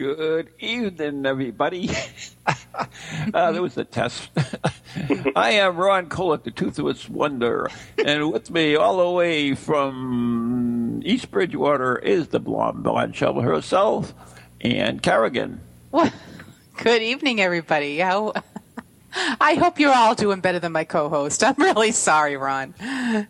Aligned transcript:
Good 0.00 0.48
evening, 0.60 1.26
everybody. 1.26 1.90
uh, 3.34 3.52
there 3.52 3.60
was 3.60 3.76
a 3.76 3.84
test. 3.84 4.30
I 5.36 5.50
am 5.50 5.76
Ron 5.76 6.08
Kolek, 6.08 6.44
the 6.44 6.50
Toothless 6.50 7.06
Wonder, 7.10 7.68
and 8.02 8.32
with 8.32 8.50
me 8.50 8.76
all 8.76 8.96
the 8.96 9.10
way 9.10 9.54
from 9.54 11.02
East 11.04 11.30
Bridgewater 11.30 11.98
is 11.98 12.28
the 12.28 12.40
blonde 12.40 12.82
blonde 12.82 13.14
shovel 13.14 13.42
herself, 13.42 14.14
Ann 14.62 15.00
Kerrigan. 15.00 15.60
Well, 15.92 16.10
good 16.78 17.02
evening, 17.02 17.42
everybody. 17.42 17.98
How? 17.98 18.32
I 19.38 19.52
hope 19.56 19.78
you're 19.78 19.92
all 19.92 20.14
doing 20.14 20.40
better 20.40 20.60
than 20.60 20.72
my 20.72 20.84
co-host. 20.84 21.44
I'm 21.44 21.56
really 21.58 21.92
sorry, 21.92 22.38
Ron. 22.38 22.72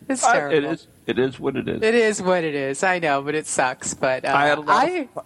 It's 0.07 0.23
Uh, 0.23 0.31
terrible. 0.31 0.55
it 0.57 0.63
is. 0.63 0.87
It 1.05 1.19
is 1.19 1.37
what 1.37 1.57
it 1.57 1.67
is. 1.67 1.81
It 1.83 1.95
is 1.95 2.21
what 2.21 2.45
it 2.45 2.55
is. 2.55 2.81
I 2.81 2.99
know, 2.99 3.21
but 3.23 3.35
it 3.35 3.45
sucks. 3.45 3.93
But 3.93 4.23
uh, 4.23 4.31
I 4.33 4.45
had 4.45 4.57
a 4.57 4.61
lot. 4.61 4.85
I- 4.85 5.09
of, 5.17 5.25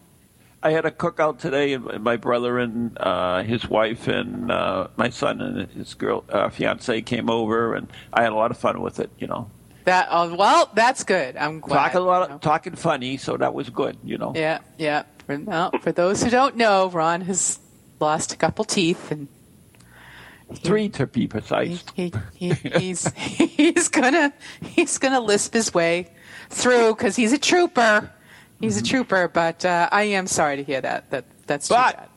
I 0.66 0.72
had 0.72 0.86
a 0.86 0.90
cookout 0.90 1.38
today, 1.38 1.74
and 1.74 2.04
my 2.04 2.18
brother 2.18 2.58
and 2.58 2.98
uh, 2.98 3.44
his 3.44 3.70
wife 3.70 4.08
and 4.08 4.52
uh, 4.52 4.88
my 4.98 5.10
son 5.10 5.40
and 5.40 5.70
his 5.70 5.94
girl 5.94 6.26
uh, 6.28 6.50
fiance 6.50 7.04
came 7.04 7.30
over, 7.30 7.76
and 7.76 7.88
I 8.12 8.24
had 8.24 8.32
a 8.32 8.36
lot 8.36 8.50
of 8.50 8.58
fun 8.58 8.82
with 8.82 9.00
it. 9.00 9.12
You 9.20 9.28
know, 9.28 9.52
that 9.84 10.08
oh, 10.10 10.34
well, 10.34 10.72
that's 10.74 11.04
good. 11.04 11.38
I'm 11.38 11.60
glad. 11.60 11.78
talking 11.78 11.98
a 12.00 12.04
lot, 12.04 12.32
of, 12.32 12.42
talking 12.42 12.74
funny, 12.74 13.18
so 13.18 13.38
that 13.38 13.54
was 13.54 13.70
good. 13.70 13.96
You 14.04 14.18
know. 14.18 14.34
Yeah, 14.36 14.58
yeah. 14.80 15.04
For, 15.28 15.38
no, 15.38 15.70
for 15.82 15.92
those 15.92 16.24
who 16.24 16.32
don't 16.32 16.56
know, 16.56 16.90
Ron 16.90 17.22
has 17.22 17.60
lost 18.00 18.34
a 18.34 18.36
couple 18.36 18.66
teeth, 18.66 19.12
and 19.12 19.28
Three 20.56 20.90
to 20.90 21.06
be 21.06 21.28
precise. 21.28 21.84
he, 21.94 22.12
he, 22.34 22.54
he, 22.54 22.70
he's 22.80 23.08
he's 23.16 23.88
gonna 23.90 24.34
he's 24.64 24.98
gonna 24.98 25.20
lisp 25.20 25.54
his 25.54 25.76
way 25.76 26.12
through 26.50 26.96
because 26.96 27.16
he's 27.16 27.34
a 27.34 27.38
trooper. 27.38 28.12
He's 28.60 28.78
Mm-hmm. 28.78 28.86
a 28.86 28.90
trooper, 28.90 29.28
but 29.28 29.66
uh, 29.66 29.90
I 29.92 30.04
am 30.04 30.28
sorry 30.28 30.58
to 30.58 30.64
hear 30.64 30.82
that. 30.82 31.10
That 31.12 31.26
that's 31.48 31.68
too 31.68 31.76
But- 31.76 31.96
bad. 31.98 32.10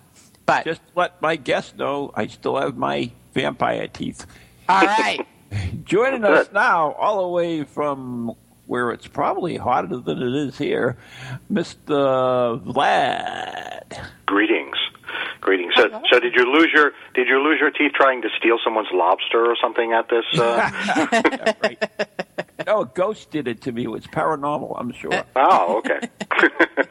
But 0.46 0.64
Just 0.64 0.80
let 0.94 1.20
my 1.20 1.36
guests 1.36 1.74
know 1.76 2.10
I 2.14 2.26
still 2.26 2.56
have 2.56 2.74
my 2.78 3.10
vampire 3.34 3.86
teeth. 3.86 4.24
all 4.66 4.80
right, 4.80 5.20
Joining 5.84 6.24
us 6.24 6.48
now, 6.54 6.92
all 6.92 7.20
the 7.20 7.28
way 7.28 7.64
from 7.64 8.32
where 8.66 8.90
it's 8.92 9.06
probably 9.06 9.58
hotter 9.58 9.98
than 9.98 10.22
it 10.22 10.34
is 10.48 10.56
here, 10.56 10.96
Mr. 11.52 12.62
Vlad. 12.64 14.06
Greetings. 14.24 14.76
Greetings. 15.40 15.72
So, 15.76 15.88
so 16.10 16.20
did 16.20 16.34
you 16.34 16.44
lose 16.52 16.70
your 16.74 16.92
did 17.14 17.28
you 17.28 17.42
lose 17.42 17.60
your 17.60 17.70
teeth 17.70 17.92
trying 17.94 18.22
to 18.22 18.28
steal 18.38 18.58
someone's 18.64 18.88
lobster 18.92 19.44
or 19.46 19.56
something 19.60 19.92
at 19.92 20.08
this? 20.08 20.24
Uh... 20.38 21.54
right. 21.62 21.90
No, 22.66 22.80
a 22.82 22.86
ghost 22.86 23.30
did 23.30 23.46
it 23.48 23.62
to 23.62 23.72
me. 23.72 23.84
It 23.84 23.90
was 23.90 24.04
paranormal, 24.08 24.74
I'm 24.78 24.92
sure. 24.92 25.12
oh, 25.36 25.78
okay. 25.78 26.08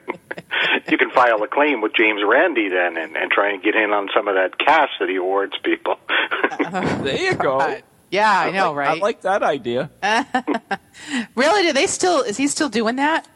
you 0.89 0.97
can 0.97 1.11
file 1.11 1.43
a 1.43 1.47
claim 1.47 1.81
with 1.81 1.93
James 1.93 2.21
Randi 2.25 2.69
then, 2.69 2.97
and, 2.97 3.15
and 3.15 3.29
try 3.29 3.51
and 3.51 3.61
get 3.61 3.75
in 3.75 3.91
on 3.91 4.07
some 4.15 4.27
of 4.27 4.33
that 4.35 4.57
cash 4.57 4.89
that 4.99 5.07
he 5.09 5.17
awards 5.17 5.53
people. 5.63 5.99
There 7.03 7.17
you 7.21 7.35
go. 7.35 7.59
Uh, 7.59 7.81
yeah, 8.09 8.39
I 8.39 8.51
know, 8.51 8.71
like- 8.71 8.77
right? 8.77 8.97
I 8.97 9.01
like 9.01 9.21
that 9.21 9.43
idea. 9.43 9.91
really? 11.35 11.63
Do 11.63 11.73
they 11.73 11.85
still? 11.85 12.21
Is 12.21 12.37
he 12.37 12.47
still 12.47 12.69
doing 12.69 12.95
that? 12.95 13.27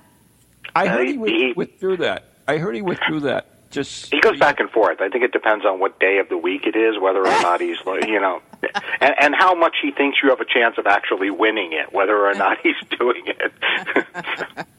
I 0.76 0.88
Uh, 0.88 0.90
heard 0.94 1.08
he, 1.08 1.12
he- 1.14 1.18
with- 1.20 1.58
withdrew 1.58 1.98
that. 1.98 2.24
I 2.48 2.58
heard 2.58 2.76
he 2.76 2.82
withdrew 2.82 3.20
that. 3.22 3.48
Just 3.72 4.12
he 4.14 4.20
goes 4.20 4.38
back 4.38 4.60
and 4.60 4.70
forth. 4.70 5.02
I 5.02 5.10
think 5.10 5.24
it 5.24 5.32
depends 5.32 5.66
on 5.66 5.80
what 5.80 6.00
day 6.00 6.20
of 6.20 6.30
the 6.30 6.38
week 6.38 6.68
it 6.68 6.76
is, 6.76 7.00
whether 7.00 7.22
or 7.22 7.42
not 7.42 7.62
he's, 7.62 7.78
you 7.86 8.20
know, 8.20 8.42
and, 9.02 9.16
and 9.20 9.36
how 9.36 9.56
much 9.56 9.78
he 9.82 9.92
thinks 9.92 10.20
you 10.22 10.30
have 10.30 10.42
a 10.42 10.46
chance 10.46 10.78
of 10.78 10.86
actually 10.88 11.32
winning 11.32 11.72
it, 11.74 11.94
whether 11.94 12.26
or 12.26 12.34
not 12.34 12.58
he's 12.62 12.76
doing 13.00 13.24
it. 13.26 14.66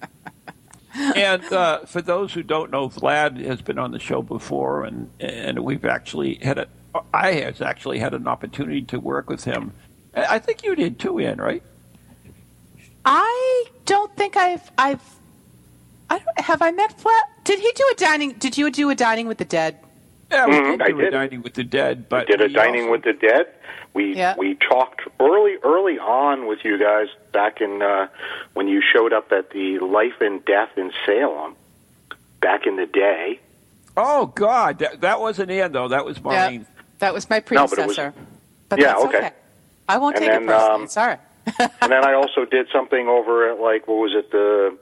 And 0.95 1.43
uh, 1.53 1.81
for 1.87 2.03
those 2.03 2.35
who 2.35 2.43
don't 2.43 2.71
know, 2.71 2.89
Vlad 2.89 3.43
has 3.47 3.63
been 3.63 3.79
on 3.79 3.93
the 3.93 3.99
show 3.99 4.21
before, 4.21 4.85
and 4.85 5.11
and 5.21 5.61
we've 5.61 5.85
actually 5.85 6.35
had 6.35 6.59
a. 6.59 6.67
I 7.15 7.33
has 7.33 7.63
actually 7.63 7.99
had 7.99 8.13
an 8.13 8.29
opportunity 8.29 8.83
to 8.83 9.01
work 9.01 9.31
with 9.31 9.45
him. 9.45 9.73
I 10.15 10.35
I 10.35 10.39
think 10.39 10.65
you 10.65 10.75
did 10.75 10.99
too, 10.99 11.19
Ann, 11.19 11.39
right? 11.39 11.63
I 13.05 13.65
don't 13.87 14.15
think 14.17 14.37
I've 14.37 14.71
I've. 14.77 15.03
I 16.13 16.19
don't, 16.19 16.41
have 16.41 16.61
I 16.63 16.71
met 16.73 16.97
Vlad? 16.99 17.21
Did 17.45 17.59
he 17.59 17.71
do 17.75 17.85
a 17.93 17.95
dining? 17.97 18.33
Did 18.33 18.59
you 18.59 18.71
do 18.71 18.91
a 18.91 18.95
dining 18.95 19.27
with 19.29 19.39
the 19.39 19.45
dead? 19.45 19.79
Yeah, 20.31 20.47
we 20.47 20.53
Mhm, 20.55 20.71
did 20.73 20.83
I 20.83 20.89
do 20.89 20.99
a 20.99 21.03
did. 21.05 21.11
dining 21.11 21.43
with 21.43 21.55
the 21.55 21.65
dead, 21.65 22.09
but 22.09 22.27
did 22.27 22.41
a 22.41 22.49
dining 22.49 22.83
also- 22.83 22.93
with 22.93 23.03
the 23.05 23.13
dead. 23.15 23.47
We 23.95 24.15
Yeah. 24.17 24.35
we 24.39 24.55
talked 24.55 25.03
early 25.21 25.57
early 25.63 25.99
on 25.99 26.47
with 26.47 26.65
you 26.65 26.79
guys 26.79 27.09
back 27.33 27.61
in 27.61 27.83
uh, 27.83 28.09
when 28.55 28.67
you 28.69 28.81
showed 28.93 29.13
up 29.13 29.33
at 29.33 29.51
the 29.51 29.79
Life 29.81 30.21
and 30.21 30.43
Death 30.45 30.71
in 30.77 30.93
Salem 31.07 31.55
back 32.41 32.67
in 32.67 32.77
the 32.77 32.87
day. 32.87 33.39
Oh 33.97 34.27
God, 34.27 34.79
that, 34.79 35.03
that 35.03 35.21
wasn't 35.21 35.51
Ann 35.51 35.73
though. 35.73 35.89
That 35.89 36.05
was 36.07 36.23
Maureen. 36.23 36.61
Yeah, 36.63 36.67
that 37.01 37.13
was 37.15 37.29
my 37.29 37.37
No, 37.37 37.43
but 37.43 37.53
it 37.53 37.87
was- 37.87 37.97
predecessor. 37.97 38.15
But 38.71 38.81
Yeah, 38.81 38.87
that's 38.95 39.05
okay. 39.05 39.31
I 39.89 39.99
won't 39.99 40.17
And 40.17 40.23
take 40.25 40.33
then, 40.33 40.43
it 40.45 40.47
personally. 40.47 40.75
um, 40.75 40.83
it's 40.85 40.97
all 40.97 41.07
right. 41.07 41.21
and 41.83 41.93
then 41.93 42.05
I 42.07 42.15
also 42.15 42.45
did 42.47 42.69
something 42.73 43.09
over 43.09 43.51
at 43.51 43.61
like 43.61 43.87
what 43.89 43.97
was 43.99 44.15
it 44.15 44.31
the 44.31 44.79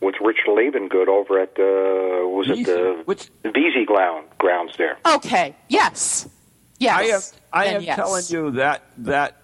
with 0.00 0.14
Rich 0.20 0.40
Lavengood 0.46 1.08
over 1.08 1.40
at 1.40 1.54
the 1.54 2.20
what 2.24 2.48
was 2.48 2.58
it 2.58 2.66
the 2.66 3.02
Which- 3.06 3.30
the 3.42 3.50
VZ 3.50 3.86
ground 3.86 4.26
grounds 4.38 4.72
there. 4.76 4.98
Okay. 5.06 5.54
Yes. 5.68 6.28
Yes. 6.78 7.32
I 7.52 7.64
am. 7.64 7.68
I 7.70 7.74
am 7.76 7.82
yes. 7.82 7.96
telling 7.96 8.24
you 8.28 8.50
that 8.58 8.82
that 8.98 9.36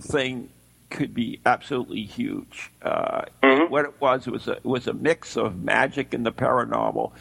thing 0.00 0.50
could 0.90 1.14
be 1.14 1.40
absolutely 1.46 2.02
huge. 2.04 2.70
Uh, 2.82 3.22
Mhm. 3.42 3.70
What 3.70 3.84
it 3.86 4.00
was 4.00 4.26
it 4.26 4.30
was 4.32 4.48
a 4.48 4.52
it 4.52 4.64
was 4.64 4.86
a 4.86 4.92
mix 4.94 5.36
of 5.36 5.62
magic 5.62 6.12
and 6.14 6.24
the 6.24 6.32
paranormal, 6.32 7.12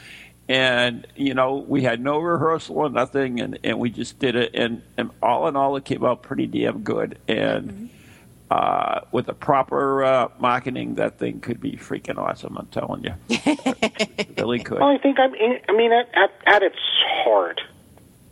and 0.49 1.05
you 1.15 1.33
know 1.33 1.55
we 1.67 1.83
had 1.83 2.01
no 2.01 2.19
rehearsal 2.19 2.77
or 2.77 2.89
nothing, 2.89 3.39
and, 3.41 3.59
and 3.63 3.79
we 3.79 3.89
just 3.89 4.19
did 4.19 4.35
it, 4.35 4.51
and, 4.53 4.81
and 4.97 5.09
all 5.21 5.47
in 5.47 5.55
all 5.55 5.75
it 5.77 5.85
came 5.85 6.03
out 6.05 6.21
pretty 6.21 6.47
damn 6.47 6.79
good, 6.83 7.17
and. 7.27 7.69
Mm-hmm. 7.71 7.85
Uh, 8.49 9.01
with 9.11 9.25
the 9.25 9.33
proper 9.33 10.05
uh, 10.05 10.29
marketing, 10.39 10.95
that 10.95 11.19
thing 11.19 11.41
could 11.41 11.59
be 11.59 11.73
freaking 11.73 12.17
awesome. 12.17 12.55
I'm 12.57 12.67
telling 12.67 13.03
you, 13.03 13.13
It 13.29 14.37
really 14.37 14.59
could. 14.59 14.79
Well, 14.79 14.87
I 14.87 14.97
think 14.97 15.19
I'm. 15.19 15.35
In, 15.35 15.59
I 15.67 15.73
mean, 15.73 15.91
at, 15.91 16.07
at 16.15 16.31
at 16.45 16.63
its 16.63 16.77
heart, 17.25 17.59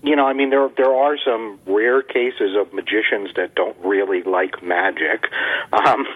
you 0.03 0.15
know, 0.15 0.25
I 0.25 0.31
mean, 0.31 0.51
there 0.51 0.69
there 0.77 0.93
are 0.93 1.17
some 1.17 1.59
rare 1.65 2.01
cases 2.01 2.55
of 2.55 2.71
magicians 2.73 3.33
that 3.35 3.55
don't 3.55 3.75
really 3.83 4.23
like 4.23 4.63
magic. 4.63 5.27
Um, 5.73 6.07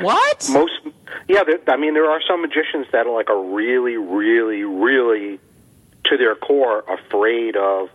What? 0.00 0.48
most, 0.50 0.72
yeah, 1.28 1.44
there, 1.44 1.60
I 1.68 1.76
mean, 1.76 1.94
there 1.94 2.10
are 2.10 2.20
some 2.26 2.40
magicians 2.42 2.86
that 2.90 3.06
are 3.06 3.14
like 3.14 3.30
are 3.30 3.40
really, 3.40 3.96
really, 3.96 4.64
really, 4.64 5.38
to 6.06 6.16
their 6.16 6.34
core, 6.34 6.84
afraid 6.88 7.54
of 7.56 7.88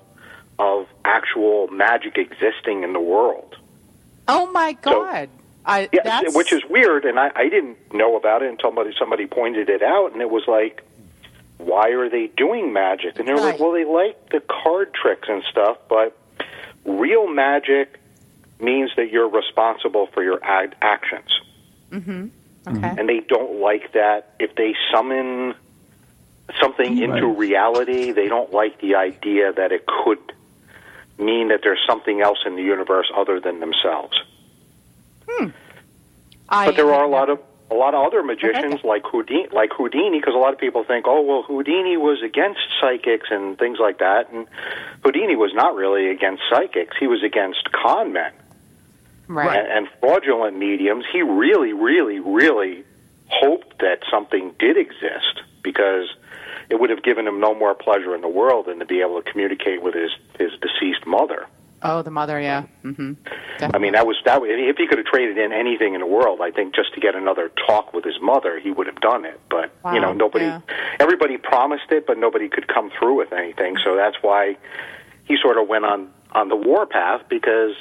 of 0.57 0.87
actual 1.03 1.67
magic 1.67 2.17
existing 2.17 2.83
in 2.83 2.93
the 2.93 2.99
world. 3.01 3.57
Oh 4.29 4.49
my 4.53 4.77
So- 4.85 4.91
God. 5.03 5.29
I, 5.65 5.89
Yes, 5.91 6.03
that's, 6.03 6.35
which 6.35 6.53
is 6.53 6.63
weird, 6.69 7.05
and 7.05 7.19
I, 7.19 7.31
I 7.35 7.49
didn't 7.49 7.93
know 7.93 8.15
about 8.15 8.41
it 8.41 8.49
until 8.49 8.69
somebody 8.69 8.93
somebody 8.97 9.25
pointed 9.27 9.69
it 9.69 9.83
out, 9.83 10.13
and 10.13 10.21
it 10.21 10.29
was 10.29 10.43
like, 10.47 10.83
why 11.57 11.89
are 11.89 12.09
they 12.09 12.27
doing 12.27 12.71
magic? 12.73 13.19
And 13.19 13.27
they're 13.27 13.37
like, 13.37 13.59
well, 13.59 13.73
they 13.73 13.85
like 13.85 14.29
the 14.29 14.39
card 14.39 14.93
tricks 14.93 15.27
and 15.29 15.43
stuff, 15.51 15.77
but 15.89 16.17
real 16.85 17.27
magic 17.27 17.99
means 18.59 18.91
that 18.95 19.11
you're 19.11 19.29
responsible 19.29 20.07
for 20.07 20.23
your 20.23 20.43
ad- 20.43 20.75
actions, 20.81 21.29
mm-hmm. 21.91 22.11
Mm-hmm. 22.11 22.77
okay. 22.77 22.95
and 22.97 23.07
they 23.07 23.19
don't 23.19 23.59
like 23.59 23.93
that. 23.93 24.33
If 24.39 24.55
they 24.55 24.75
summon 24.93 25.53
something 26.59 26.97
into 26.97 27.27
reality, 27.27 28.11
they 28.11 28.27
don't 28.27 28.51
like 28.51 28.79
the 28.81 28.95
idea 28.95 29.53
that 29.53 29.71
it 29.71 29.85
could 29.85 30.19
mean 31.17 31.49
that 31.49 31.59
there's 31.63 31.81
something 31.87 32.21
else 32.21 32.39
in 32.45 32.55
the 32.55 32.63
universe 32.63 33.11
other 33.15 33.39
than 33.39 33.59
themselves. 33.59 34.17
Hmm. 35.29 35.49
I 36.49 36.65
But 36.65 36.75
there 36.75 36.93
are 36.93 37.03
a 37.03 37.09
lot 37.09 37.29
of 37.29 37.39
a 37.71 37.75
lot 37.75 37.93
of 37.93 38.03
other 38.03 38.23
magicians 38.23 38.83
like 38.83 39.03
Houdini, 39.05 39.47
like 39.51 39.71
Houdini, 39.77 40.19
because 40.19 40.33
a 40.33 40.39
lot 40.39 40.53
of 40.53 40.59
people 40.59 40.83
think, 40.83 41.05
oh 41.07 41.21
well, 41.21 41.43
Houdini 41.43 41.97
was 41.97 42.23
against 42.23 42.61
psychics 42.81 43.27
and 43.29 43.57
things 43.59 43.77
like 43.79 43.99
that, 43.99 44.31
and 44.31 44.47
Houdini 45.03 45.35
was 45.35 45.53
not 45.53 45.75
really 45.75 46.09
against 46.09 46.41
psychics; 46.49 46.97
he 46.99 47.07
was 47.07 47.23
against 47.23 47.71
con 47.71 48.13
men 48.13 48.33
right. 49.27 49.59
and, 49.59 49.67
and 49.67 49.89
fraudulent 49.99 50.57
mediums. 50.57 51.05
He 51.11 51.21
really, 51.21 51.73
really, 51.73 52.19
really 52.19 52.83
hoped 53.27 53.79
that 53.79 53.99
something 54.09 54.55
did 54.57 54.75
exist 54.75 55.41
because 55.61 56.09
it 56.69 56.79
would 56.79 56.89
would 56.89 56.97
have 56.97 57.03
given 57.03 57.27
him 57.27 57.39
no 57.39 57.53
more 57.53 57.75
pleasure 57.75 58.15
in 58.15 58.21
the 58.21 58.27
world 58.27 58.65
than 58.65 58.79
to 58.79 58.85
be 58.85 59.01
able 59.01 59.21
to 59.21 59.31
communicate 59.31 59.81
with 59.81 59.93
his 59.93 60.11
his 60.37 60.51
deceased 60.59 61.05
mother. 61.05 61.47
Oh, 61.81 62.01
the 62.01 62.11
mother, 62.11 62.39
yeah. 62.39 62.63
Mm-hmm. 62.83 63.13
I 63.73 63.77
mean, 63.77 63.93
that 63.93 64.05
was 64.05 64.17
that. 64.25 64.41
If 64.43 64.77
he 64.77 64.87
could 64.87 64.97
have 64.97 65.07
traded 65.07 65.37
in 65.37 65.51
anything 65.53 65.93
in 65.93 66.01
the 66.01 66.07
world, 66.07 66.39
I 66.41 66.51
think 66.51 66.75
just 66.75 66.93
to 66.95 66.99
get 66.99 67.15
another 67.15 67.49
talk 67.67 67.93
with 67.93 68.03
his 68.03 68.19
mother, 68.21 68.59
he 68.59 68.71
would 68.71 68.87
have 68.87 68.99
done 68.99 69.25
it. 69.25 69.39
But 69.49 69.71
you 69.93 69.99
know, 70.01 70.13
nobody, 70.13 70.45
yeah. 70.45 70.61
everybody 70.99 71.37
promised 71.37 71.91
it, 71.91 72.05
but 72.05 72.17
nobody 72.17 72.49
could 72.49 72.67
come 72.67 72.91
through 72.97 73.15
with 73.17 73.33
anything. 73.33 73.77
So 73.83 73.95
that's 73.95 74.17
why 74.21 74.57
he 75.25 75.37
sort 75.41 75.57
of 75.57 75.67
went 75.67 75.85
on 75.85 76.11
on 76.31 76.49
the 76.49 76.55
war 76.55 76.85
path 76.85 77.23
because 77.29 77.75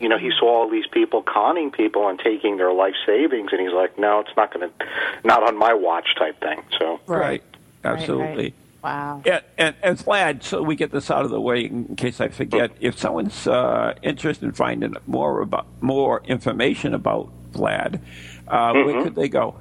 you 0.00 0.08
know 0.08 0.18
he 0.18 0.30
saw 0.38 0.62
all 0.62 0.70
these 0.70 0.86
people 0.86 1.22
conning 1.22 1.70
people 1.70 2.08
and 2.08 2.18
taking 2.18 2.56
their 2.56 2.72
life 2.72 2.94
savings, 3.04 3.50
and 3.52 3.60
he's 3.60 3.72
like, 3.72 3.98
no, 3.98 4.20
it's 4.20 4.36
not 4.36 4.52
going 4.52 4.70
to, 4.70 4.86
not 5.24 5.42
on 5.42 5.56
my 5.56 5.74
watch 5.74 6.14
type 6.16 6.40
thing. 6.40 6.62
So 6.78 7.00
Right. 7.06 7.20
Right, 7.20 7.42
Absolutely. 7.84 8.44
right. 8.44 8.54
Wow. 8.86 9.20
And, 9.26 9.42
and, 9.58 9.76
and 9.82 9.98
Vlad, 9.98 10.44
so 10.44 10.62
we 10.62 10.76
get 10.76 10.92
this 10.92 11.10
out 11.10 11.24
of 11.24 11.32
the 11.32 11.40
way 11.40 11.64
in 11.64 11.96
case 11.96 12.20
I 12.20 12.28
forget. 12.28 12.70
If 12.78 12.96
someone's 12.96 13.48
uh, 13.48 13.94
interested 14.00 14.44
in 14.44 14.52
finding 14.52 14.94
more 15.08 15.40
about 15.40 15.66
more 15.80 16.22
information 16.24 16.94
about 16.94 17.28
Vlad, 17.50 18.00
uh, 18.46 18.72
where 18.74 19.02
could 19.02 19.16
they 19.16 19.28
go? 19.28 19.56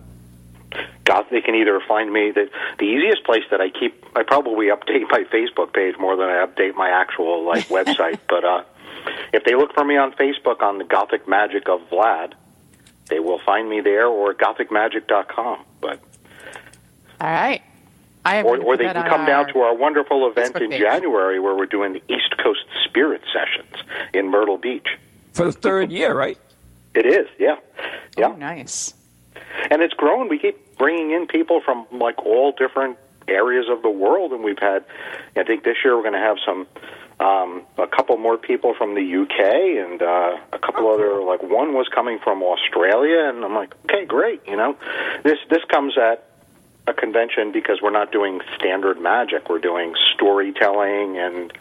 God, 1.06 1.25
they 1.31 1.42
can 1.42 1.56
either 1.56 1.81
find 1.88 2.13
me 2.13 2.30
the 2.36 2.51
the 2.77 2.86
easiest 2.86 3.24
place 3.24 3.42
that 3.50 3.62
I 3.62 3.69
keep. 3.72 4.06
I 4.16 4.22
probably 4.22 4.68
update 4.68 5.10
my 5.10 5.24
Facebook 5.33 5.74
page 5.74 5.95
more 5.98 6.16
than 6.16 6.30
I 6.30 6.45
update 6.45 6.75
my 6.75 6.89
actual 6.89 7.44
like 7.48 7.68
website. 7.69 8.19
But 8.30 8.45
uh, 8.45 8.63
if 9.33 9.44
they 9.44 9.56
look 9.56 9.74
for 9.74 9.83
me 9.83 9.98
on 9.98 10.12
Facebook 10.12 10.62
on 10.62 10.78
the 10.78 10.83
Gothic 10.83 11.28
Magic 11.28 11.68
of 11.68 11.81
Vlad, 11.89 12.33
they 13.07 13.19
will 13.19 13.39
find 13.39 13.68
me 13.68 13.81
there 13.81 14.06
or 14.06 14.36
gothicmagic.com. 14.36 15.66
But 15.81 16.00
All 17.19 17.28
right. 17.28 17.63
I 18.25 18.42
or, 18.42 18.57
or 18.57 18.75
they 18.75 18.86
can 18.86 18.98
on 18.98 19.07
come 19.07 19.25
down 19.25 19.48
to 19.54 19.60
our 19.60 19.75
wonderful 19.75 20.27
event 20.30 20.56
in 20.57 20.72
page. 20.72 20.81
January 20.81 21.39
where 21.39 21.56
we're 21.56 21.68
doing 21.68 21.94
the 21.94 22.01
East 22.10 22.36
Coast 22.44 22.66
Spirit 22.83 23.22
Sessions 23.31 23.75
in 24.13 24.30
Myrtle 24.30 24.57
Beach. 24.57 24.88
For 25.33 25.45
the 25.45 25.51
third 25.51 25.92
year, 25.92 26.13
right? 26.13 26.38
It 26.95 27.06
is, 27.06 27.27
yeah, 27.38 27.57
yeah. 28.18 28.27
Oh, 28.30 28.36
nice. 28.38 28.94
and 29.69 29.81
it's 29.81 29.94
grown. 29.94 30.30
We 30.30 30.39
keep 30.39 30.77
bringing 30.77 31.12
in 31.12 31.27
people 31.27 31.60
from 31.60 31.86
like 31.92 32.18
all 32.25 32.54
different 32.54 32.98
areas 33.27 33.66
of 33.69 33.81
the 33.81 33.89
world, 33.89 34.31
and 34.31 34.45
we've 34.45 34.57
had. 34.60 34.86
I 35.36 35.44
think 35.44 35.66
this 35.66 35.75
year 35.83 35.98
we're 35.98 36.04
going 36.04 36.13
to 36.13 36.19
have 36.19 36.38
some, 36.45 36.66
um, 37.19 37.63
a 37.78 37.86
couple 37.86 38.16
more 38.16 38.38
people 38.38 38.74
from 38.78 38.95
the 38.95 39.01
UK, 39.01 39.86
and 39.86 40.01
uh, 40.01 40.38
a 40.54 40.60
couple 40.60 40.88
other 40.89 41.21
like 41.21 41.44
one 41.44 41.74
was 41.74 41.89
coming 41.94 42.18
from 42.24 42.42
Australia, 42.42 43.28
and 43.28 43.44
I'm 43.44 43.54
like, 43.54 43.75
okay, 43.83 44.06
great. 44.06 44.42
You 44.48 44.56
know, 44.56 44.78
this 45.25 45.38
this 45.50 45.66
comes 45.69 45.98
at 45.98 46.30
a 46.87 46.93
convention 46.93 47.51
because 47.51 47.79
we're 47.81 47.89
not 47.91 48.11
doing 48.11 48.41
standard 48.57 48.99
magic. 48.99 49.49
We're 49.49 49.59
doing 49.59 49.95
storytelling 50.13 51.17
and 51.17 51.51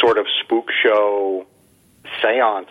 sort 0.00 0.18
of 0.18 0.26
spook 0.42 0.70
show, 0.82 1.46
seance 2.20 2.70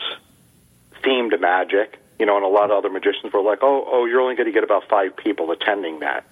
themed 1.03 1.39
magic. 1.39 1.97
You 2.19 2.25
know, 2.27 2.35
and 2.35 2.45
a 2.45 2.49
lot 2.49 2.65
of 2.65 2.77
other 2.77 2.89
magicians 2.89 3.33
were 3.33 3.41
like, 3.41 3.59
"Oh, 3.61 3.83
oh, 3.87 4.05
you're 4.05 4.21
only 4.21 4.35
going 4.35 4.45
to 4.45 4.51
get 4.51 4.63
about 4.63 4.87
five 4.87 5.15
people 5.17 5.49
attending 5.51 5.99
that." 6.01 6.23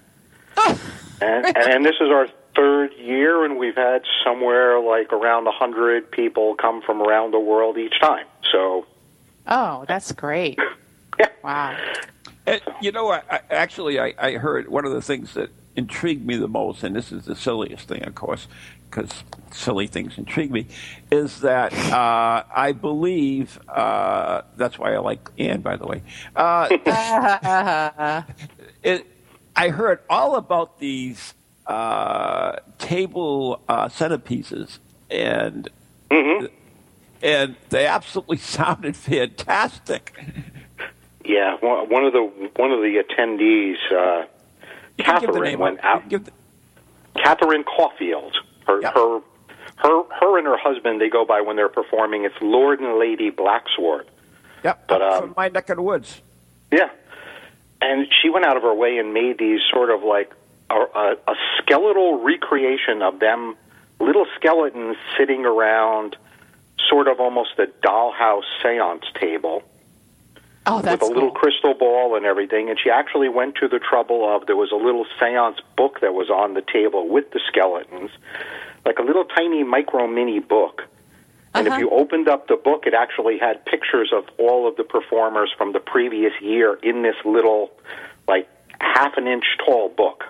Oh. 0.56 0.80
and, 1.20 1.46
and 1.46 1.56
and 1.56 1.84
this 1.84 1.96
is 2.00 2.08
our 2.10 2.28
third 2.54 2.92
year, 2.94 3.44
and 3.44 3.58
we've 3.58 3.74
had 3.76 4.02
somewhere 4.24 4.78
like 4.80 5.12
around 5.12 5.46
a 5.46 5.52
hundred 5.52 6.10
people 6.10 6.54
come 6.54 6.82
from 6.82 7.02
around 7.02 7.32
the 7.32 7.40
world 7.40 7.76
each 7.78 7.98
time. 8.00 8.26
So, 8.52 8.86
Oh, 9.46 9.84
that's 9.88 10.12
great. 10.12 10.58
yeah, 11.18 11.28
Wow. 11.42 11.76
And, 12.46 12.60
you 12.80 12.92
know, 12.92 13.10
I, 13.10 13.22
I, 13.30 13.40
actually, 13.50 14.00
I, 14.00 14.14
I 14.18 14.32
heard 14.32 14.68
one 14.68 14.84
of 14.84 14.92
the 14.92 15.02
things 15.02 15.34
that 15.34 15.50
intrigued 15.76 16.26
me 16.26 16.36
the 16.36 16.48
most, 16.48 16.82
and 16.82 16.96
this 16.96 17.12
is 17.12 17.24
the 17.24 17.36
silliest 17.36 17.88
thing, 17.88 18.02
of 18.04 18.14
course, 18.14 18.48
because 18.90 19.10
silly 19.52 19.86
things 19.86 20.18
intrigue 20.18 20.50
me, 20.50 20.66
is 21.10 21.40
that 21.40 21.72
uh, 21.92 22.44
I 22.54 22.72
believe 22.72 23.58
uh, 23.68 24.42
that's 24.56 24.78
why 24.78 24.94
I 24.94 24.98
like 24.98 25.28
Ann, 25.38 25.60
by 25.60 25.76
the 25.76 25.86
way. 25.86 26.02
Uh, 26.34 26.68
it, 28.82 29.06
I 29.54 29.68
heard 29.68 30.00
all 30.08 30.36
about 30.36 30.80
these 30.80 31.34
uh, 31.66 32.56
table 32.78 33.60
uh, 33.68 33.88
centerpieces, 33.88 34.78
and 35.10 35.68
and 37.22 37.56
they 37.68 37.86
absolutely 37.86 38.36
sounded 38.38 38.96
fantastic. 38.96 40.18
Yeah. 41.24 41.56
One 41.60 41.88
one 41.88 42.04
of 42.04 42.12
the 42.12 42.22
one 42.56 42.72
of 42.72 42.80
the 42.80 43.02
attendees, 43.02 43.76
uh, 43.92 44.26
You 44.98 45.04
can 45.04 45.20
give 45.20 45.32
the 45.32 45.40
Catherine, 45.40 45.58
went 45.58 45.78
out. 45.80 45.84
out. 45.84 45.94
You 45.96 46.00
can 46.00 46.08
give 46.10 46.24
the- 46.26 47.20
Catherine 47.22 47.64
Caulfield. 47.64 48.36
Her 48.66 48.80
her 48.82 49.20
her 49.76 50.02
her 50.20 50.38
and 50.38 50.46
her 50.46 50.56
husband 50.56 51.00
they 51.00 51.08
go 51.08 51.24
by 51.24 51.40
when 51.40 51.56
they're 51.56 51.68
performing. 51.68 52.24
It's 52.24 52.34
Lord 52.40 52.80
and 52.80 52.98
Lady 52.98 53.30
Blacksword. 53.30 54.04
Yep, 54.62 54.88
But, 54.88 55.00
um, 55.02 55.20
from 55.22 55.34
my 55.38 55.48
neck 55.48 55.70
of 55.70 55.76
the 55.76 55.82
woods. 55.82 56.20
Yeah, 56.70 56.90
and 57.80 58.06
she 58.20 58.28
went 58.28 58.44
out 58.44 58.58
of 58.58 58.62
her 58.62 58.74
way 58.74 58.98
and 58.98 59.14
made 59.14 59.38
these 59.38 59.60
sort 59.72 59.88
of 59.90 60.02
like 60.02 60.32
a, 60.68 60.74
a, 60.74 61.16
a 61.26 61.34
skeletal 61.58 62.22
recreation 62.22 63.00
of 63.00 63.18
them, 63.20 63.56
little 63.98 64.26
skeletons 64.36 64.96
sitting 65.16 65.46
around, 65.46 66.16
sort 66.90 67.08
of 67.08 67.20
almost 67.20 67.58
a 67.58 67.66
dollhouse 67.82 68.44
séance 68.62 69.10
table 69.18 69.62
Oh, 70.66 70.82
that's 70.82 71.00
with 71.02 71.10
a 71.10 71.14
little 71.14 71.30
cool. 71.30 71.40
crystal 71.40 71.74
ball 71.74 72.14
and 72.16 72.26
everything. 72.26 72.68
And 72.68 72.78
she 72.78 72.90
actually 72.90 73.28
went 73.28 73.54
to 73.56 73.68
the 73.68 73.78
trouble 73.78 74.28
of 74.34 74.46
there 74.46 74.56
was 74.56 74.70
a 74.72 74.76
little 74.76 75.06
séance 75.20 75.56
book 75.76 76.00
that 76.00 76.12
was 76.14 76.28
on 76.30 76.54
the 76.54 76.62
table 76.62 77.08
with 77.08 77.30
the 77.32 77.40
skeletons, 77.48 78.10
like 78.84 78.98
a 78.98 79.02
little 79.02 79.24
tiny 79.24 79.64
micro 79.64 80.06
mini 80.06 80.38
book. 80.38 80.82
And 81.54 81.66
Uh-huh. 81.66 81.76
if 81.76 81.80
you 81.80 81.90
opened 81.90 82.28
up 82.28 82.46
the 82.46 82.56
book, 82.56 82.86
it 82.86 82.94
actually 82.94 83.38
had 83.38 83.64
pictures 83.64 84.12
of 84.12 84.24
all 84.38 84.68
of 84.68 84.76
the 84.76 84.84
performers 84.84 85.50
from 85.56 85.72
the 85.72 85.80
previous 85.80 86.32
year 86.40 86.74
in 86.82 87.02
this 87.02 87.16
little, 87.24 87.72
like 88.28 88.48
half 88.80 89.16
an 89.16 89.26
inch 89.26 89.44
tall 89.64 89.88
book. 89.88 90.24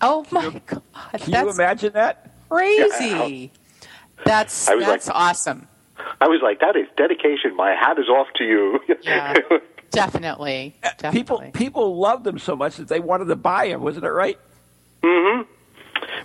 Oh 0.00 0.24
my 0.30 0.60
god, 0.66 0.82
Can 1.18 1.32
you 1.32 1.50
imagine 1.50 1.92
that? 1.94 2.30
crazy. 2.48 3.50
That's 4.24 4.68
I 4.68 4.74
was 4.76 4.86
that's 4.86 5.06
like- 5.08 5.16
awesome. 5.16 5.66
I 6.20 6.28
was 6.28 6.40
like, 6.42 6.60
that 6.60 6.76
is 6.76 6.86
dedication. 6.96 7.56
My 7.56 7.70
hat 7.74 7.98
is 7.98 8.08
off 8.08 8.28
to 8.36 8.44
you. 8.44 8.80
Yeah. 9.02 9.34
Definitely, 9.90 10.74
definitely. 10.98 11.08
Uh, 11.08 11.10
People 11.12 11.50
people 11.52 12.00
loved 12.00 12.24
them 12.24 12.38
so 12.38 12.56
much 12.56 12.76
that 12.76 12.88
they 12.88 13.00
wanted 13.00 13.26
to 13.26 13.36
buy 13.36 13.68
them. 13.68 13.82
Wasn't 13.82 14.04
it 14.04 14.10
right? 14.10 14.38
Hmm 15.04 15.42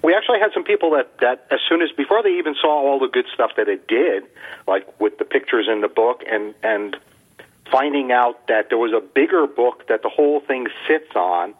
we 0.04 0.14
actually 0.14 0.40
had 0.40 0.52
some 0.54 0.64
people 0.64 0.92
that, 0.92 1.18
that 1.20 1.46
as 1.52 1.60
soon 1.68 1.82
as 1.82 1.92
before 1.92 2.24
they 2.24 2.38
even 2.38 2.56
saw 2.60 2.70
all 2.70 3.00
the 3.00 3.08
good 3.08 3.26
stuff 3.34 3.52
that 3.58 3.68
it 3.68 3.88
did, 3.88 4.24
like 4.68 5.00
with 5.00 5.18
the 5.18 5.26
pictures 5.26 5.68
in 5.72 5.82
the 5.82 5.88
book 5.88 6.24
and 6.30 6.54
and 6.64 6.98
finding 7.72 8.12
out 8.12 8.48
that 8.48 8.70
there 8.70 8.78
was 8.78 8.94
a 8.94 9.02
bigger 9.02 9.46
book 9.46 9.88
that 9.88 10.02
the 10.02 10.10
whole 10.10 10.40
thing 10.40 10.68
sits 10.88 11.16
on 11.16 11.54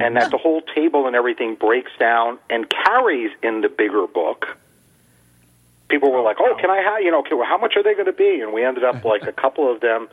and 0.00 0.16
that 0.16 0.30
the 0.30 0.38
whole 0.38 0.62
table 0.74 1.06
and 1.06 1.14
everything 1.14 1.54
breaks 1.54 1.92
down 2.00 2.38
and 2.48 2.68
carries 2.68 3.30
in 3.42 3.60
the 3.60 3.68
bigger 3.68 4.06
book. 4.06 4.56
People 5.88 6.10
were 6.12 6.22
like, 6.22 6.36
"Oh, 6.40 6.56
can 6.60 6.70
I 6.70 6.78
have, 6.78 7.02
you 7.02 7.10
know, 7.10 7.20
okay, 7.20 7.34
well, 7.34 7.46
how 7.46 7.58
much 7.58 7.74
are 7.76 7.82
they 7.82 7.94
going 7.94 8.06
to 8.06 8.12
be?" 8.12 8.40
And 8.40 8.52
we 8.52 8.64
ended 8.64 8.84
up 8.84 9.04
like 9.04 9.22
a 9.24 9.32
couple 9.44 9.70
of 9.72 9.80
them 9.80 10.08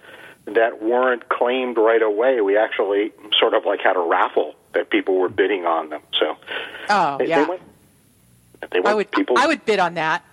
that 0.45 0.81
weren't 0.81 1.29
claimed 1.29 1.77
right 1.77 2.01
away. 2.01 2.41
We 2.41 2.57
actually 2.57 3.11
sort 3.39 3.53
of 3.53 3.65
like 3.65 3.79
had 3.81 3.95
a 3.95 3.99
raffle 4.01 4.55
that 4.73 4.89
people 4.89 5.17
were 5.17 5.29
bidding 5.29 5.65
on 5.65 5.89
them. 5.89 6.01
So 6.19 6.35
Oh 6.89 7.17
they, 7.17 7.27
yeah, 7.27 7.43
they 7.43 7.49
went. 7.49 7.61
They 8.71 8.79
went 8.79 8.87
I 8.87 8.93
would 8.95 9.11
people. 9.11 9.37
I 9.37 9.47
would 9.47 9.65
bid 9.65 9.79
on 9.79 9.93
that. 9.95 10.23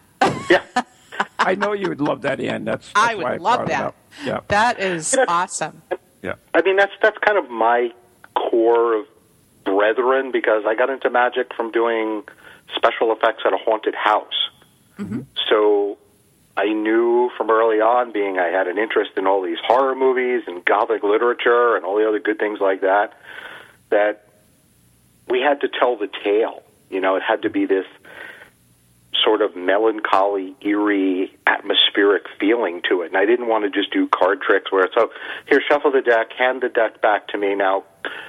Yeah, 0.50 0.62
I 1.38 1.54
know 1.54 1.72
you 1.72 1.88
would 1.88 2.00
love 2.00 2.22
that, 2.22 2.40
Ann. 2.40 2.64
That's, 2.64 2.86
that's 2.92 3.08
I 3.08 3.14
would 3.14 3.22
brought 3.22 3.40
love 3.40 3.60
it 3.62 3.68
that. 3.68 3.94
Yeah, 4.24 4.40
That 4.48 4.80
is 4.80 5.12
You 5.12 5.18
know- 5.20 5.24
awesome. 5.28 5.82
yeah. 6.22 6.34
I 6.52 6.62
mean 6.62 6.76
that's 6.76 6.92
that's 7.00 7.18
kind 7.18 7.38
of 7.38 7.48
my 7.48 7.92
core 8.34 8.94
of 8.94 9.06
brethren 9.64 10.32
because 10.32 10.64
I 10.66 10.74
got 10.74 10.90
into 10.90 11.10
magic 11.10 11.52
from 11.54 11.70
doing 11.70 12.24
special 12.74 13.12
effects 13.12 13.42
at 13.46 13.52
a 13.52 13.56
haunted 13.58 13.94
house. 13.94 14.50
Mm-hmm. 14.98 15.20
So 15.48 15.98
I 16.56 16.72
knew 16.72 17.30
from 17.36 17.50
early 17.50 17.80
on, 17.80 18.12
being 18.12 18.38
I 18.38 18.48
had 18.48 18.66
an 18.66 18.78
interest 18.78 19.12
in 19.16 19.26
all 19.26 19.42
these 19.42 19.58
horror 19.64 19.94
movies 19.94 20.42
and 20.46 20.64
gothic 20.64 21.02
literature 21.02 21.76
and 21.76 21.84
all 21.84 21.96
the 21.96 22.08
other 22.08 22.18
good 22.18 22.38
things 22.38 22.58
like 22.60 22.80
that, 22.80 23.12
that 23.90 24.26
we 25.28 25.40
had 25.40 25.60
to 25.60 25.68
tell 25.68 25.96
the 25.96 26.08
tale. 26.24 26.62
You 26.90 27.00
know, 27.00 27.16
it 27.16 27.22
had 27.22 27.42
to 27.42 27.50
be 27.50 27.66
this 27.66 27.86
sort 29.22 29.42
of 29.42 29.56
melancholy, 29.56 30.54
eerie, 30.60 31.36
atmospheric 31.46 32.24
feeling 32.40 32.82
to 32.88 33.02
it. 33.02 33.08
And 33.08 33.16
I 33.16 33.24
didn't 33.24 33.48
want 33.48 33.64
to 33.64 33.70
just 33.70 33.92
do 33.92 34.08
card 34.08 34.40
tricks 34.42 34.72
where 34.72 34.84
it's, 34.84 34.94
oh, 34.96 35.10
here, 35.48 35.60
shuffle 35.68 35.90
the 35.90 36.02
deck, 36.02 36.32
hand 36.32 36.62
the 36.62 36.68
deck 36.68 37.00
back 37.00 37.28
to 37.28 37.38
me. 37.38 37.54
Now, 37.54 37.84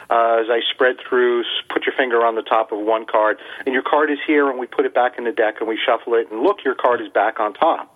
uh, 0.10 0.42
as 0.42 0.48
I 0.50 0.62
spread 0.74 0.98
through, 1.08 1.42
s- 1.42 1.46
put 1.70 1.86
your 1.86 1.94
finger 1.96 2.26
on 2.26 2.36
the 2.36 2.42
top 2.42 2.72
of 2.72 2.80
one 2.80 3.06
card, 3.06 3.38
and 3.66 3.74
your 3.74 3.84
card 3.84 4.10
is 4.12 4.20
here, 4.26 4.50
and 4.50 4.60
we 4.60 4.68
put 4.68 4.86
it 4.86 4.94
back 4.94 5.18
in 5.18 5.24
the 5.24 5.32
deck, 5.32 5.56
and 5.60 5.68
we 5.70 5.78
shuffle 5.84 6.14
it, 6.16 6.32
and 6.32 6.42
look, 6.42 6.64
your 6.64 6.76
card 6.76 7.02
is 7.02 7.10
back 7.10 7.40
on 7.40 7.54
top. 7.54 7.96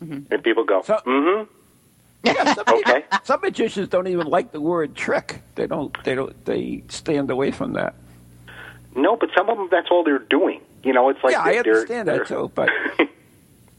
And 0.00 0.42
people 0.44 0.64
go, 0.64 0.82
So- 0.82 1.00
mm-hmm, 1.04 1.50
Yeah, 2.24 2.54
some, 2.54 2.64
okay. 2.78 3.04
some 3.24 3.40
magicians 3.40 3.88
don't 3.88 4.06
even 4.06 4.26
like 4.28 4.52
the 4.52 4.60
word 4.60 4.94
trick. 4.94 5.42
They 5.56 5.66
don't. 5.66 5.92
They 6.04 6.14
don't. 6.14 6.44
They 6.44 6.84
stand 6.88 7.30
away 7.30 7.50
from 7.50 7.72
that. 7.72 7.94
No, 8.94 9.16
but 9.16 9.30
some 9.36 9.48
of 9.50 9.58
them, 9.58 9.68
that's 9.70 9.88
all 9.90 10.04
they're 10.04 10.18
doing. 10.20 10.60
You 10.84 10.92
know, 10.92 11.08
it's 11.08 11.22
like 11.24 11.32
yeah, 11.32 11.42
I 11.42 11.56
understand 11.56 12.06
they're- 12.08 12.18
that 12.18 12.26
too, 12.28 12.50
but 12.54 12.68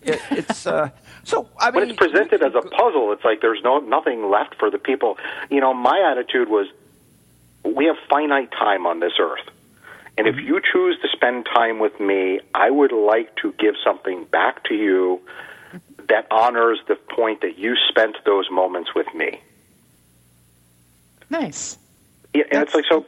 it, 0.01 0.19
it's 0.31 0.67
uh, 0.67 0.89
so. 1.23 1.47
I 1.57 1.71
mean, 1.71 1.81
when 1.81 1.89
it's 1.91 1.97
presented 1.97 2.43
as 2.43 2.53
a 2.53 2.61
puzzle, 2.61 3.11
it's 3.13 3.23
like 3.23 3.39
there's 3.41 3.61
no 3.63 3.79
nothing 3.79 4.29
left 4.29 4.55
for 4.55 4.69
the 4.69 4.77
people. 4.77 5.17
You 5.49 5.61
know, 5.61 5.73
my 5.73 5.99
attitude 6.11 6.49
was, 6.49 6.67
we 7.63 7.85
have 7.85 7.97
finite 8.09 8.51
time 8.51 8.85
on 8.85 8.99
this 8.99 9.13
earth, 9.19 9.47
and 10.17 10.27
if 10.27 10.35
mm-hmm. 10.35 10.47
you 10.47 10.61
choose 10.71 10.97
to 11.01 11.07
spend 11.09 11.45
time 11.45 11.79
with 11.79 11.99
me, 11.99 12.39
I 12.53 12.69
would 12.69 12.91
like 12.91 13.35
to 13.37 13.53
give 13.53 13.75
something 13.83 14.25
back 14.25 14.63
to 14.65 14.75
you 14.75 15.21
that 16.09 16.27
honors 16.31 16.79
the 16.87 16.95
point 16.95 17.41
that 17.41 17.57
you 17.57 17.75
spent 17.87 18.17
those 18.25 18.49
moments 18.49 18.93
with 18.95 19.07
me. 19.13 19.39
Nice. 21.29 21.77
Yeah, 22.33 22.43
and 22.51 22.63
it's 22.63 22.73
like 22.73 22.85
so. 22.89 23.05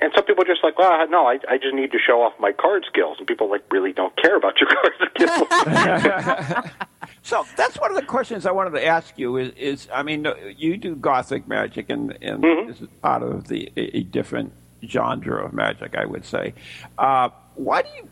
And 0.00 0.12
some 0.14 0.24
people 0.24 0.42
are 0.44 0.46
just 0.46 0.62
like, 0.64 0.78
well, 0.78 1.06
no, 1.08 1.26
I, 1.26 1.38
I 1.48 1.58
just 1.58 1.74
need 1.74 1.92
to 1.92 1.98
show 1.98 2.22
off 2.22 2.32
my 2.38 2.52
card 2.52 2.84
skills, 2.88 3.16
and 3.18 3.26
people 3.26 3.50
like 3.50 3.62
really 3.72 3.92
don't 3.92 4.14
care 4.16 4.36
about 4.36 4.54
your 4.60 4.68
card 4.74 4.92
skills. 5.14 6.64
So 7.24 7.46
that's 7.56 7.78
one 7.78 7.90
of 7.90 7.96
the 7.96 8.02
questions 8.04 8.46
I 8.46 8.50
wanted 8.50 8.70
to 8.70 8.84
ask 8.84 9.16
you. 9.16 9.36
Is, 9.36 9.52
is 9.56 9.88
I 9.94 10.02
mean, 10.02 10.26
you 10.56 10.76
do 10.76 10.96
gothic 10.96 11.46
magic, 11.46 11.88
and, 11.88 12.16
and 12.20 12.42
Mhm. 12.42 12.66
this 12.66 12.80
is 12.80 12.88
part 13.00 13.22
of 13.22 13.46
the 13.46 13.70
a, 13.76 13.98
a 13.98 14.02
different 14.02 14.52
genre 14.84 15.44
of 15.44 15.52
magic, 15.52 15.94
I 15.96 16.04
would 16.04 16.24
say. 16.24 16.52
Uh, 16.98 17.28
why 17.54 17.82
do 17.82 17.88
you 17.96 18.08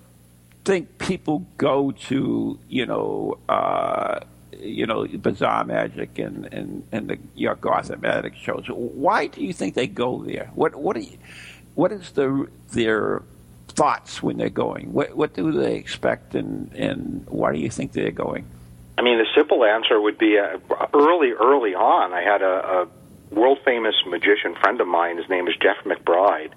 think 0.64 0.98
people 0.98 1.44
go 1.58 1.90
to 2.08 2.58
you 2.68 2.86
know 2.86 3.36
uh, 3.48 4.20
you 4.56 4.86
know 4.86 5.04
bizarre 5.08 5.64
magic 5.64 6.16
and 6.20 6.46
and 6.52 6.86
and 6.92 7.08
the 7.08 7.18
your 7.34 7.56
gothic 7.56 8.00
magic 8.00 8.36
shows? 8.36 8.66
Why 8.68 9.26
do 9.26 9.42
you 9.44 9.52
think 9.52 9.74
they 9.74 9.88
go 9.88 10.22
there? 10.22 10.50
What 10.54 10.76
what 10.76 10.94
do 10.94 11.02
you, 11.02 11.18
what 11.74 11.92
is 11.92 12.12
the 12.12 12.48
their 12.72 13.22
thoughts 13.68 14.22
when 14.22 14.36
they're 14.36 14.50
going? 14.50 14.92
What 14.92 15.16
what 15.16 15.34
do 15.34 15.52
they 15.52 15.76
expect, 15.76 16.34
and 16.34 16.72
and 16.74 17.26
why 17.28 17.52
do 17.52 17.58
you 17.58 17.70
think 17.70 17.92
they're 17.92 18.10
going? 18.10 18.46
I 18.98 19.02
mean, 19.02 19.18
the 19.18 19.26
simple 19.34 19.64
answer 19.64 19.98
would 19.98 20.18
be 20.18 20.38
uh, 20.38 20.58
early, 20.92 21.32
early 21.32 21.74
on. 21.74 22.12
I 22.12 22.20
had 22.20 22.42
a, 22.42 22.82
a 22.82 23.34
world 23.34 23.58
famous 23.64 23.94
magician 24.06 24.54
friend 24.56 24.78
of 24.78 24.86
mine. 24.86 25.16
His 25.16 25.28
name 25.30 25.48
is 25.48 25.54
Jeff 25.56 25.78
McBride. 25.84 26.52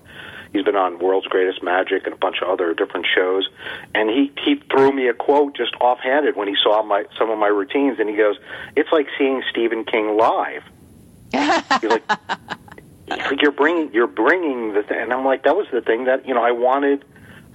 He's 0.51 0.63
been 0.63 0.75
on 0.75 0.99
World's 0.99 1.27
Greatest 1.27 1.63
Magic 1.63 2.05
and 2.05 2.13
a 2.13 2.17
bunch 2.17 2.41
of 2.41 2.49
other 2.49 2.73
different 2.73 3.07
shows. 3.13 3.47
And 3.95 4.09
he 4.09 4.31
he 4.43 4.55
threw 4.55 4.91
me 4.91 5.07
a 5.07 5.13
quote 5.13 5.55
just 5.55 5.73
offhanded 5.81 6.35
when 6.35 6.47
he 6.47 6.55
saw 6.61 6.83
my 6.83 7.05
some 7.17 7.29
of 7.29 7.39
my 7.39 7.47
routines, 7.47 7.99
and 7.99 8.09
he 8.09 8.15
goes, 8.15 8.37
"It's 8.75 8.91
like 8.91 9.07
seeing 9.17 9.41
Stephen 9.49 9.85
King 9.85 10.17
live." 10.17 10.63
He's 11.33 11.89
like, 11.89 12.07
like, 12.09 12.19
"You're 13.39 13.51
bringing 13.51 13.93
you're 13.93 14.07
bringing 14.07 14.73
the," 14.73 14.83
th-. 14.83 14.99
and 14.99 15.13
I'm 15.13 15.25
like, 15.25 15.43
"That 15.43 15.55
was 15.55 15.67
the 15.71 15.81
thing 15.81 16.05
that 16.05 16.27
you 16.27 16.33
know 16.33 16.43
I 16.43 16.51
wanted." 16.51 17.05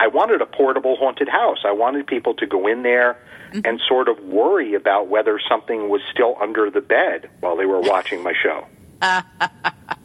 I 0.01 0.07
wanted 0.07 0.41
a 0.41 0.47
portable 0.47 0.95
haunted 0.95 1.29
house. 1.29 1.65
I 1.65 1.73
wanted 1.73 2.07
people 2.07 2.33
to 2.35 2.47
go 2.47 2.69
in 2.69 2.85
there 2.85 3.19
mm-hmm. 3.51 3.63
and 3.65 3.81
sort 3.89 4.09
of 4.09 4.21
worry 4.21 4.75
about 4.75 5.09
whether 5.09 5.41
something 5.41 5.89
was 5.89 6.01
still 6.09 6.37
under 6.41 6.71
the 6.71 6.81
bed 6.81 7.29
while 7.41 7.57
they 7.57 7.67
were 7.67 7.81
watching 7.81 8.23
my 8.23 8.33
show. 8.33 8.65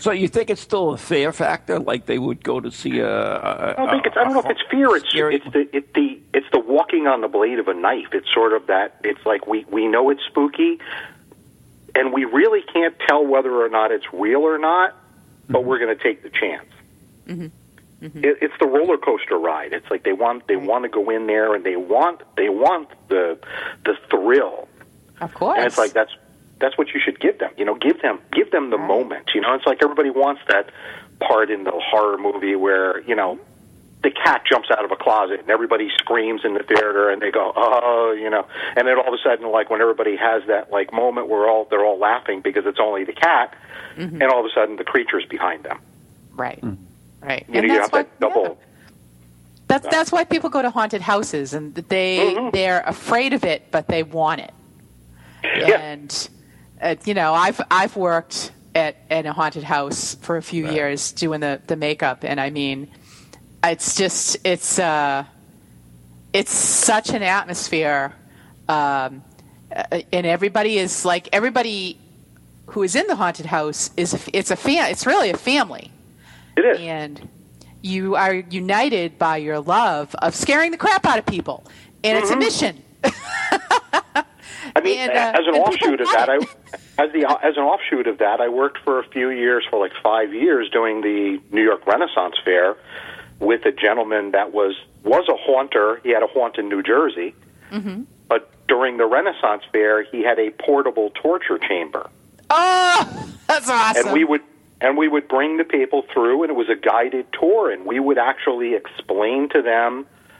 So 0.04 0.12
you 0.12 0.28
think 0.28 0.50
it's 0.50 0.60
still 0.60 0.92
a 0.92 0.98
fear 0.98 1.32
factor, 1.32 1.80
like 1.80 2.08
they 2.08 2.20
would 2.20 2.44
go 2.44 2.60
to 2.60 2.70
see 2.72 3.00
a? 3.00 3.08
a 3.08 3.70
I 3.72 3.74
don't 3.78 3.90
think 3.90 4.06
it's. 4.06 4.18
I 4.18 4.26
don't 4.26 4.34
know 4.34 4.40
if 4.40 4.50
it's 4.50 4.64
fear. 4.70 4.94
It's 4.98 5.08
scary- 5.08 5.36
it's 5.36 5.46
the 5.46 5.70
it's 5.72 5.88
the 5.96 6.20
it's 6.34 6.48
the 6.52 6.60
walking 6.60 7.08
on 7.08 7.22
the 7.22 7.30
blade 7.30 7.58
of 7.58 7.70
a 7.70 7.74
knife. 7.74 8.08
It's 8.12 8.28
sort 8.34 8.52
of 8.52 8.68
that. 8.68 8.98
It's 9.06 9.26
like 9.26 9.48
we 9.48 9.66
we 9.72 9.88
know 9.88 10.10
it's 10.10 10.22
spooky, 10.28 10.80
and 11.96 12.12
we 12.12 12.26
really 12.26 12.62
can't 12.74 12.96
tell 13.08 13.26
whether 13.26 13.64
or 13.64 13.70
not 13.70 13.92
it's 13.92 14.06
real 14.12 14.42
or 14.42 14.58
not. 14.58 14.94
But 15.50 15.66
we're 15.66 15.80
going 15.80 15.96
to 15.96 16.02
take 16.04 16.24
the 16.24 16.30
chance. 16.30 16.68
mhm 17.28 17.52
It, 18.24 18.38
it's 18.42 18.54
the 18.60 18.68
roller 18.68 18.98
coaster 18.98 19.38
ride. 19.38 19.74
It's 19.74 19.86
like 19.90 20.04
they 20.04 20.14
want 20.14 20.48
they 20.48 20.56
want 20.56 20.84
to 20.84 20.90
go 20.90 21.10
in 21.10 21.28
there 21.28 21.56
and 21.56 21.64
they 21.66 21.76
want 21.76 22.22
they 22.38 22.50
want 22.50 22.90
the 23.10 23.38
the 23.86 23.96
thrill. 24.10 24.68
Of 25.22 25.34
course. 25.34 25.58
And 25.58 25.68
it's 25.68 25.78
like 25.78 25.94
that's 25.94 26.12
that's 26.60 26.78
what 26.78 26.88
you 26.94 27.00
should 27.04 27.20
give 27.20 27.40
them. 27.40 27.52
You 27.58 27.66
know, 27.66 27.76
give 27.76 28.02
them 28.02 28.20
give 28.32 28.52
them 28.52 28.70
the 28.70 28.78
Right. 28.78 28.88
moment. 28.88 29.32
You 29.36 29.42
know, 29.42 29.54
it's 29.56 29.66
like 29.66 29.80
everybody 29.84 30.10
wants 30.10 30.42
that 30.48 30.70
part 31.20 31.50
in 31.50 31.64
the 31.64 31.72
horror 31.74 32.18
movie 32.18 32.56
where 32.56 33.02
you 33.02 33.16
know 33.16 33.40
the 34.04 34.12
cat 34.12 34.44
jumps 34.46 34.70
out 34.70 34.84
of 34.86 34.92
a 34.92 34.96
closet 34.96 35.40
and 35.40 35.50
everybody 35.50 35.90
screams 35.98 36.44
in 36.44 36.54
the 36.54 36.64
theater 36.64 37.10
and 37.10 37.22
they 37.22 37.32
go 37.32 37.54
oh 37.56 38.12
you 38.12 38.30
know 38.30 38.46
and 38.76 38.88
then 38.88 38.98
all 39.00 39.08
of 39.08 39.14
a 39.14 39.18
sudden 39.24 39.50
like 39.50 39.70
when 39.70 39.80
everybody 39.82 40.16
has 40.18 40.44
that 40.48 40.72
like 40.72 40.92
moment 40.94 41.28
where 41.30 41.50
all 41.50 41.66
they're 41.70 41.86
all 41.86 41.98
laughing 41.98 42.42
because 42.42 42.66
it's 42.66 42.80
only 42.80 43.04
the 43.04 43.14
cat 43.14 43.56
Mm-hmm. 43.96 44.24
and 44.24 44.32
all 44.32 44.40
of 44.40 44.46
a 44.46 44.50
sudden 44.56 44.76
the 44.78 44.84
creature's 44.84 45.24
behind 45.26 45.64
them. 45.66 45.78
right. 46.36 46.64
Right. 47.22 47.46
You 47.48 47.60
and 47.60 47.68
know, 47.68 47.74
you 47.76 47.80
that's 47.80 47.92
have 47.92 47.92
what 47.94 48.10
that 48.10 48.20
double. 48.20 48.44
yeah. 48.44 48.66
That's 49.68 49.88
that's 49.88 50.12
why 50.12 50.24
people 50.24 50.50
go 50.50 50.62
to 50.64 50.72
haunted 50.72 51.02
houses 51.02 51.54
and 51.54 51.76
they 51.76 52.34
Mhm. 52.36 52.52
they're 52.52 52.82
afraid 52.82 53.34
of 53.34 53.44
it, 53.44 53.70
but 53.72 53.88
they 53.88 54.02
want 54.04 54.42
it. 54.42 54.52
Yeah. 55.44 55.78
And 55.80 56.30
uh, 56.82 56.96
you 57.06 57.14
know, 57.14 57.34
I've 57.36 57.62
I've 57.70 57.96
worked 57.96 58.52
at 58.76 58.98
at 59.12 59.26
a 59.28 59.32
haunted 59.32 59.64
house 59.64 60.16
for 60.16 60.38
a 60.38 60.42
few 60.42 60.70
years 60.72 61.12
doing 61.12 61.40
the 61.40 61.62
the 61.68 61.76
makeup, 61.76 62.24
and 62.24 62.40
I 62.42 62.50
mean, 62.50 62.90
it's 63.64 63.96
just 63.96 64.38
it's 64.44 64.80
uh, 64.80 65.24
it's 66.34 66.52
such 66.52 67.10
an 67.12 67.24
atmosphere, 67.24 68.14
um, 68.68 69.24
uh, 69.76 70.02
and 70.12 70.26
everybody 70.26 70.78
is 70.78 71.06
like 71.06 71.30
everybody 71.32 71.98
who 72.68 72.84
is 72.84 72.96
in 72.96 73.08
the 73.08 73.16
haunted 73.16 73.46
house 73.46 73.92
is 73.98 74.14
a, 74.14 74.38
it's 74.38 74.52
a 74.52 74.56
fam- 74.56 74.90
it's 74.92 75.06
really 75.06 75.30
a 75.30 75.38
family 75.38 75.92
It 76.58 76.62
is. 76.62 76.80
and 76.80 77.30
you 77.82 78.16
are 78.16 78.34
united 78.34 79.20
by 79.20 79.38
your 79.38 79.60
love 79.60 80.16
of 80.16 80.34
scaring 80.36 80.72
the 80.72 80.78
crap 80.78 81.06
out 81.06 81.20
of 81.20 81.26
people, 81.26 81.64
and 82.04 82.18
it's 82.18 82.32
a 82.32 82.36
mission. 82.38 82.82
I 84.76 84.82
mean, 84.82 84.98
And, 84.98 85.12
uh, 85.12 85.40
as 85.40 85.46
an 85.46 85.56
offshoot 85.56 86.02
of 86.02 86.08
that, 86.08 86.30
I, 86.30 86.36
as 86.98 87.12
the 87.12 87.28
as 87.44 87.58
an 87.58 87.64
offshoot 87.64 88.08
of 88.08 88.18
that, 88.20 88.40
I 88.42 88.48
worked 88.50 88.80
for 88.80 89.00
a 89.00 89.08
few 89.10 89.30
years, 89.30 89.66
for 89.70 89.80
like 89.80 89.92
five 90.02 90.34
years, 90.34 90.70
doing 90.70 91.02
the 91.02 91.40
New 91.52 91.64
York 91.64 91.86
Renaissance 91.86 92.36
Fair 92.44 92.76
with 93.44 93.66
a 93.66 93.72
gentleman 93.72 94.32
that 94.32 94.54
was 94.54 94.76
was 95.04 95.28
a 95.30 95.36
haunter. 95.36 96.00
He 96.04 96.10
had 96.12 96.24
a 96.24 96.28
haunt 96.28 96.58
in 96.58 96.70
New 96.70 96.82
Jersey, 96.82 97.36
Mm-hmm. 97.72 98.04
but 98.30 98.50
during 98.68 98.98
the 98.98 99.06
Renaissance 99.06 99.64
Fair, 99.72 100.04
he 100.04 100.22
had 100.24 100.40
a 100.40 100.52
portable 100.52 101.10
torture 101.12 101.58
chamber, 101.58 102.10
Oh, 102.50 103.30
that's 103.48 103.70
awesome! 103.70 104.06
and 104.08 104.14
we 104.14 104.24
would. 104.24 104.42
And 104.82 104.98
we 104.98 105.08
would 105.08 105.30
bring 105.30 105.56
the 105.56 105.64
people 105.64 106.02
through, 106.14 106.44
and 106.44 106.50
it 106.50 106.56
was 106.56 106.68
a 106.68 106.76
guided 106.76 107.28
tour, 107.32 107.72
and 107.72 107.86
we 107.86 108.02
would 108.02 108.18
actually 108.18 108.74
explain 108.76 109.48
to 109.50 109.62
them 109.62 110.06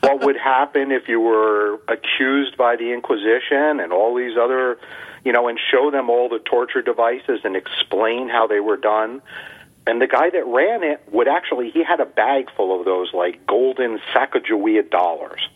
what 0.00 0.20
would 0.24 0.36
happen 0.36 0.90
if 0.90 1.08
you 1.08 1.20
were 1.20 1.78
accused 1.86 2.56
by 2.56 2.74
the 2.74 2.92
Inquisition 2.92 3.78
and 3.78 3.92
all 3.92 4.16
these 4.16 4.36
other, 4.36 4.78
you 5.24 5.30
know, 5.30 5.46
and 5.46 5.60
show 5.70 5.92
them 5.92 6.10
all 6.10 6.28
the 6.28 6.40
torture 6.40 6.82
devices 6.82 7.42
and 7.44 7.54
explain 7.54 8.28
how 8.28 8.48
they 8.48 8.58
were 8.58 8.76
done. 8.76 9.22
And 9.86 10.00
the 10.00 10.06
guy 10.06 10.30
that 10.30 10.46
ran 10.46 10.82
it 10.84 11.02
would 11.10 11.28
actually, 11.28 11.70
he 11.70 11.82
had 11.82 12.00
a 12.00 12.06
bag 12.06 12.50
full 12.56 12.78
of 12.78 12.84
those 12.84 13.12
like 13.12 13.46
golden 13.46 13.98
Sacagawea 14.14 14.88
dollars. 14.90 15.48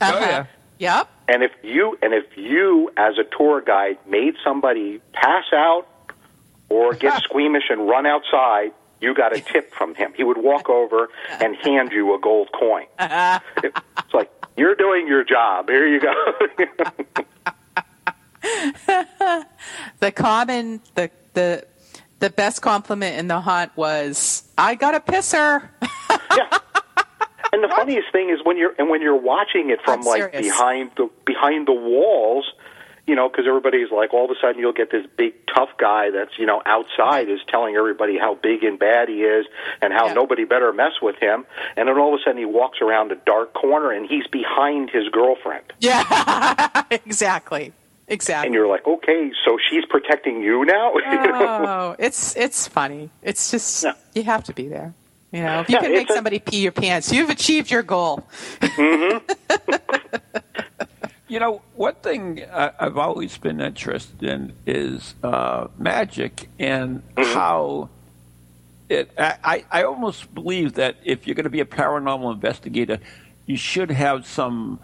Uh-huh. 0.00 0.12
Oh, 0.14 0.20
yeah. 0.20 0.46
Yep. 0.78 1.08
And 1.28 1.42
if 1.42 1.52
you, 1.62 1.98
and 2.02 2.12
if 2.12 2.36
you 2.36 2.90
as 2.96 3.18
a 3.18 3.24
tour 3.24 3.60
guide 3.60 3.98
made 4.06 4.34
somebody 4.44 5.00
pass 5.12 5.44
out 5.52 5.86
or 6.68 6.94
get 6.94 7.22
squeamish 7.24 7.64
and 7.70 7.88
run 7.88 8.06
outside, 8.06 8.72
you 9.00 9.14
got 9.14 9.36
a 9.36 9.40
tip 9.40 9.72
from 9.74 9.94
him. 9.94 10.12
He 10.16 10.22
would 10.22 10.38
walk 10.38 10.68
over 10.70 11.08
and 11.40 11.56
hand 11.56 11.90
you 11.92 12.14
a 12.14 12.18
gold 12.20 12.50
coin. 12.52 12.86
It's 13.64 14.14
like 14.14 14.30
you're 14.56 14.74
doing 14.74 15.06
your 15.06 15.24
job. 15.24 15.68
Here 15.68 15.86
you 15.86 16.00
go. 16.00 16.14
The 20.00 20.10
common 20.10 20.80
the 20.96 21.10
the 21.34 21.64
the 22.22 22.30
best 22.30 22.62
compliment 22.62 23.18
in 23.18 23.26
the 23.28 23.40
haunt 23.40 23.76
was, 23.76 24.44
"I 24.56 24.74
got 24.76 24.94
a 24.94 25.00
pisser." 25.00 25.68
yeah. 26.36 26.58
And 27.52 27.62
the 27.62 27.68
funniest 27.68 28.10
thing 28.12 28.30
is 28.30 28.38
when 28.44 28.56
you're 28.56 28.74
and 28.78 28.88
when 28.88 29.02
you're 29.02 29.14
watching 29.20 29.68
it 29.70 29.80
from 29.84 30.00
I'm 30.00 30.06
like 30.06 30.22
serious. 30.22 30.40
behind 30.46 30.90
the 30.96 31.10
behind 31.26 31.66
the 31.68 31.74
walls, 31.74 32.50
you 33.06 33.14
know, 33.14 33.28
because 33.28 33.44
everybody's 33.46 33.90
like, 33.90 34.14
all 34.14 34.24
of 34.24 34.30
a 34.30 34.40
sudden 34.40 34.58
you'll 34.58 34.72
get 34.72 34.90
this 34.90 35.04
big 35.18 35.34
tough 35.54 35.68
guy 35.78 36.10
that's 36.10 36.38
you 36.38 36.46
know 36.46 36.62
outside 36.64 37.28
is 37.28 37.40
telling 37.48 37.76
everybody 37.76 38.16
how 38.18 38.36
big 38.36 38.62
and 38.64 38.78
bad 38.78 39.08
he 39.10 39.22
is 39.22 39.44
and 39.82 39.92
how 39.92 40.06
Yeah. 40.06 40.14
nobody 40.14 40.44
better 40.44 40.72
mess 40.72 40.92
with 41.02 41.16
him, 41.16 41.44
and 41.76 41.88
then 41.88 41.98
all 41.98 42.14
of 42.14 42.20
a 42.20 42.22
sudden 42.22 42.38
he 42.38 42.46
walks 42.46 42.78
around 42.80 43.12
a 43.12 43.16
dark 43.16 43.52
corner 43.52 43.90
and 43.90 44.06
he's 44.08 44.26
behind 44.28 44.88
his 44.88 45.08
girlfriend, 45.10 45.64
Yeah, 45.80 46.84
exactly, 46.90 47.72
exactly. 48.08 48.46
and 48.48 48.54
you're 48.54 48.68
like, 48.68 48.86
okay, 48.86 49.32
so 49.44 49.58
she's 49.70 49.84
protecting 49.86 50.42
you 50.42 50.64
now. 50.64 50.94
You 50.94 51.02
know? 51.32 51.64
oh, 51.66 51.96
it's 51.98 52.36
it's 52.36 52.66
funny. 52.68 53.10
It's 53.22 53.50
just 53.50 53.84
Yeah. 53.84 53.94
you 54.14 54.22
have 54.24 54.44
to 54.44 54.52
be 54.54 54.68
there. 54.68 54.94
You 55.32 55.42
know, 55.42 55.60
if 55.60 55.68
you 55.70 55.76
Yeah, 55.76 55.82
can 55.82 55.92
make 55.94 56.10
a- 56.10 56.14
somebody 56.14 56.38
pee 56.38 56.58
your 56.62 56.72
pants, 56.72 57.10
you've 57.12 57.30
achieved 57.30 57.70
your 57.70 57.82
goal. 57.82 58.26
You 61.28 61.40
know, 61.40 61.62
one 61.76 61.94
thing 61.94 62.44
I- 62.52 62.72
I've 62.78 62.98
always 62.98 63.38
been 63.38 63.58
interested 63.62 64.22
in 64.22 64.52
is 64.66 65.14
uh, 65.22 65.68
magic 65.78 66.50
and 66.58 67.02
how 67.16 67.88
it, 68.90 69.10
I, 69.16 69.64
I 69.70 69.84
almost 69.84 70.34
believe 70.34 70.74
that 70.74 70.96
if 71.04 71.26
you're 71.26 71.34
going 71.34 71.44
to 71.44 71.50
be 71.50 71.60
a 71.60 71.64
paranormal 71.64 72.34
investigator, 72.34 72.98
you 73.46 73.56
should 73.56 73.90
have 73.90 74.26
some 74.26 74.78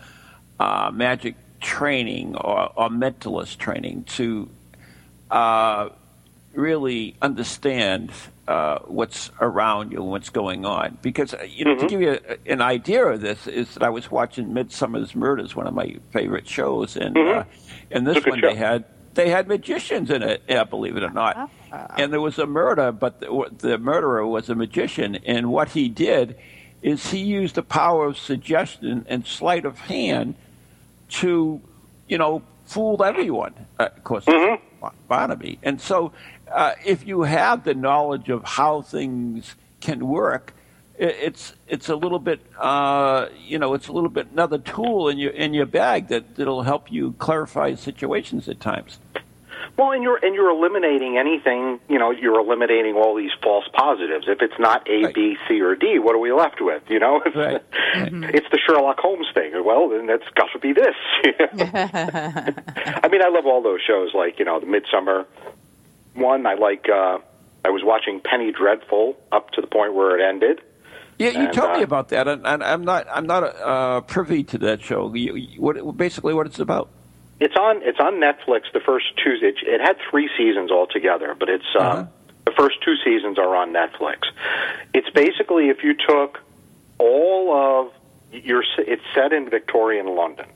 uh, 0.58 0.90
magic 0.90 1.34
training 1.61 2.37
or, 2.37 2.71
or 2.77 2.88
mentalist 2.88 3.59
training 3.59 4.05
to 4.05 4.49
uh, 5.31 5.88
really 6.55 7.17
understand 7.21 8.11
uh, 8.47 8.79
what's 8.87 9.31
around 9.41 9.93
you 9.93 9.99
and 9.99 10.11
what's 10.11 10.31
going 10.31 10.65
on. 10.65 10.97
Because 11.03 11.35
uh, 11.35 11.43
you 11.49 11.65
know, 11.65 11.73
Mm-hmm. 11.77 11.81
to 11.87 11.88
give 11.88 12.00
you 12.00 12.19
a, 12.47 12.50
an 12.53 12.62
idea 12.62 13.05
of 13.07 13.21
this, 13.21 13.47
is 13.47 13.75
that 13.75 13.83
I 13.83 13.91
was 13.91 14.11
watching 14.11 14.49
Midsomer's 14.53 15.15
Murders, 15.15 15.55
one 15.55 15.67
of 15.67 15.75
my 15.75 15.97
favorite 16.12 16.49
shows, 16.49 16.97
and 16.97 17.17
uh, 17.17 17.45
and 17.91 18.07
this 18.07 18.17
It's 18.17 18.27
a 18.27 18.31
good 18.31 18.31
one 18.31 18.41
show. 18.41 18.49
they 18.49 18.55
had 18.57 18.85
they 19.15 19.29
had 19.31 19.49
magicians 19.49 20.11
in 20.11 20.23
it. 20.23 20.43
Yeah, 20.49 20.65
believe 20.65 20.97
it 20.97 21.03
or 21.03 21.11
not. 21.11 21.50
And 21.99 22.11
there 22.12 22.21
was 22.21 22.38
a 22.38 22.47
murder, 22.47 22.93
but 22.93 23.21
the, 23.21 23.50
the 23.59 23.77
murderer 23.79 24.27
was 24.27 24.49
a 24.49 24.55
magician, 24.55 25.17
and 25.27 25.50
what 25.50 25.69
he 25.71 25.88
did 25.91 26.37
is 26.81 27.11
he 27.11 27.19
used 27.19 27.57
the 27.57 27.62
power 27.62 28.07
of 28.07 28.17
suggestion 28.17 29.05
and 29.09 29.27
sleight 29.27 29.67
of 29.67 29.77
hand 29.81 30.37
to, 31.11 31.61
you 32.09 32.19
know, 32.19 32.43
fool 32.67 33.03
everyone. 33.03 33.55
Uh, 33.79 33.88
of 33.97 34.05
course, 34.05 34.25
it's 34.27 34.62
Barnaby. 35.09 35.59
And 35.62 35.81
so, 35.81 36.12
uh, 36.53 36.73
if 36.85 37.07
you 37.07 37.23
have 37.23 37.65
the 37.65 37.75
knowledge 37.75 38.29
of 38.29 38.45
how 38.45 38.83
things 38.83 39.55
can 39.81 40.07
work, 40.07 40.55
it's 40.99 41.55
it's 41.69 41.88
a 41.88 41.95
little 41.95 42.19
bit, 42.19 42.41
uh, 42.59 43.29
you 43.47 43.59
know, 43.59 43.75
it's 43.75 43.88
a 43.88 43.93
little 43.93 44.11
bit 44.11 44.29
another 44.33 44.59
tool 44.59 45.09
in 45.09 45.19
your 45.19 45.31
in 45.31 45.55
your 45.55 45.67
bag 45.67 46.09
that 46.09 46.37
that'll 46.37 46.62
help 46.62 46.91
you 46.91 47.12
clarify 47.19 47.75
situations 47.75 48.49
at 48.49 48.61
times. 48.61 48.99
Well, 49.76 49.92
and 49.92 50.02
you're 50.02 50.16
and 50.25 50.34
you're 50.34 50.50
eliminating 50.50 51.18
anything. 51.18 51.78
You 51.88 51.98
know, 51.98 52.10
you're 52.10 52.40
eliminating 52.40 52.96
all 52.96 53.14
these 53.14 53.30
false 53.42 53.64
positives. 53.72 54.26
If 54.28 54.42
it's 54.42 54.58
not 54.58 54.88
A, 54.88 55.04
Right. 55.04 55.14
B, 55.14 55.37
C, 55.46 55.60
or 55.60 55.75
D, 55.76 55.98
what 55.98 56.14
are 56.14 56.18
we 56.18 56.32
left 56.32 56.60
with? 56.60 56.82
You 56.88 56.98
know, 56.98 57.22
it's, 57.25 57.37
Right. 57.37 57.62
it's 58.34 58.46
the 58.50 58.58
Sherlock 58.66 58.98
Holmes 58.98 59.26
thing. 59.34 59.52
Well, 59.64 59.88
then 59.88 60.06
that's 60.06 60.28
got 60.34 60.48
to 60.52 60.58
be 60.58 60.72
this. 60.72 60.96
I 61.82 63.08
mean, 63.10 63.22
I 63.22 63.28
love 63.28 63.46
all 63.46 63.62
those 63.62 63.80
shows, 63.87 64.10
like 64.14 64.38
you 64.38 64.44
know, 64.44 64.60
the 64.60 64.66
Midsomer 64.66 65.26
one. 66.14 66.46
I 66.46 66.54
like. 66.54 66.88
uh 66.88 67.18
I 67.64 67.70
was 67.70 67.82
watching 67.84 68.20
Penny 68.20 68.52
Dreadful 68.52 69.16
up 69.32 69.50
to 69.50 69.60
the 69.60 69.66
point 69.66 69.92
where 69.92 70.16
it 70.18 70.22
ended. 70.26 70.60
Yeah, 71.18 71.30
you 71.30 71.38
And, 71.46 71.52
told 71.52 71.72
me 71.72 71.80
uh, 71.80 71.82
about 71.82 72.08
that, 72.10 72.28
and, 72.28 72.46
and 72.46 72.62
I'm 72.62 72.84
not 72.84 73.06
I'm 73.12 73.26
not 73.26 73.42
uh, 73.42 74.00
privy 74.02 74.44
to 74.44 74.58
that 74.58 74.80
show. 74.80 75.12
You, 75.12 75.34
you- 75.34 75.60
what 75.60 75.96
basically 75.96 76.34
what 76.34 76.46
it's 76.46 76.60
about? 76.60 76.88
It's 77.40 77.54
on. 77.57 77.83
It's 77.83 78.00
on 78.00 78.14
Netflix. 78.14 78.62
The 78.73 78.80
first 78.80 79.07
two. 79.23 79.37
It, 79.40 79.57
it 79.62 79.80
had 79.80 79.97
three 80.11 80.28
seasons 80.37 80.71
altogether, 80.71 81.35
but 81.38 81.49
it's 81.49 81.64
uh, 81.75 81.78
Uh-huh. 81.78 82.04
the 82.47 82.52
first 82.52 82.83
two 82.85 82.97
seasons 83.04 83.38
are 83.38 83.54
on 83.54 83.73
Netflix. 83.73 84.18
It's 84.92 85.09
basically 85.11 85.68
if 85.68 85.85
you 85.85 85.95
took 85.95 86.40
all 86.99 87.52
of 87.52 87.92
your. 88.33 88.64
It's 88.78 89.02
set 89.14 89.33
in 89.33 89.49
Victorian 89.50 90.07
London, 90.16 90.47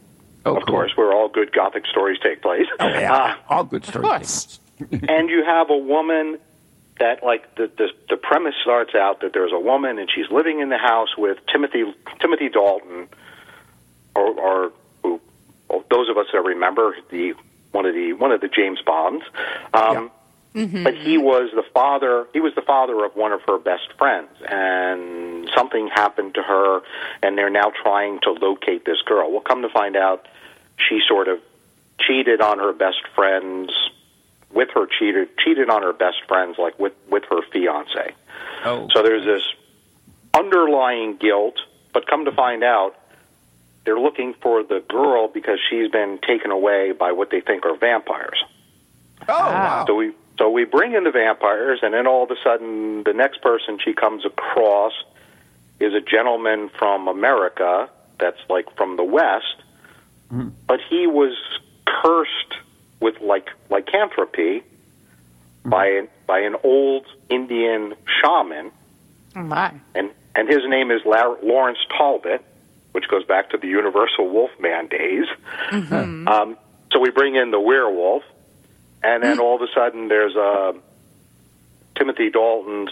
Oh, 0.45 0.57
of 0.57 0.65
cool. 0.67 0.75
course, 0.75 0.93
where 0.97 1.12
all 1.12 1.29
good 1.29 1.53
Gothic 1.53 1.87
stories 1.87 2.19
take 2.23 2.43
place. 2.43 2.67
Oh, 2.81 2.89
yeah. 2.89 3.12
Uh, 3.15 3.35
all 3.49 3.65
good 3.65 3.85
stories. 3.85 4.59
and 5.09 5.31
you 5.31 5.45
have 5.45 5.71
a 5.71 5.77
woman 5.77 6.39
that 6.99 7.23
like 7.23 7.55
the, 7.55 7.71
the 7.79 7.89
the 8.11 8.17
premise 8.17 8.55
starts 8.61 8.95
out 8.97 9.21
that 9.21 9.33
there's 9.33 9.53
a 9.53 9.59
woman 9.61 9.99
and 10.01 10.11
she's 10.12 10.29
living 10.31 10.59
in 10.61 10.69
the 10.69 10.79
house 10.79 11.17
with 11.17 11.39
Timothy 11.53 11.85
Timothy 12.21 12.49
Dalton 12.49 13.09
or 14.16 14.27
or 14.29 14.62
who 14.64 14.73
well, 14.73 14.82
those 15.91 16.09
of 16.09 16.17
us 16.19 16.27
that 16.33 16.43
remember 16.43 16.97
the 17.11 17.35
one 17.73 17.87
of 17.87 17.95
the 17.95 18.13
one 18.13 18.33
of 18.33 18.41
the 18.41 18.49
James 18.49 18.81
Bonds 18.83 19.25
um 19.75 20.11
but 20.55 20.95
he 20.95 21.17
was 21.17 21.51
the 21.55 21.65
father 21.73 22.27
he 22.33 22.41
was 22.41 22.55
the 22.55 22.63
father 22.63 23.05
of 23.05 23.17
one 23.17 23.33
of 23.33 23.41
her 23.47 23.59
best 23.59 23.93
friends 23.97 24.29
and 24.47 25.49
something 25.57 25.89
happened 25.89 26.35
to 26.35 26.43
her 26.43 26.83
and 27.23 27.39
they're 27.39 27.51
now 27.51 27.73
trying 27.83 28.21
to 28.21 28.33
locate 28.33 28.85
this 28.85 29.01
girl. 29.03 29.31
Well 29.31 29.41
come 29.41 29.63
to 29.63 29.71
find 29.71 29.97
out 29.97 30.29
she 30.77 31.01
sort 31.09 31.29
of 31.29 31.39
cheated 31.99 32.41
on 32.41 32.59
her 32.59 32.73
best 32.73 33.03
friends 33.15 33.73
with 34.53 34.69
her 34.75 34.87
cheated 34.87 35.29
cheated 35.39 35.71
on 35.71 35.83
her 35.83 35.95
best 35.95 36.19
friends 36.29 36.57
like 36.59 36.79
with 36.79 36.93
with 37.09 37.25
her 37.31 37.41
fiance. 37.51 38.15
Oh, 38.65 38.89
so 38.93 39.03
there's 39.03 39.25
this 39.25 39.43
underlying 40.35 41.17
guilt 41.17 41.59
but 41.93 42.07
come 42.07 42.25
to 42.27 42.33
find 42.33 42.63
out 42.63 42.97
they're 43.85 43.99
looking 43.99 44.35
for 44.35 44.62
the 44.62 44.83
girl 44.88 45.29
because 45.29 45.59
she's 45.68 45.90
been 45.90 46.18
taken 46.27 46.51
away 46.51 46.92
by 46.92 47.12
what 47.12 47.31
they 47.31 47.40
think 47.40 47.64
are 47.66 47.77
vampires. 47.77 48.42
Oh 49.23 49.27
ah. 49.29 49.53
wow. 49.53 49.85
so 49.87 49.95
we 49.95 50.12
so 50.38 50.51
we 50.51 50.64
bring 50.64 50.95
in 50.95 51.05
the 51.05 51.11
vampires, 51.11 51.81
and 51.83 51.92
then 51.95 52.07
all 52.07 52.25
of 52.25 52.31
a 52.31 52.37
sudden, 52.42 53.05
the 53.05 53.12
next 53.12 53.42
person 53.42 53.79
she 53.79 53.92
comes 53.92 54.25
across 54.25 54.92
is 55.79 55.95
a 55.95 56.01
gentleman 56.01 56.71
from 56.79 57.09
America 57.09 57.88
that's 58.18 58.38
like 58.49 58.75
from 58.77 58.97
the 58.97 59.05
West, 59.05 59.57
mm-hmm. 60.33 60.49
but 60.66 60.81
he 60.88 61.07
was 61.07 61.37
cursed 61.87 62.55
with 63.01 63.21
like 63.21 63.51
lycanthropy 63.68 64.61
mm-hmm. 64.61 65.71
by 65.71 65.87
an, 65.87 66.09
by 66.27 66.40
an 66.40 66.57
old 66.64 67.07
Indian 67.29 67.95
shaman, 68.21 68.71
Oh 69.37 69.42
my. 69.42 69.73
and 69.95 70.11
and 70.35 70.49
his 70.49 70.62
name 70.66 70.90
is 70.90 71.03
La- 71.05 71.37
Lawrence 71.42 71.79
Talbot, 71.97 72.42
which 72.92 73.09
goes 73.09 73.24
back 73.24 73.50
to 73.50 73.57
the 73.59 73.66
Universal 73.68 74.28
Wolfman 74.28 74.88
days. 74.88 75.26
Um, 75.72 76.57
so 76.92 77.00
we 77.00 77.11
bring 77.11 77.35
in 77.37 77.50
the 77.50 77.61
werewolf, 77.61 78.22
and 79.02 79.22
then 79.22 79.38
all 79.40 79.57
of 79.57 79.62
a 79.62 79.72
sudden 79.74 80.09
there's 80.09 80.37
a 80.37 80.74
Timothy 81.96 82.31
Dalton's 82.31 82.90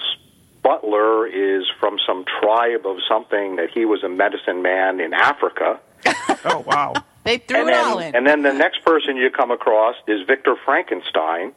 butler 0.62 1.26
is 1.26 1.64
from 1.78 1.98
some 2.06 2.24
tribe 2.40 2.86
of 2.86 2.98
something 3.08 3.56
that 3.56 3.70
he 3.70 3.84
was 3.84 4.02
a 4.04 4.08
medicine 4.08 4.62
man 4.62 5.00
in 5.00 5.12
Africa. 5.14 5.80
Oh 6.42 6.60
wow. 6.66 6.94
They 7.24 7.36
threw 7.36 7.58
and 7.58 7.68
it 7.68 7.72
then, 7.72 7.84
all 7.84 7.98
in. 7.98 8.16
and 8.16 8.26
then 8.26 8.42
the 8.42 8.52
next 8.54 8.82
person 8.82 9.16
you 9.18 9.30
come 9.30 9.50
across 9.50 9.94
is 10.06 10.26
Victor 10.26 10.56
Frankenstein. 10.64 11.52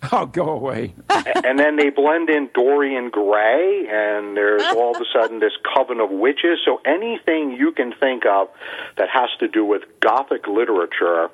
Oh, 0.12 0.26
go 0.26 0.48
away. 0.50 0.94
and 1.10 1.58
then 1.58 1.76
they 1.76 1.90
blend 1.90 2.30
in 2.30 2.48
Dorian 2.54 3.10
Gray, 3.10 3.86
and 3.90 4.36
there's 4.36 4.62
all 4.62 4.94
of 4.94 5.02
a 5.02 5.04
sudden 5.12 5.40
this 5.40 5.52
coven 5.74 6.00
of 6.00 6.10
witches. 6.10 6.60
So 6.64 6.80
anything 6.84 7.52
you 7.52 7.72
can 7.72 7.92
think 7.92 8.24
of 8.24 8.48
that 8.96 9.08
has 9.12 9.28
to 9.40 9.48
do 9.48 9.64
with 9.64 9.82
Gothic 10.00 10.46
literature, 10.46 11.30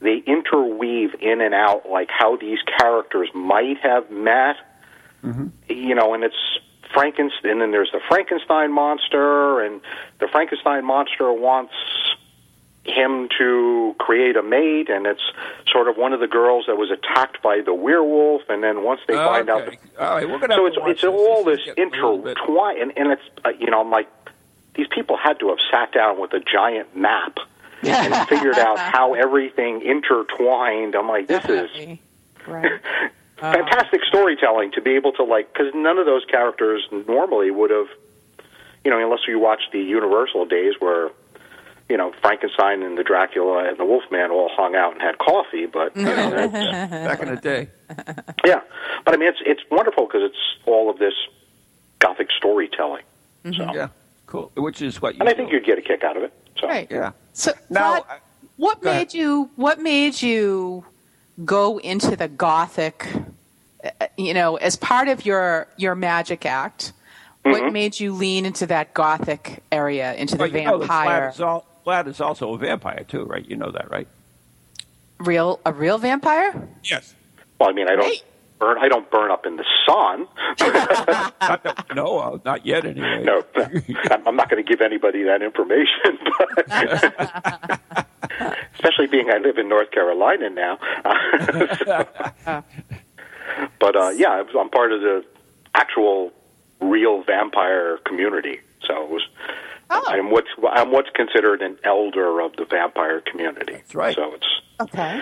they 0.00 0.22
interweave 0.26 1.14
in 1.20 1.40
and 1.40 1.54
out, 1.54 1.88
like 1.88 2.10
how 2.10 2.36
these 2.36 2.58
characters 2.78 3.28
might 3.32 3.78
have 3.82 4.10
met. 4.10 4.56
Mm-hmm. 5.22 5.48
You 5.68 5.94
know, 5.94 6.12
and 6.12 6.24
it's 6.24 6.58
Frankenstein, 6.92 7.52
and 7.52 7.60
then 7.60 7.70
there's 7.70 7.92
the 7.92 8.00
Frankenstein 8.08 8.72
monster, 8.72 9.60
and 9.60 9.80
the 10.18 10.26
Frankenstein 10.28 10.84
monster 10.84 11.32
wants 11.32 11.74
him 12.84 13.28
to 13.38 13.94
create 13.98 14.36
a 14.36 14.42
mate, 14.42 14.88
and 14.88 15.06
it's 15.06 15.22
sort 15.70 15.86
of 15.88 15.96
one 15.96 16.12
of 16.14 16.20
the 16.20 16.26
girls 16.26 16.64
that 16.66 16.76
was 16.76 16.90
attacked 16.90 17.42
by 17.42 17.60
the 17.60 17.74
werewolf, 17.74 18.42
and 18.48 18.62
then 18.62 18.82
once 18.82 19.00
they 19.06 19.14
find 19.14 19.50
out, 19.50 19.62
Okay. 19.62 19.78
that, 19.98 20.02
All 20.08 20.16
right, 20.16 20.28
we're 20.28 20.38
gonna. 20.38 20.54
so 20.54 20.64
have 20.64 20.72
it's 20.72 20.76
to 20.76 20.80
watch 20.80 20.90
it's 20.90 21.04
all 21.04 21.44
this 21.44 21.60
is 21.60 21.66
getting 21.74 21.88
a 21.88 21.90
little 21.96 22.18
bit- 22.18 22.38
intertwined, 22.38 22.78
and, 22.80 22.92
and 22.98 23.12
it's 23.12 23.22
uh, 23.44 23.50
you 23.58 23.66
know 23.70 23.80
I'm 23.82 23.90
like 23.90 24.08
these 24.74 24.86
people 24.88 25.16
had 25.16 25.38
to 25.40 25.48
have 25.50 25.58
sat 25.70 25.92
down 25.92 26.18
with 26.20 26.32
a 26.32 26.40
giant 26.40 26.96
map 26.96 27.36
and 27.82 28.14
figured 28.28 28.58
out 28.58 28.78
how 28.78 29.12
everything 29.14 29.82
intertwined. 29.82 30.94
I'm 30.94 31.08
like 31.08 31.26
this 31.28 31.44
is 31.44 31.98
right. 32.46 32.80
fantastic 33.36 34.00
storytelling 34.08 34.70
to 34.72 34.80
be 34.80 34.92
able 34.92 35.12
to 35.12 35.22
like 35.24 35.52
because 35.52 35.72
none 35.74 35.98
of 35.98 36.06
those 36.06 36.24
characters 36.24 36.86
normally 37.08 37.50
would 37.50 37.70
have 37.70 37.88
you 38.84 38.90
know 38.90 38.98
unless 39.02 39.20
you 39.28 39.38
watch 39.38 39.60
the 39.72 39.80
universal 39.80 40.44
days 40.46 40.74
where 40.78 41.10
you 41.90 41.96
know 41.96 42.12
frankenstein 42.22 42.82
and 42.82 42.96
the 42.96 43.02
dracula 43.04 43.68
and 43.68 43.76
the 43.76 43.84
wolfman 43.84 44.30
all 44.30 44.48
hung 44.54 44.74
out 44.76 44.92
and 44.92 45.02
had 45.02 45.18
coffee 45.18 45.66
but 45.66 45.94
you 45.96 46.04
know 46.04 46.48
back 46.48 47.20
in 47.20 47.28
the 47.34 47.40
day. 47.42 47.68
yeah 48.46 48.60
but 49.04 49.12
i 49.12 49.16
mean 49.16 49.28
it's 49.28 49.40
it's 49.44 49.62
wonderful 49.70 50.06
because 50.06 50.22
it's 50.22 50.38
all 50.66 50.88
of 50.88 50.98
this 50.98 51.14
gothic 51.98 52.28
storytelling 52.30 53.02
so 53.56 53.72
Yeah, 53.74 53.88
cool. 54.26 54.52
Which 54.56 54.80
is 54.82 55.02
what 55.02 55.14
you. 55.14 55.20
and 55.20 55.28
i 55.28 55.34
think 55.34 55.48
do. 55.50 55.56
you'd 55.56 55.64
get 55.66 55.78
a 55.78 55.82
kick 55.82 56.04
out 56.04 56.16
of 56.16 56.22
it 56.22 56.32
so 56.58 56.68
Right. 56.68 56.86
Yeah. 56.90 57.12
So 57.32 57.52
Now, 57.70 58.00
Vlad, 58.00 58.04
I- 58.10 58.18
what 58.56 58.82
made 58.82 58.90
ahead. 58.90 59.14
you 59.14 59.50
what 59.56 59.80
made 59.80 60.20
you 60.22 60.84
go 61.44 61.78
into 61.78 62.16
the 62.16 62.28
gothic 62.28 63.06
uh, 63.82 64.06
you 64.18 64.34
know 64.34 64.56
as 64.56 64.76
part 64.76 65.08
of 65.08 65.24
your 65.26 65.66
your 65.76 65.94
magic 65.94 66.46
act 66.46 66.92
Mm-hmm. 67.42 67.52
what 67.52 67.72
made 67.72 67.98
you 67.98 68.12
lean 68.12 68.44
into 68.44 68.66
that 68.66 68.92
gothic 68.92 69.62
area 69.72 70.12
into 70.16 70.36
the 70.36 70.42
Well, 70.44 70.52
you 70.52 70.62
know 70.62 70.78
that 70.78 70.88
vampire 70.88 71.32
Vlad 71.86 72.06
is, 72.06 72.06
al- 72.06 72.06
Vlad 72.06 72.08
is 72.08 72.20
also 72.20 72.52
a 72.54 72.58
vampire 72.58 73.04
too, 73.08 73.24
right? 73.24 73.44
You 73.48 73.56
know 73.56 73.70
that, 73.70 73.90
right? 73.90 74.08
real 75.18 75.60
a 75.66 75.72
real 75.72 75.98
vampire 75.98 76.66
Yes. 76.82 77.14
well 77.58 77.68
i 77.68 77.72
mean 77.74 77.86
i 77.90 77.94
don't 77.94 78.06
Right. 78.06 78.22
burn 78.58 78.78
i 78.78 78.88
don't 78.88 79.10
burn 79.10 79.30
up 79.30 79.44
in 79.44 79.56
the 79.56 79.66
sun 79.86 80.26
Not 81.42 81.62
that, 81.62 81.84
no, 81.94 82.18
uh, 82.18 82.38
not 82.42 82.64
yet 82.64 82.86
anyway. 82.86 83.22
No, 83.24 83.42
I'm 84.10 84.26
I'm 84.28 84.36
not 84.36 84.48
going 84.48 84.64
to 84.64 84.68
give 84.68 84.80
anybody 84.80 85.22
that 85.24 85.42
information. 85.42 86.18
But 86.38 86.70
especially 88.74 89.08
being 89.08 89.30
I 89.30 89.36
live 89.38 89.58
in 89.58 89.68
North 89.68 89.90
Carolina 89.90 90.48
now. 90.48 90.78
but 93.78 93.96
uh, 93.96 94.10
yeah, 94.16 94.28
I 94.30 94.42
was- 94.42 94.54
I'm 94.58 94.70
part 94.70 94.92
of 94.92 95.00
the 95.00 95.24
actual 95.74 96.32
real 96.80 97.22
vampire 97.22 97.98
community. 98.06 98.60
So 98.86 99.04
it 99.04 99.10
was. 99.10 99.22
Oh. 99.90 100.02
I'm 100.06 100.30
what's 100.30 100.48
I'm 100.70 100.92
what's 100.92 101.10
considered 101.10 101.62
an 101.62 101.76
elder 101.84 102.40
of 102.40 102.56
the 102.56 102.64
vampire 102.64 103.20
community. 103.20 103.72
That's 103.74 103.94
right. 103.94 104.14
So 104.14 104.34
it's 104.34 104.46
Okay. 104.80 105.20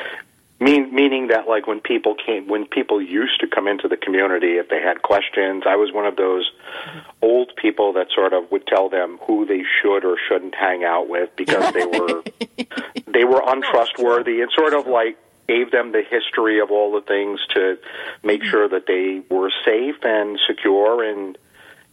mean 0.61 0.95
meaning 0.95 1.29
that 1.29 1.49
like 1.49 1.67
when 1.67 1.81
people 1.81 2.15
came 2.15 2.47
when 2.49 2.67
people 2.67 3.01
used 3.03 3.41
to 3.41 3.47
come 3.47 3.67
into 3.67 3.89
the 3.89 3.97
community 3.97 4.57
if 4.59 4.69
they 4.69 4.81
had 4.81 5.03
questions 5.03 5.63
i 5.67 5.77
was 5.77 5.93
one 5.93 6.05
of 6.07 6.17
those 6.17 6.51
old 7.23 7.53
people 7.57 7.93
that 7.93 8.09
sort 8.15 8.33
of 8.33 8.51
would 8.51 8.67
tell 8.67 8.89
them 8.89 9.19
who 9.23 9.47
they 9.47 9.63
should 9.81 10.05
or 10.05 10.17
shouldn't 10.29 10.55
hang 10.55 10.83
out 10.85 11.09
with 11.09 11.31
because 11.37 11.73
they 11.73 11.87
were 11.87 12.23
they 13.07 13.25
were 13.25 13.43
untrustworthy 13.47 14.41
and 14.41 14.51
sort 14.53 14.75
of 14.75 14.87
like 14.87 15.17
gave 15.49 15.71
them 15.71 15.93
the 15.93 16.03
history 16.03 16.61
of 16.61 16.71
all 16.71 16.93
the 16.93 17.01
things 17.01 17.41
to 17.55 17.79
make 18.23 18.43
sure 18.45 18.69
that 18.69 18.87
they 18.87 19.23
were 19.35 19.51
safe 19.65 19.97
and 20.03 20.39
secure 20.47 21.03
and 21.09 21.39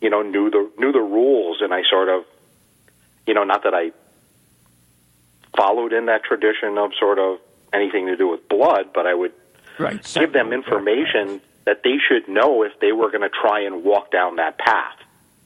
you 0.02 0.10
know 0.10 0.22
knew 0.22 0.50
the 0.50 0.70
knew 0.78 0.92
the 0.92 1.00
rules 1.00 1.62
and 1.62 1.74
i 1.74 1.82
sort 1.90 2.10
of 2.10 2.26
you 3.28 3.34
know 3.34 3.44
not 3.44 3.64
that 3.64 3.74
i 3.74 3.92
followed 5.56 5.94
in 5.94 6.06
that 6.08 6.24
tradition 6.24 6.78
of 6.78 6.92
sort 7.00 7.18
of 7.18 7.40
anything 7.72 8.08
to 8.08 8.18
do 8.18 8.28
with 8.28 8.48
blood, 8.50 8.88
but 8.94 9.06
I 9.08 9.14
would 9.14 9.32
Right. 9.80 10.02
give 10.14 10.34
them 10.34 10.52
information 10.54 11.40
that 11.66 11.82
they 11.84 11.98
should 11.98 12.28
know 12.28 12.62
if 12.64 12.78
they 12.82 12.92
were 12.92 13.10
going 13.10 13.22
to 13.22 13.30
try 13.30 13.62
and 13.62 13.84
walk 13.84 14.12
down 14.12 14.36
that 14.36 14.58
path. 14.58 14.98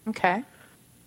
Okay. 0.07 0.43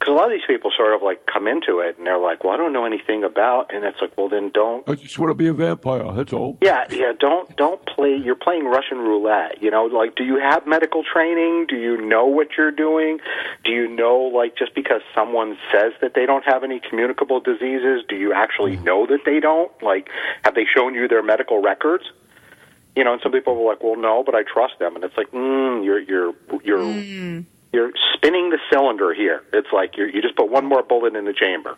Because 0.02 0.14
a 0.14 0.16
lot 0.16 0.24
of 0.24 0.32
these 0.32 0.46
people 0.48 0.72
sort 0.76 0.94
of 0.94 1.02
like 1.02 1.26
come 1.26 1.46
into 1.46 1.78
it 1.78 1.96
and 1.96 2.04
they're 2.04 2.18
like, 2.18 2.42
"Well, 2.42 2.52
I 2.52 2.56
don't 2.56 2.72
know 2.72 2.84
anything 2.84 3.22
about," 3.22 3.72
and 3.72 3.84
it's 3.84 4.00
like, 4.00 4.18
"Well, 4.18 4.28
then 4.28 4.50
don't." 4.52 4.82
I 4.88 4.96
just 4.96 5.16
want 5.16 5.30
to 5.30 5.34
be 5.34 5.46
a 5.46 5.52
vampire. 5.52 6.02
That's 6.12 6.32
all. 6.32 6.58
Yeah, 6.60 6.86
yeah. 6.90 7.12
Don't 7.16 7.54
don't 7.56 7.86
play. 7.86 8.16
You're 8.16 8.34
playing 8.34 8.64
Russian 8.64 8.98
roulette. 8.98 9.62
You 9.62 9.70
know, 9.70 9.84
like, 9.84 10.16
do 10.16 10.24
you 10.24 10.40
have 10.40 10.66
medical 10.66 11.04
training? 11.04 11.66
Do 11.68 11.76
you 11.76 11.96
know 12.04 12.26
what 12.26 12.48
you're 12.58 12.72
doing? 12.72 13.20
Do 13.62 13.70
you 13.70 13.86
know, 13.86 14.16
like, 14.18 14.56
just 14.56 14.74
because 14.74 15.02
someone 15.14 15.56
says 15.70 15.92
that 16.00 16.14
they 16.14 16.26
don't 16.26 16.44
have 16.44 16.64
any 16.64 16.80
communicable 16.80 17.38
diseases, 17.38 18.02
do 18.08 18.16
you 18.16 18.32
actually 18.32 18.78
know 18.78 19.06
that 19.06 19.20
they 19.24 19.38
don't? 19.38 19.70
Like, 19.84 20.08
have 20.42 20.56
they 20.56 20.64
shown 20.64 20.96
you 20.96 21.06
their 21.06 21.22
medical 21.22 21.62
records? 21.62 22.10
You 22.96 23.04
know, 23.04 23.12
and 23.12 23.22
some 23.22 23.30
people 23.30 23.56
are 23.56 23.64
like, 23.64 23.84
"Well, 23.84 23.94
no, 23.94 24.24
but 24.24 24.34
I 24.34 24.42
trust 24.42 24.80
them," 24.80 24.96
and 24.96 25.04
it's 25.04 25.16
like, 25.16 25.30
mm, 25.30 25.84
you're 25.84 26.00
you're 26.00 26.34
you're 26.64 27.44
you're 27.72 27.90
spinning 28.14 28.50
the 28.50 28.58
cylinder 28.70 29.14
here. 29.14 29.42
It's 29.52 29.72
like 29.72 29.96
you 29.96 30.06
you 30.06 30.22
just 30.22 30.36
put 30.36 30.50
one 30.50 30.64
more 30.66 30.82
bullet 30.82 31.16
in 31.16 31.24
the 31.24 31.32
chamber. 31.32 31.76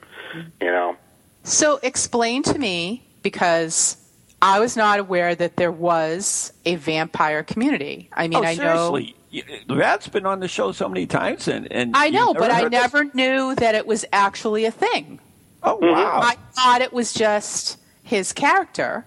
You 0.61 0.71
know. 0.71 0.97
So 1.45 1.79
explain 1.83 2.43
to 2.45 2.59
me 2.59 3.05
because 3.23 3.97
I 4.43 4.61
was 4.61 4.77
not 4.77 4.99
aware 4.99 5.35
that 5.35 5.57
there 5.57 5.73
was 5.73 6.53
a 6.65 6.77
vampire 6.77 7.43
community. 7.43 8.09
I 8.13 8.29
mean, 8.29 8.39
oh, 8.39 8.43
I 8.43 8.55
know 8.55 8.93
seriously. 8.93 9.17
You- 9.31 9.45
That's 9.69 10.07
been 10.09 10.27
on 10.27 10.41
the 10.41 10.49
show 10.49 10.71
so 10.71 10.89
many 10.89 11.07
times, 11.07 11.49
and, 11.49 11.71
and 11.73 11.97
I 11.97 12.11
know, 12.11 12.35
but 12.35 12.53
I 12.53 12.63
heard 12.63 12.73
this? 12.73 12.81
never 12.81 13.05
knew 13.15 13.55
that 13.57 13.75
it 13.75 13.85
was 13.85 14.05
actually 14.13 14.65
a 14.65 14.71
thing. 14.71 15.19
Oh 15.63 15.77
mm-hmm. 15.77 15.93
wow! 15.93 16.21
I 16.23 16.37
thought 16.53 16.83
it 16.83 16.93
was 16.93 17.13
just 17.13 17.79
his 18.03 18.33
character. 18.33 19.07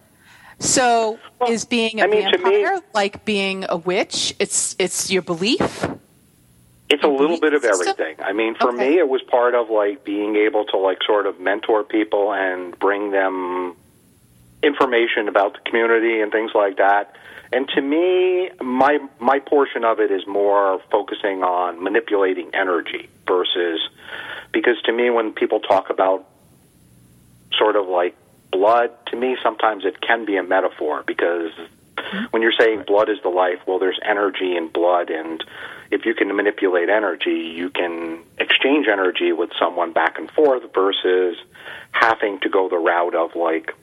So 0.60 1.19
Well, 1.39 1.52
is 1.52 1.65
being 1.65 2.02
a 2.02 2.06
I 2.06 2.08
mean, 2.08 2.32
to 2.32 2.38
me- 2.39 2.43
vampire 2.43 2.82
like 2.93 3.23
being 3.26 3.65
a 3.69 3.78
witch? 3.78 4.36
It's 4.39 4.76
it's 4.80 5.12
your 5.12 5.21
belief. 5.21 5.86
It's 6.89 7.04
a 7.04 7.08
little 7.08 7.39
bit 7.39 7.54
of 7.54 7.65
everything. 7.65 8.15
I 8.23 8.32
mean, 8.32 8.56
for 8.56 8.69
Okay. 8.69 8.91
me, 8.91 8.97
it 8.97 9.10
was 9.10 9.21
part 9.23 9.56
of 9.56 9.69
like 9.69 10.06
being 10.06 10.36
able 10.38 10.63
to 10.65 10.78
like 10.78 11.04
sort 11.04 11.26
of 11.26 11.39
mentor 11.39 11.84
people 11.84 12.32
and 12.34 12.78
bring 12.80 13.12
them 13.12 13.76
information 14.63 15.28
about 15.28 15.54
the 15.54 15.60
community 15.69 16.21
and 16.21 16.32
things 16.32 16.52
like 16.56 16.78
that. 16.78 17.15
And 17.52 17.67
to 17.69 17.82
me, 17.82 18.50
my 18.62 19.00
my 19.19 19.39
portion 19.39 19.84
of 19.84 20.00
it 20.00 20.12
is 20.12 20.26
more 20.28 20.80
focusing 20.91 21.43
on 21.43 21.82
manipulating 21.84 22.50
energy 22.54 23.10
versus 23.26 23.80
because 24.52 24.82
to 24.84 24.93
me, 24.93 25.10
when 25.10 25.34
people 25.34 25.60
talk 25.60 25.89
about 25.89 26.26
sort 27.58 27.76
of 27.76 27.88
like 27.88 28.15
blood, 28.52 28.91
to 29.08 29.17
me, 29.17 29.38
sometimes 29.43 29.86
it 29.86 30.00
can 30.02 30.26
be 30.26 30.38
a 30.38 30.43
metaphor 30.43 31.04
because 31.06 31.52
when 32.32 32.41
you're 32.41 32.54
saying 32.58 32.84
blood 32.88 33.10
is 33.10 33.17
the 33.23 33.30
life, 33.30 33.60
well, 33.65 33.80
there's 33.80 34.00
energy 34.04 34.56
in 34.56 34.67
blood, 34.69 35.10
and 35.10 35.43
if 35.91 36.06
you 36.06 36.13
can 36.13 36.36
manipulate 36.36 36.89
energy, 36.89 37.54
you 37.56 37.69
can 37.69 38.19
exchange 38.38 38.88
energy 38.88 39.32
with 39.32 39.52
someone 39.60 39.93
back 39.93 40.17
and 40.17 40.30
forth 40.32 40.63
versus 40.73 41.38
having 41.91 42.39
to 42.41 42.50
go 42.50 42.69
the 42.69 42.78
route 42.78 43.15
of 43.15 43.36
like 43.36 43.73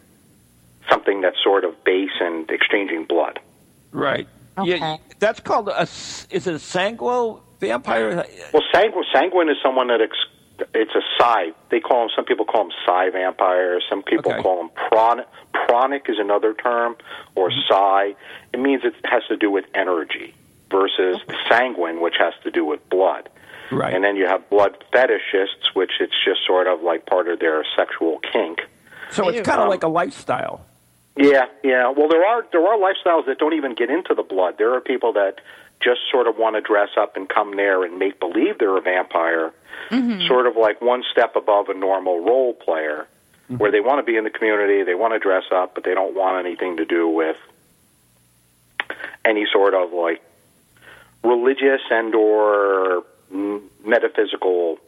something 0.89 1.21
that's 1.23 1.43
sort 1.43 1.65
of 1.65 1.83
base 1.85 2.11
and 2.21 2.51
exchanging 2.51 3.05
blood. 3.05 3.41
right. 3.93 4.29
Okay. 4.57 4.79
Yeah, 4.79 4.99
that's 5.19 5.41
called 5.41 5.69
a 5.69 5.83
Is 5.83 6.29
it 6.31 6.47
a 6.47 6.59
sanguo 6.59 7.41
vampire? 7.59 8.25
Well, 8.53 8.63
sanguine, 8.73 9.05
sanguine 9.13 9.49
is 9.49 9.57
someone 9.61 9.89
that 9.89 10.01
ex- 10.01 10.69
it's 10.73 10.95
a 10.95 11.01
psi. 11.19 11.53
They 11.71 11.81
call 11.81 12.03
them. 12.03 12.11
Some 12.15 12.25
people 12.25 12.45
call 12.45 12.63
them 12.69 12.73
psi 12.87 13.11
vampires. 13.11 13.83
Some 13.91 14.05
people 14.05 14.31
Okay. 14.31 14.43
call 14.43 14.59
them 14.59 14.71
pranic. 14.89 15.27
Pranic 15.53 16.09
is 16.09 16.21
another 16.21 16.55
term, 16.55 16.95
or 17.35 17.51
mm-hmm. 17.51 17.59
psi. 17.67 18.15
It 18.53 18.61
means 18.61 18.85
it 18.85 18.95
has 19.05 19.25
to 19.27 19.37
do 19.37 19.51
with 19.51 19.65
energy 19.75 20.35
versus 20.71 21.19
sanguine, 21.49 22.01
which 22.01 22.15
has 22.19 22.35
to 22.43 22.51
do 22.51 22.65
with 22.65 22.87
blood. 22.91 23.29
Right. 23.71 23.95
And 23.95 24.05
then 24.05 24.17
you 24.17 24.27
have 24.27 24.49
blood 24.51 24.77
fetishists, 24.93 25.75
which 25.75 25.93
it's 26.01 26.15
just 26.25 26.45
sort 26.47 26.67
of 26.67 26.83
like 26.83 27.07
part 27.07 27.29
of 27.29 27.41
their 27.41 27.65
sexual 27.77 28.19
kink. 28.33 28.61
so 29.11 29.29
it's 29.29 29.47
kind 29.47 29.59
of 29.61 29.65
Um, 29.65 29.71
like 29.71 29.83
a 29.83 29.89
lifestyle. 29.89 30.65
Yeah, 31.17 31.47
yeah. 31.63 31.89
Well, 31.91 32.09
there 32.09 32.25
are 32.25 32.45
there 32.53 32.67
are 32.67 32.77
lifestyles 32.77 33.27
that 33.27 33.39
don't 33.39 33.55
even 33.55 33.75
get 33.75 33.89
into 33.89 34.15
the 34.15 34.23
blood. 34.25 34.59
There 34.59 34.75
are 34.75 34.81
people 34.81 35.13
that 35.15 35.41
just 35.81 36.01
sort 36.11 36.27
of 36.27 36.37
want 36.39 36.57
to 36.57 36.61
dress 36.61 36.91
up 36.97 37.17
and 37.17 37.29
come 37.29 37.57
there 37.57 37.85
and 37.85 37.99
make 37.99 38.19
believe 38.19 38.59
they're 38.59 38.77
a 38.77 38.81
vampire, 38.81 39.53
sort 40.27 40.47
of 40.47 40.57
like 40.57 40.81
one 40.81 41.05
step 41.13 41.37
above 41.37 41.69
a 41.69 41.75
normal 41.75 42.21
role 42.25 42.53
player, 42.55 43.07
where 43.49 43.71
they 43.71 43.81
want 43.81 43.99
to 43.99 44.03
be 44.03 44.17
in 44.17 44.25
the 44.25 44.31
community, 44.31 44.83
they 44.83 44.95
want 44.95 45.13
to 45.15 45.19
dress 45.21 45.45
up, 45.53 45.75
but 45.75 45.85
they 45.85 45.95
don't 45.95 46.15
want 46.15 46.45
anything 46.45 46.77
to 46.79 46.85
do 46.85 47.09
with 47.09 47.37
any 49.25 49.47
sort 49.53 49.75
of 49.75 49.93
like 49.93 50.23
religious 51.25 51.81
and 51.91 52.15
or 52.15 53.03
metaphysical 53.85 54.79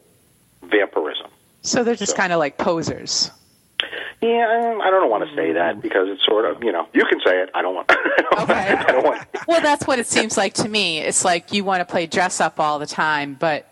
vampirism. 0.63 1.27
So 1.61 1.83
they're 1.83 1.95
just 1.95 2.11
So- 2.11 2.17
kind 2.17 2.31
of 2.33 2.39
like 2.39 2.57
posers. 2.57 3.31
Yeah, 4.21 4.71
um, 4.73 4.81
I 4.81 4.89
don't 4.89 5.09
want 5.11 5.29
to 5.29 5.35
say 5.35 5.51
that 5.53 5.79
because 5.81 6.07
it's 6.09 6.25
sort 6.25 6.45
of 6.45 6.63
you 6.63 6.71
know 6.71 6.87
you 6.93 7.03
can 7.05 7.19
say 7.23 7.39
it. 7.41 7.49
I 7.53 7.61
don't 7.61 7.75
want. 7.75 7.91
Okay. 8.39 8.53
I 8.53 8.91
don't 8.91 9.03
want. 9.03 9.21
Well, 9.47 9.61
that's 9.61 9.87
what 9.87 9.99
it 9.99 10.07
seems 10.07 10.37
like 10.37 10.53
to 10.55 10.69
me. 10.69 10.99
It's 10.99 11.23
like 11.25 11.53
you 11.53 11.63
want 11.63 11.81
to 11.81 11.85
play 11.85 12.05
dress 12.07 12.39
up 12.41 12.59
all 12.59 12.77
the 12.79 12.85
time, 12.85 13.35
but 13.39 13.67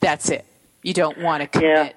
that's 0.00 0.28
it. 0.30 0.44
You 0.82 0.92
don't 0.94 1.18
want 1.18 1.42
to 1.42 1.46
commit 1.48 1.96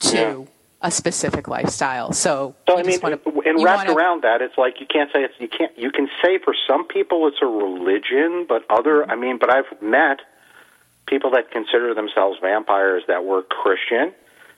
to 0.00 0.16
Yeah. 0.16 0.44
A 0.80 0.90
specific 0.90 1.48
lifestyle. 1.48 2.12
So, 2.12 2.54
So 2.68 2.78
I 2.78 2.82
mean, 2.82 3.00
wanna, 3.02 3.18
and 3.44 3.62
wrapped 3.64 3.88
wanna- 3.88 3.94
around 3.94 4.22
that, 4.22 4.42
it's 4.42 4.56
like 4.56 4.80
you 4.80 4.86
can't 4.86 5.10
say 5.12 5.24
it's 5.24 5.34
you 5.40 5.48
can't 5.48 5.76
you 5.76 5.90
can 5.90 6.08
say 6.22 6.38
for 6.38 6.54
some 6.66 6.86
people 6.86 7.26
it's 7.26 7.42
a 7.42 7.46
religion, 7.46 8.46
but 8.48 8.64
other 8.70 9.02
mm-hmm. 9.02 9.10
I 9.10 9.16
mean, 9.16 9.38
but 9.38 9.50
I've 9.50 9.82
met 9.82 10.20
people 11.06 11.30
that 11.32 11.50
consider 11.50 11.94
themselves 11.94 12.38
vampires 12.40 13.02
that 13.08 13.24
were 13.24 13.42
Christian, 13.42 14.12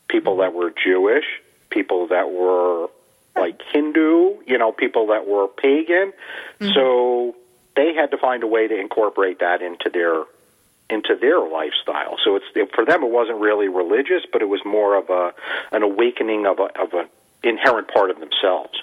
people 0.09 0.35
mm-hmm. 0.35 0.43
that 0.43 0.55
were 0.55 0.71
Jewish, 0.71 1.25
people 1.71 2.07
that 2.09 2.31
were 2.31 2.89
like 3.37 3.63
Hindu, 3.73 4.37
you 4.47 4.59
know, 4.59 4.73
people 4.73 5.07
that 5.09 5.27
were 5.27 5.49
pagan. 5.49 6.13
Mm-hmm. 6.61 6.73
So 6.75 7.37
they 7.77 7.95
had 7.95 8.11
to 8.11 8.19
find 8.19 8.43
a 8.43 8.47
way 8.47 8.69
to 8.69 8.79
incorporate 8.79 9.39
that 9.39 9.63
into 9.63 9.89
their 9.89 10.25
into 10.90 11.14
their 11.16 11.40
lifestyle. 11.40 12.16
So 12.24 12.37
it's 12.37 12.46
for 12.74 12.85
them 12.85 13.03
it 13.03 13.11
wasn't 13.11 13.38
really 13.38 13.68
religious, 13.68 14.22
but 14.33 14.42
it 14.42 14.48
was 14.48 14.61
more 14.64 14.96
of 14.96 15.09
a 15.11 15.33
an 15.72 15.83
awakening 15.83 16.46
of 16.46 16.59
a 16.59 16.68
of 16.81 16.92
an 16.94 17.09
inherent 17.42 17.88
part 17.88 18.11
of 18.11 18.20
themselves. 18.20 18.83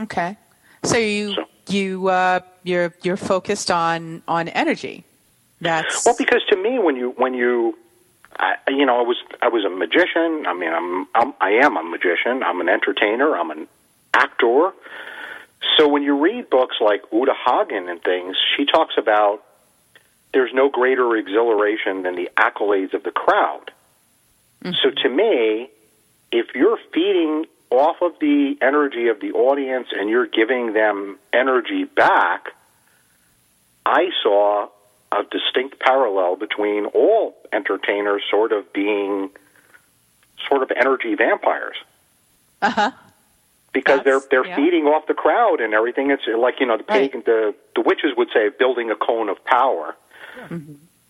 Okay. 0.00 0.36
So 0.84 0.96
you 0.96 1.34
So- 1.34 1.44
you 1.68 2.08
uh, 2.08 2.40
you're 2.64 2.94
you're 3.02 3.16
focused 3.16 3.70
on 3.70 4.22
on 4.26 4.48
energy. 4.48 5.04
That's 5.60 6.06
Well, 6.06 6.14
because 6.18 6.42
to 6.50 6.56
me, 6.56 6.78
when 6.78 6.96
you 6.96 7.10
when 7.18 7.34
you, 7.34 7.76
I, 8.38 8.54
you 8.68 8.86
know, 8.86 8.98
I 8.98 9.02
was 9.02 9.18
I 9.42 9.48
was 9.48 9.64
a 9.64 9.68
magician. 9.68 10.46
I 10.46 10.54
mean, 10.54 10.72
I'm, 10.72 11.06
I'm 11.14 11.34
I 11.40 11.50
am 11.50 11.76
a 11.76 11.82
magician. 11.82 12.42
I'm 12.42 12.60
an 12.62 12.68
entertainer. 12.70 13.36
I'm 13.36 13.50
an 13.50 13.68
actor. 14.14 14.72
So 15.76 15.86
when 15.86 16.02
you 16.02 16.18
read 16.18 16.48
books 16.48 16.76
like 16.80 17.02
Uta 17.12 17.34
Hagen 17.34 17.90
and 17.90 18.02
things, 18.02 18.36
she 18.56 18.64
talks 18.64 18.94
about 18.96 19.42
there's 20.32 20.52
no 20.54 20.68
greater 20.68 21.16
exhilaration 21.16 22.02
than 22.02 22.14
the 22.16 22.30
accolades 22.36 22.94
of 22.94 23.02
the 23.02 23.10
crowd. 23.10 23.70
So 24.62 24.90
to 25.02 25.08
me, 25.08 25.70
if 26.30 26.54
you're 26.54 26.78
feeding 26.92 27.46
off 27.70 27.96
of 28.02 28.12
the 28.20 28.56
energy 28.60 29.08
of 29.08 29.20
the 29.20 29.32
audience 29.32 29.88
and 29.92 30.10
you're 30.10 30.26
giving 30.26 30.72
them 30.74 31.18
energy 31.32 31.84
back, 31.84 32.48
I 33.86 34.10
saw 34.22 34.68
a 35.12 35.22
distinct 35.30 35.80
parallel 35.80 36.36
between 36.36 36.86
all 36.86 37.36
entertainers 37.52 38.22
sort 38.30 38.52
of 38.52 38.72
being 38.72 39.30
sort 40.48 40.62
of 40.62 40.70
energy 40.76 41.14
vampires. 41.14 41.76
uh 42.62 42.70
huh. 42.70 42.90
Because 43.72 44.00
That's- 44.04 44.26
they're 44.28 44.42
they're 44.42 44.50
yeah. 44.50 44.56
feeding 44.56 44.86
off 44.86 45.06
the 45.06 45.14
crowd 45.14 45.60
and 45.60 45.74
everything. 45.74 46.10
It's 46.10 46.26
like 46.26 46.60
you 46.60 46.66
know 46.66 46.76
the 46.76 46.84
Right. 46.88 47.12
the 47.24 47.54
the 47.76 47.80
witches 47.82 48.12
would 48.16 48.28
say 48.34 48.48
building 48.50 48.90
a 48.90 48.96
cone 48.96 49.28
of 49.28 49.42
power. 49.44 49.96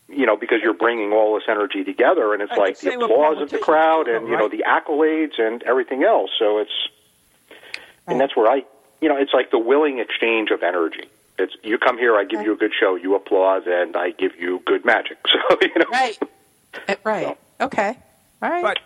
You 0.09 0.27
know, 0.27 0.37
because 0.37 0.59
you're 0.63 0.75
bringing 0.75 1.13
all 1.13 1.35
this 1.35 1.45
energy 1.49 1.85
together, 1.85 2.33
and 2.35 2.43
it's 2.43 2.51
Right, 2.51 2.59
like 2.59 2.79
the 2.79 2.87
the 2.87 2.91
same 2.93 3.01
with 3.01 3.11
applause 3.11 3.41
of 3.41 3.51
the 3.51 3.59
crowd, 3.59 4.05
too, 4.07 4.15
and 4.17 4.27
you 4.29 4.37
know, 4.37 4.49
right? 4.49 4.51
the 4.51 4.65
accolades 4.67 5.39
and 5.39 5.63
everything 5.63 6.03
else. 6.05 6.31
So 6.39 6.59
it's, 6.59 6.71
Right. 7.51 8.13
and 8.15 8.21
that's 8.21 8.35
where 8.37 8.51
I, 8.51 8.65
you 9.01 9.09
know, 9.09 9.17
it's 9.17 9.33
like 9.33 9.51
the 9.51 9.59
willing 9.59 9.99
exchange 9.99 10.51
of 10.51 10.63
energy. 10.63 11.09
It's 11.39 11.55
you 11.63 11.79
come 11.79 11.97
here, 11.97 12.17
I 12.17 12.25
give 12.25 12.43
you 12.43 12.53
a 12.53 12.57
good 12.57 12.73
show, 12.79 12.97
you 12.97 13.15
applause, 13.15 13.63
and 13.67 13.97
I 13.97 14.11
give 14.11 14.33
you 14.39 14.61
good 14.67 14.85
magic. 14.85 15.19
So 15.33 15.57
you 15.63 15.79
know, 15.79 15.87
Right. 15.91 16.19
Uh, 16.89 16.95
Right. 17.05 17.39
Okay. 17.61 17.97
All 18.43 18.51
right. 18.51 18.63
But 18.63 18.79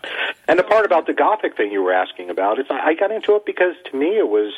And 0.47 0.59
the 0.59 0.63
part 0.63 0.85
about 0.85 1.07
the 1.07 1.13
gothic 1.13 1.55
thing 1.57 1.71
you 1.71 1.81
were 1.81 1.93
asking 1.93 2.29
about, 2.29 2.59
it's 2.59 2.69
I 2.69 2.93
got 2.93 3.11
into 3.11 3.35
it 3.35 3.45
because 3.45 3.75
to 3.91 3.97
me 3.97 4.17
it 4.17 4.27
was 4.27 4.53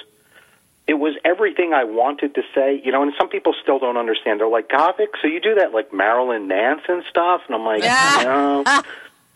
it 0.88 0.96
was 0.96 1.16
everything 1.26 1.74
I 1.74 1.84
wanted 1.84 2.34
to 2.36 2.42
say, 2.56 2.82
you 2.84 2.92
know, 2.92 3.04
and 3.04 3.12
some 3.20 3.28
people 3.30 3.54
still 3.62 3.78
don't 3.80 3.98
understand. 3.98 4.40
They're 4.40 4.48
like, 4.48 4.70
Gothic, 4.70 5.10
so 5.22 5.28
you 5.28 5.40
do 5.42 5.56
that 5.56 5.74
like 5.74 5.94
Marilyn 5.94 6.48
Manson 6.48 7.04
stuff? 7.10 7.42
And 7.48 7.56
I'm 7.56 7.66
like, 7.66 7.84
no, 7.84 8.64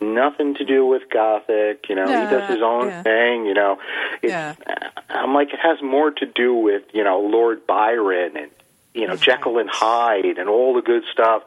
nothing 0.00 0.54
to 0.56 0.64
do 0.64 0.86
with 0.86 1.02
Gothic, 1.10 1.88
you 1.88 1.94
know, 1.94 2.06
he 2.06 2.26
does 2.30 2.48
his 2.50 2.62
own 2.62 2.88
Yeah. 2.88 3.02
thing, 3.02 3.46
you 3.46 3.54
know. 3.54 3.78
It's, 4.22 4.32
Yeah. 4.32 4.54
Uh, 4.66 4.88
I'm 5.10 5.34
like, 5.34 5.52
it 5.52 5.60
has 5.60 5.80
more 5.82 6.10
to 6.10 6.26
do 6.26 6.54
with, 6.54 6.82
you 6.92 7.04
know, 7.04 7.20
Lord 7.20 7.66
Byron 7.66 8.36
and, 8.36 8.50
you 8.94 9.06
know, 9.06 9.16
Jekyll 9.16 9.58
and 9.58 9.68
Hyde 9.70 10.38
and 10.38 10.48
all 10.48 10.74
the 10.74 10.82
good 10.82 11.02
stuff. 11.12 11.42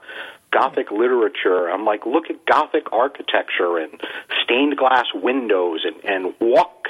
Gothic 0.52 0.90
literature. 0.92 1.68
I'm 1.70 1.84
like, 1.84 2.06
look 2.06 2.30
at 2.30 2.46
Gothic 2.46 2.94
architecture 2.94 3.78
and 3.78 4.00
stained 4.44 4.78
glass 4.78 5.06
windows 5.14 5.84
and, 5.84 5.96
and 6.06 6.34
walk, 6.40 6.88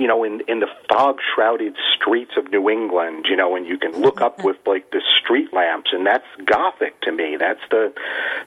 you 0.00 0.06
know, 0.06 0.24
in, 0.24 0.40
in 0.48 0.60
the 0.60 0.66
fog 0.88 1.18
shrouded 1.34 1.76
streets 1.94 2.32
of 2.38 2.50
New 2.50 2.70
England, 2.70 3.26
you 3.28 3.36
know, 3.36 3.54
and 3.54 3.66
you 3.66 3.76
can 3.76 3.92
look 3.92 4.22
up 4.22 4.42
with 4.42 4.56
like 4.66 4.90
the 4.92 5.02
street 5.20 5.52
lamps 5.52 5.90
and 5.92 6.06
that's 6.06 6.24
Gothic 6.46 6.98
to 7.02 7.12
me. 7.12 7.36
That's 7.38 7.60
the, 7.70 7.92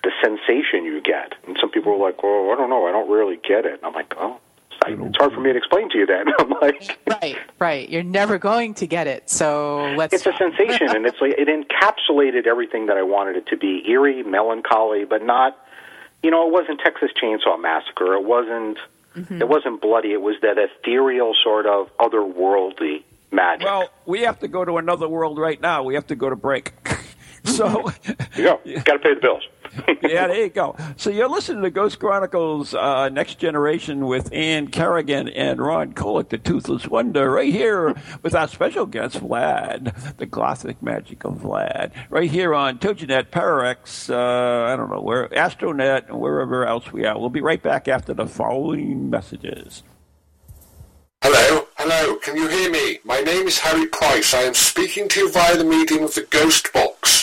the 0.04 0.12
sensation 0.22 0.84
you 0.84 1.00
get. 1.00 1.36
And 1.48 1.56
some 1.62 1.70
people 1.70 1.94
are 1.94 1.98
like, 1.98 2.16
oh, 2.24 2.52
I 2.52 2.56
don't 2.56 2.72
know. 2.72 2.88
I 2.88 2.92
don't 2.92 3.10
really 3.10 3.38
get 3.48 3.66
it. 3.66 3.74
And 3.74 3.86
I'm 3.86 3.94
like, 3.94 4.16
oh, 4.18 4.40
it's 4.88 5.18
hard 5.18 5.34
for 5.34 5.40
me 5.40 5.52
to 5.52 5.58
explain 5.58 5.90
to 5.92 5.98
you 6.00 6.06
that. 6.08 6.26
I'm 6.40 6.50
like, 6.50 6.98
Right. 7.08 7.38
Right. 7.60 7.90
You're 7.90 8.04
never 8.04 8.38
going 8.38 8.74
to 8.76 8.88
get 8.88 9.08
it. 9.08 9.30
So 9.30 9.94
let's. 9.96 10.14
it's 10.14 10.26
a 10.26 10.34
sensation, 10.34 10.90
and 10.90 11.06
it's 11.06 11.22
like 11.22 11.36
it 11.38 11.48
encapsulated 11.48 12.48
everything 12.48 12.88
that 12.88 12.98
I 12.98 13.04
wanted 13.04 13.38
it 13.38 13.48
to 13.48 13.58
be: 13.58 13.90
eerie, 13.90 14.24
melancholy, 14.24 15.06
but 15.06 15.24
not. 15.24 15.58
You 16.22 16.32
know, 16.32 16.48
it 16.48 16.52
wasn't 16.52 16.80
Texas 16.80 17.12
Chainsaw 17.22 17.62
Massacre. 17.62 18.14
It 18.16 18.24
wasn't. 18.24 18.78
Mm-hmm. 19.16 19.42
It 19.42 19.48
wasn't 19.48 19.82
bloody. 19.82 20.12
It 20.12 20.22
was 20.22 20.36
that 20.42 20.58
ethereal 20.58 21.34
sort 21.44 21.66
of 21.66 21.90
otherworldly 21.98 23.04
magic. 23.32 23.66
well, 23.66 23.90
we 24.06 24.22
have 24.22 24.40
to 24.40 24.48
go 24.48 24.64
to 24.66 24.78
another 24.78 25.08
world 25.08 25.38
right 25.38 25.60
now. 25.60 25.84
We 25.84 25.96
have 25.96 26.08
to 26.08 26.16
go 26.16 26.30
to 26.30 26.36
break. 26.36 26.74
so 27.44 27.92
you 28.36 28.44
go. 28.44 28.60
Got 28.86 28.94
to 28.94 29.00
pay 29.00 29.14
the 29.14 29.20
bills. 29.22 29.48
yeah, 30.04 30.28
there 30.28 30.44
you 30.44 30.50
go. 30.50 30.76
So 30.98 31.10
you're 31.10 31.30
listening 31.30 31.64
to 31.64 31.72
Ghost 31.72 32.00
Chronicles 32.00 32.74
uh, 32.74 33.10
Next 33.10 33.40
Generation 33.40 34.06
with 34.06 34.32
Ann 34.32 34.68
Kerrigan 34.68 35.30
and 35.30 35.60
Ron 35.60 35.94
Kolek, 35.94 36.30
the 36.30 36.38
Toothless 36.38 36.88
Wonder, 36.88 37.32
right 37.32 37.52
here 37.52 37.96
with 38.22 38.36
our 38.36 38.48
special 38.48 38.86
guest, 38.86 39.20
Vlad, 39.20 40.18
the 40.18 40.26
Gothic 40.26 40.82
Magic 40.82 41.24
of 41.24 41.40
Vlad, 41.40 41.92
right 42.10 42.30
here 42.30 42.54
on 42.54 42.78
TogiNet, 42.80 43.30
ParaX, 43.30 44.10
uh, 44.10 44.72
I 44.72 44.76
don't 44.76 44.90
know, 44.90 45.02
where 45.02 45.28
Astronet, 45.30 46.10
and 46.10 46.20
wherever 46.20 46.66
else 46.66 46.92
we 46.92 47.06
are. 47.06 47.18
We'll 47.20 47.30
be 47.30 47.42
right 47.42 47.62
back 47.62 47.88
after 47.88 48.14
the 48.14 48.28
following 48.28 49.10
messages. 49.10 49.84
Hello, 51.22 51.68
hello, 51.78 52.18
can 52.18 52.36
you 52.36 52.48
hear 52.48 52.70
me? 52.70 53.00
My 53.06 53.22
name 53.22 53.48
is 53.48 53.58
Harry 53.60 53.88
Price. 53.88 54.34
I 54.34 54.42
am 54.42 54.54
speaking 54.54 55.08
to 55.10 55.22
you 55.22 55.32
via 55.32 55.58
the 55.58 55.64
medium 55.64 56.04
of 56.04 56.14
the 56.14 56.28
Ghost 56.30 56.72
Box. 56.74 57.23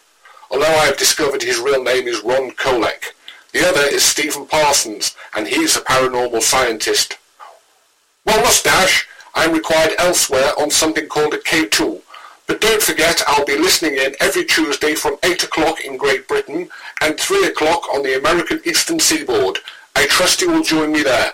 although 0.51 0.65
I 0.65 0.85
have 0.85 0.97
discovered 0.97 1.41
his 1.41 1.59
real 1.59 1.83
name 1.83 2.07
is 2.07 2.23
Ron 2.23 2.51
Kolek. 2.51 3.13
The 3.53 3.67
other 3.67 3.81
is 3.81 4.03
Stephen 4.03 4.45
Parsons, 4.45 5.15
and 5.35 5.47
he 5.47 5.61
is 5.61 5.75
a 5.75 5.81
paranormal 5.81 6.41
scientist. 6.41 7.17
Well, 8.25 8.41
mustache, 8.41 9.07
I'm 9.33 9.53
required 9.53 9.95
elsewhere 9.97 10.51
on 10.59 10.69
something 10.69 11.07
called 11.07 11.33
a 11.33 11.37
K2. 11.37 12.01
But 12.47 12.59
don't 12.59 12.81
forget, 12.81 13.23
I'll 13.27 13.45
be 13.45 13.57
listening 13.57 13.95
in 13.95 14.13
every 14.19 14.45
Tuesday 14.45 14.93
from 14.93 15.17
8 15.23 15.43
o'clock 15.43 15.85
in 15.85 15.95
Great 15.95 16.27
Britain 16.27 16.69
and 16.99 17.17
3 17.17 17.47
o'clock 17.47 17.87
on 17.93 18.03
the 18.03 18.17
American 18.19 18.61
Eastern 18.65 18.99
Seaboard. 18.99 19.59
I 19.95 20.05
trust 20.07 20.41
you 20.41 20.51
will 20.51 20.63
join 20.63 20.91
me 20.91 21.03
there. 21.03 21.33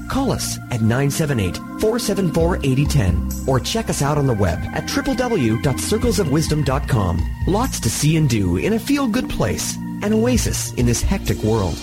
Call 0.11 0.31
us 0.33 0.59
at 0.71 0.81
978-474-8010 0.81 3.47
or 3.47 3.61
check 3.61 3.89
us 3.89 4.01
out 4.01 4.17
on 4.17 4.27
the 4.27 4.33
web 4.33 4.59
at 4.73 4.83
www.circlesofwisdom.com. 4.83 7.35
Lots 7.47 7.79
to 7.79 7.89
see 7.89 8.17
and 8.17 8.29
do 8.29 8.57
in 8.57 8.73
a 8.73 8.79
feel-good 8.79 9.29
place, 9.29 9.77
an 10.01 10.11
oasis 10.11 10.73
in 10.73 10.85
this 10.85 11.01
hectic 11.01 11.37
world. 11.37 11.79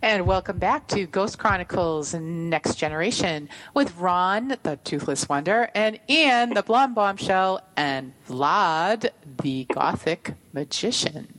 And 0.00 0.24
welcome 0.24 0.60
back 0.60 0.86
to 0.88 1.06
Ghost 1.06 1.40
Chronicles 1.40 2.14
Next 2.14 2.76
Generation 2.76 3.48
with 3.74 3.96
Ron, 3.96 4.56
the 4.62 4.78
Toothless 4.84 5.28
Wonder, 5.28 5.72
and 5.74 5.98
Ann, 6.08 6.54
the 6.54 6.62
Blonde 6.62 6.94
Bombshell, 6.94 7.62
and 7.76 8.12
Vlad, 8.28 9.10
the 9.42 9.64
Gothic 9.64 10.34
Magician. 10.52 11.37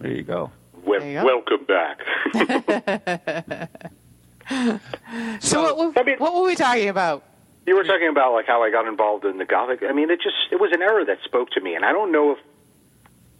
There 0.00 0.12
you 0.12 0.22
go. 0.22 0.50
Wel- 0.84 1.00
There 1.00 1.10
you 1.10 1.20
go. 1.20 1.24
welcome 1.24 1.64
back. 1.66 2.00
So, 5.40 5.62
what, 5.62 5.78
were- 5.78 5.92
I 5.98 6.02
mean- 6.04 6.18
what 6.18 6.34
were 6.34 6.42
we 6.42 6.54
talking 6.54 6.88
about? 6.90 7.22
You 7.66 7.76
were 7.76 7.84
talking 7.84 8.08
about 8.08 8.34
like 8.34 8.46
how 8.46 8.62
I 8.62 8.70
got 8.70 8.86
involved 8.86 9.24
in 9.24 9.38
the 9.38 9.46
Gothic. 9.46 9.82
I 9.88 9.92
mean, 9.92 10.10
it 10.10 10.20
just 10.20 10.36
it 10.52 10.60
was 10.60 10.70
an 10.72 10.82
era 10.82 11.02
that 11.06 11.18
spoke 11.24 11.48
to 11.52 11.62
me, 11.62 11.74
and 11.74 11.82
I 11.84 11.92
don't 11.92 12.12
know 12.12 12.32
if 12.32 12.38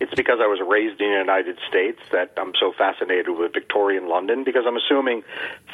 it's 0.00 0.14
because 0.14 0.38
I 0.40 0.46
was 0.46 0.60
raised 0.66 0.98
in 0.98 1.10
the 1.10 1.18
United 1.18 1.58
States 1.68 2.00
that 2.10 2.32
I'm 2.38 2.54
so 2.58 2.72
fascinated 2.72 3.28
with 3.28 3.52
Victorian 3.52 4.08
London. 4.08 4.42
Because 4.42 4.64
I'm 4.66 4.78
assuming 4.78 5.24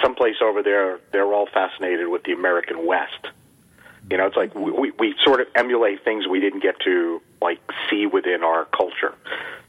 someplace 0.02 0.36
over 0.42 0.64
there 0.64 0.98
they're 1.12 1.32
all 1.32 1.46
fascinated 1.46 2.08
with 2.08 2.24
the 2.24 2.32
American 2.32 2.84
West. 2.86 3.28
You 4.10 4.16
know, 4.16 4.26
it's 4.26 4.36
like 4.36 4.52
we, 4.56 4.72
we 4.72 4.90
we 4.98 5.14
sort 5.24 5.40
of 5.40 5.46
emulate 5.54 6.02
things 6.02 6.26
we 6.26 6.40
didn't 6.40 6.60
get 6.64 6.80
to 6.80 7.22
like 7.40 7.60
see 7.88 8.06
within 8.06 8.42
our 8.42 8.64
culture. 8.64 9.14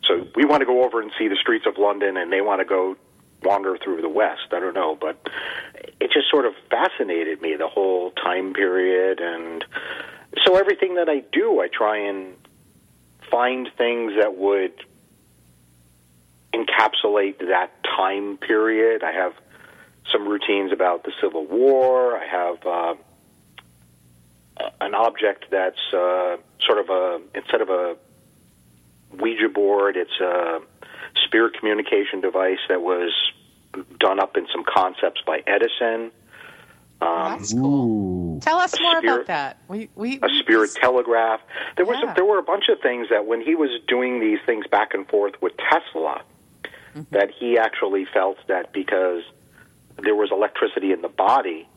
So 0.08 0.28
we 0.36 0.46
want 0.46 0.62
to 0.62 0.66
go 0.66 0.84
over 0.84 1.02
and 1.02 1.12
see 1.18 1.28
the 1.28 1.36
streets 1.36 1.66
of 1.66 1.78
London, 1.78 2.18
and 2.18 2.32
they 2.32 2.42
want 2.42 2.60
to 2.60 2.66
go 2.66 2.98
wander 3.44 3.78
through 3.78 4.02
the 4.02 4.10
West. 4.10 4.48
I 4.52 4.60
don't 4.60 4.74
know, 4.74 4.96
but 5.00 5.30
it 6.00 6.12
just 6.12 6.30
sort 6.30 6.46
of 6.46 6.54
fascinated 6.70 7.42
me 7.42 7.56
the 7.56 7.68
whole 7.68 8.12
time 8.12 8.54
period, 8.54 9.20
and 9.20 9.64
so 10.46 10.58
everything 10.58 10.96
that 10.96 11.10
I 11.10 11.24
do, 11.32 11.60
I 11.60 11.68
try 11.68 11.98
and 11.98 12.36
find 13.30 13.70
things 13.78 14.14
that 14.20 14.38
would 14.38 14.74
encapsulate 16.54 17.40
that 17.40 17.72
time 17.84 18.38
period. 18.38 19.04
I 19.04 19.12
have 19.12 19.34
some 20.12 20.28
routines 20.28 20.72
about 20.72 21.04
the 21.04 21.12
Civil 21.22 21.46
War. 21.46 22.18
I 22.18 22.26
have 22.26 22.66
uh, 22.66 22.96
an 24.82 24.94
object 24.94 25.46
that's 25.50 25.94
uh, 25.94 26.38
sort 26.60 26.80
of 26.80 26.90
a 26.90 27.22
instead 27.34 27.62
of 27.62 27.70
a 27.70 27.96
Ouija 29.19 29.50
board, 29.50 29.97
it's 29.97 30.19
a 30.19 30.60
spirit 31.26 31.54
communication 31.58 32.21
device 32.21 32.60
that 32.69 32.82
was 32.82 33.12
done 34.00 34.19
up 34.19 34.38
in 34.38 34.47
some 34.52 34.63
concepts 34.63 35.21
by 35.26 35.43
Edison. 35.47 36.12
Oh, 37.04 37.30
that's 37.30 37.54
cool. 37.54 38.39
Tell 38.41 38.58
us 38.60 38.80
more 38.80 38.97
spirit- 39.00 39.13
about 39.13 39.28
that. 39.28 39.58
We, 39.67 39.89
we, 39.95 40.19
a 40.21 40.30
spirit 40.39 40.71
telegraph. 40.76 41.41
There 41.76 41.86
was 41.86 41.97
Yeah. 42.04 42.12
a, 42.12 42.15
there 42.15 42.26
were 42.26 42.38
a 42.38 42.43
bunch 42.43 42.69
of 42.69 42.80
things 42.82 43.10
that 43.10 43.26
when 43.26 43.41
he 43.41 43.56
was 43.56 43.71
doing 43.88 44.19
these 44.19 44.39
things 44.45 44.67
back 44.67 44.93
and 44.93 45.08
forth 45.08 45.41
with 45.41 45.54
Tesla, 45.58 46.21
mm-hmm. 46.63 47.02
that 47.12 47.32
he 47.32 47.58
actually 47.58 48.06
felt 48.06 48.38
that 48.47 48.71
because 48.71 49.24
there 49.97 50.15
was 50.15 50.32
electricity 50.32 50.91
in 50.91 51.02
the 51.02 51.10
body 51.10 51.67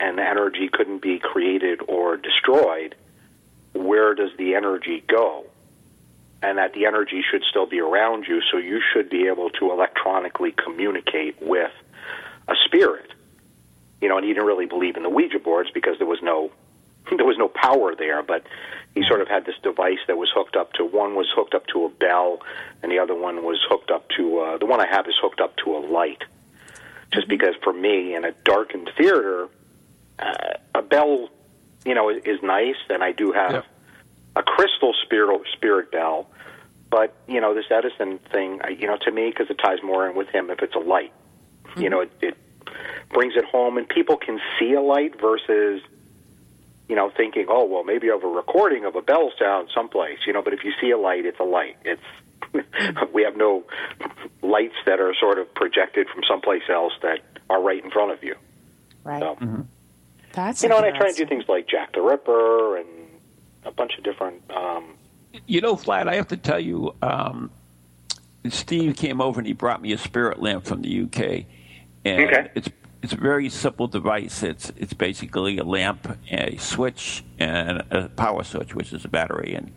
and 0.00 0.18
the 0.18 0.22
energy 0.28 0.68
couldn't 0.68 1.00
be 1.00 1.18
created 1.20 1.80
or 1.86 2.16
destroyed, 2.16 2.96
where 3.74 4.14
does 4.14 4.30
the 4.36 4.54
energy 4.56 5.04
go? 5.06 5.44
And 6.42 6.58
that 6.58 6.72
the 6.72 6.86
energy 6.86 7.22
should 7.28 7.42
still 7.48 7.66
be 7.66 7.80
around 7.80 8.26
you, 8.26 8.40
so 8.50 8.58
you 8.58 8.80
should 8.92 9.08
be 9.08 9.28
able 9.28 9.50
to 9.50 9.70
electronically 9.70 10.52
communicate 10.52 11.40
with 11.40 11.70
a 12.48 12.54
spirit. 12.66 13.12
You 14.00 14.08
know, 14.08 14.16
and 14.16 14.26
he 14.26 14.32
didn't 14.32 14.46
really 14.46 14.66
believe 14.66 14.96
in 14.96 15.04
the 15.04 15.08
Ouija 15.08 15.38
boards 15.38 15.70
because 15.72 15.98
there 15.98 16.06
was 16.06 16.20
no 16.22 16.50
there 17.16 17.26
was 17.26 17.38
no 17.38 17.48
power 17.48 17.94
there, 17.94 18.22
but 18.22 18.44
he 18.94 19.02
sort 19.06 19.20
of 19.20 19.28
had 19.28 19.46
this 19.46 19.54
device 19.62 19.98
that 20.06 20.16
was 20.16 20.30
hooked 20.34 20.56
up 20.56 20.72
to 20.74 20.84
one 20.84 21.14
was 21.14 21.30
hooked 21.34 21.54
up 21.54 21.66
to 21.68 21.84
a 21.84 21.88
bell, 21.88 22.40
and 22.82 22.92
the 22.92 22.98
other 22.98 23.14
one 23.14 23.44
was 23.44 23.58
hooked 23.68 23.90
up 23.90 24.08
to 24.16 24.38
uh, 24.38 24.58
the 24.58 24.66
one 24.66 24.80
I 24.80 24.86
have 24.86 25.06
is 25.06 25.14
hooked 25.20 25.40
up 25.40 25.56
to 25.64 25.76
a 25.76 25.80
light. 25.80 26.22
Just 27.12 27.28
because 27.28 27.54
for 27.62 27.72
me 27.72 28.14
in 28.14 28.24
a 28.24 28.32
darkened 28.44 28.90
theater, 28.96 29.48
uh, 30.18 30.54
a 30.74 30.82
bell, 30.82 31.28
you 31.84 31.94
know, 31.94 32.08
is, 32.08 32.22
is 32.24 32.42
nice, 32.42 32.76
and 32.88 33.02
I 33.02 33.12
do 33.12 33.32
have 33.32 33.52
Yep. 33.52 33.66
A 34.36 34.42
crystal 34.42 34.94
spirit 35.02 35.40
spirit 35.52 35.90
bell. 35.90 36.28
But 36.90 37.14
you 37.26 37.40
know, 37.40 37.54
this 37.54 37.66
Edison 37.70 38.18
thing, 38.30 38.60
uh, 38.62 38.68
you 38.68 38.86
know, 38.86 38.96
to 38.98 39.10
me, 39.10 39.30
because 39.30 39.50
it 39.50 39.58
ties 39.58 39.82
more 39.82 40.08
in 40.08 40.14
with 40.14 40.28
him, 40.28 40.50
if 40.50 40.60
it's 40.60 40.74
a 40.74 40.80
light, 40.80 41.12
you 41.76 41.88
know, 41.88 42.00
it, 42.00 42.12
it 42.20 42.36
brings 43.10 43.34
it 43.36 43.44
home, 43.44 43.78
and 43.78 43.88
people 43.88 44.16
can 44.16 44.40
see 44.58 44.72
a 44.74 44.82
light 44.82 45.20
versus 45.20 45.82
you 46.88 46.96
know, 46.96 47.10
thinking, 47.16 47.46
oh, 47.48 47.64
well, 47.64 47.84
maybe 47.84 48.10
I 48.10 48.14
have 48.14 48.24
a 48.24 48.28
recording 48.28 48.84
of 48.84 48.96
a 48.96 49.00
bell 49.00 49.32
sound 49.38 49.70
someplace, 49.74 50.18
you 50.26 50.32
know, 50.34 50.42
but 50.42 50.52
if 50.52 50.62
you 50.62 50.72
see 50.78 50.90
a 50.90 50.98
light, 50.98 51.24
it's 51.24 51.40
a 51.40 51.44
light. 51.44 51.76
It's 51.84 52.02
we 53.14 53.22
have 53.22 53.36
no 53.36 53.64
lights 54.42 54.74
that 54.84 55.00
are 55.00 55.14
sort 55.18 55.38
of 55.38 55.54
projected 55.54 56.08
from 56.08 56.22
someplace 56.28 56.64
else 56.68 56.92
that 57.00 57.20
are 57.48 57.62
right 57.62 57.82
in 57.82 57.90
front 57.90 58.12
of 58.12 58.22
you. 58.22 58.34
right. 59.04 59.22
So, 59.22 59.36
mm-hmm. 59.36 59.62
That's 60.32 60.62
you 60.62 60.68
know, 60.68 60.78
and 60.78 60.86
I 60.86 60.90
try 60.98 61.08
and 61.08 61.16
do 61.16 61.26
things 61.26 61.44
like 61.48 61.68
Jack 61.68 61.92
the 61.92 62.00
Ripper 62.00 62.78
and 62.78 62.88
a 63.64 63.70
bunch 63.70 63.96
of 63.98 64.04
different. 64.04 64.42
Um, 64.50 64.94
You 65.46 65.60
know, 65.60 65.76
Vlad, 65.76 66.08
I 66.08 66.16
have 66.16 66.28
to 66.28 66.36
tell 66.36 66.60
you, 66.60 66.94
um, 67.02 67.50
Steve 68.48 68.96
came 68.96 69.20
over 69.20 69.40
and 69.40 69.46
he 69.46 69.52
brought 69.52 69.80
me 69.80 69.92
a 69.92 69.98
spirit 69.98 70.42
lamp 70.42 70.64
from 70.64 70.82
the 70.82 71.02
UK, 71.04 71.46
and 72.04 72.22
Okay. 72.24 72.50
it's 72.54 72.68
it's 73.02 73.12
a 73.12 73.16
very 73.16 73.48
simple 73.48 73.88
device. 73.88 74.42
It's 74.42 74.70
it's 74.76 74.92
basically 74.92 75.58
a 75.58 75.64
lamp, 75.64 76.16
a 76.30 76.56
switch, 76.58 77.24
and 77.38 77.82
a 77.90 78.08
power 78.10 78.44
switch, 78.44 78.74
which 78.74 78.92
is 78.92 79.04
a 79.04 79.08
battery, 79.08 79.54
and 79.54 79.72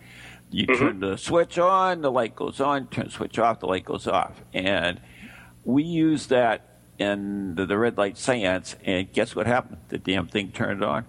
you 0.51 0.67
turn 0.67 0.99
the 0.99 1.17
switch 1.17 1.57
on, 1.57 2.01
the 2.01 2.11
light 2.11 2.35
goes 2.35 2.59
on. 2.61 2.87
Turn 2.87 3.05
the 3.05 3.11
switch 3.11 3.39
off, 3.39 3.59
the 3.61 3.65
light 3.67 3.83
goes 3.85 4.07
off, 4.07 4.41
and 4.53 4.99
we 5.63 5.83
use 5.83 6.27
that 6.27 6.61
in 6.99 7.55
the, 7.55 7.65
the 7.65 7.77
red 7.77 7.97
light 7.97 8.17
seance. 8.17 8.75
And 8.85 9.11
guess 9.11 9.35
what 9.35 9.47
happened? 9.47 9.77
The 9.89 9.97
damn 9.97 10.27
thing 10.27 10.51
turned 10.51 10.83
on. 10.83 11.05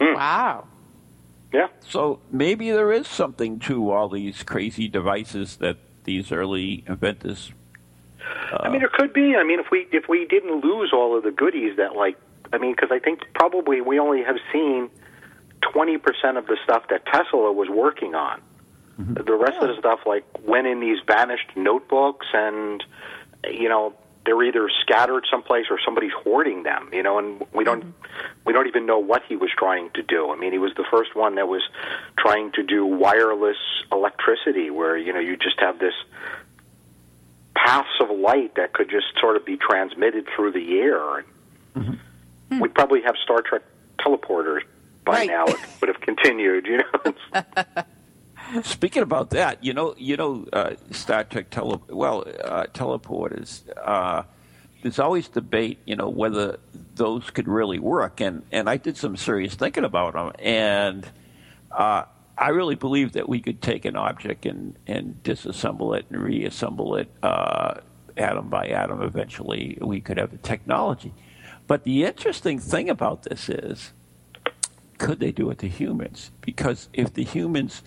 Wow. 0.00 0.66
Yeah, 1.52 1.68
So 1.80 2.20
maybe 2.30 2.70
there 2.70 2.92
is 2.92 3.06
something 3.06 3.58
to 3.60 3.90
all 3.90 4.08
these 4.08 4.42
crazy 4.42 4.88
devices 4.88 5.56
that 5.56 5.78
these 6.04 6.32
early 6.32 6.84
inventors. 6.86 7.52
Uh, 8.52 8.58
I 8.60 8.68
mean, 8.70 8.80
there 8.80 8.90
could 8.92 9.12
be. 9.12 9.36
I 9.36 9.44
mean, 9.44 9.60
if 9.60 9.66
we 9.70 9.86
if 9.92 10.08
we 10.08 10.26
didn't 10.26 10.64
lose 10.64 10.92
all 10.92 11.16
of 11.16 11.22
the 11.22 11.30
goodies 11.30 11.76
that, 11.76 11.94
like, 11.94 12.16
I 12.52 12.58
mean, 12.58 12.72
because 12.72 12.90
I 12.90 12.98
think 12.98 13.20
probably 13.34 13.80
we 13.80 13.98
only 13.98 14.22
have 14.22 14.36
seen 14.52 14.90
twenty 15.60 15.98
percent 15.98 16.36
of 16.36 16.46
the 16.46 16.56
stuff 16.64 16.84
that 16.90 17.06
Tesla 17.06 17.52
was 17.52 17.68
working 17.68 18.14
on. 18.14 18.40
Mm-hmm. 19.00 19.24
The 19.24 19.34
rest 19.34 19.58
of 19.58 19.68
the 19.68 19.74
oh. 19.74 19.78
stuff, 19.78 20.00
like, 20.06 20.24
went 20.42 20.66
in 20.66 20.80
these 20.80 20.98
vanished 21.06 21.54
notebooks, 21.54 22.26
and 22.32 22.82
you 23.44 23.68
know, 23.68 23.94
they're 24.26 24.42
either 24.42 24.68
scattered 24.82 25.24
someplace 25.30 25.66
or 25.70 25.78
somebody's 25.84 26.12
hoarding 26.22 26.64
them. 26.64 26.90
You 26.92 27.02
know, 27.02 27.18
and 27.18 27.44
we 27.54 27.64
don't 27.64 27.94
we 28.44 28.52
don't 28.52 28.66
even 28.66 28.84
know 28.84 28.98
what 28.98 29.22
he 29.28 29.36
was 29.36 29.50
trying 29.56 29.90
to 29.94 30.02
do. 30.02 30.30
I 30.30 30.36
mean, 30.36 30.52
he 30.52 30.58
was 30.58 30.72
the 30.76 30.84
first 30.90 31.14
one 31.16 31.36
that 31.36 31.48
was 31.48 31.62
trying 32.18 32.52
to 32.52 32.62
do 32.62 32.84
wireless 32.84 33.56
electricity, 33.90 34.70
where 34.70 34.96
you 34.96 35.12
know 35.12 35.20
you 35.20 35.36
just 35.36 35.58
have 35.60 35.78
this 35.78 35.94
paths 37.54 37.88
of 38.00 38.10
light 38.10 38.54
that 38.56 38.72
could 38.72 38.90
just 38.90 39.06
sort 39.20 39.36
of 39.36 39.44
be 39.44 39.56
transmitted 39.56 40.26
through 40.34 40.52
the 40.52 40.78
air. 40.78 41.24
Mm-hmm. 41.74 41.94
And 42.50 42.60
We'd 42.60 42.74
probably 42.74 43.02
have 43.02 43.14
Star 43.22 43.42
Trek 43.42 43.62
teleporters 43.98 44.60
by 45.04 45.12
Right. 45.12 45.28
now. 45.28 45.46
It 45.46 45.56
would 45.80 45.88
have 45.88 46.00
continued, 46.00 46.66
you 46.66 46.78
know. 46.78 47.42
Speaking 48.62 49.02
about 49.02 49.30
that, 49.30 49.62
you 49.64 49.72
know, 49.72 49.94
you 49.98 50.16
know, 50.16 50.46
uh, 50.52 50.74
Star 50.92 51.24
Trek 51.24 51.50
tele 51.50 51.80
well 51.88 52.24
uh, 52.44 52.66
teleporters. 52.72 53.62
Uh, 53.82 54.22
there's 54.82 55.00
always 55.00 55.28
debate, 55.28 55.78
you 55.84 55.96
know, 55.96 56.08
whether 56.08 56.58
those 56.94 57.30
could 57.30 57.48
really 57.48 57.80
work, 57.80 58.20
and 58.20 58.44
and 58.52 58.70
I 58.70 58.76
did 58.76 58.96
some 58.96 59.16
serious 59.16 59.54
thinking 59.54 59.84
about 59.84 60.12
them, 60.12 60.32
and 60.38 61.06
uh, 61.72 62.04
I 62.38 62.48
really 62.50 62.76
believe 62.76 63.12
that 63.12 63.28
we 63.28 63.40
could 63.40 63.60
take 63.60 63.84
an 63.84 63.96
object 63.96 64.46
and 64.46 64.76
and 64.86 65.20
disassemble 65.24 65.98
it 65.98 66.06
and 66.10 66.22
reassemble 66.22 66.96
it 66.96 67.10
uh, 67.24 67.80
atom 68.16 68.48
by 68.48 68.68
atom. 68.68 69.02
Eventually, 69.02 69.76
we 69.80 70.00
could 70.00 70.18
have 70.18 70.30
the 70.30 70.38
technology. 70.38 71.12
But 71.66 71.82
the 71.82 72.04
interesting 72.04 72.60
thing 72.60 72.88
about 72.88 73.24
this 73.24 73.48
is 73.48 73.92
could 74.98 75.20
they 75.20 75.32
do 75.32 75.50
it 75.50 75.58
to 75.58 75.68
humans? 75.68 76.30
Because 76.40 76.88
if 76.92 77.12
the 77.12 77.24
humans, 77.24 77.82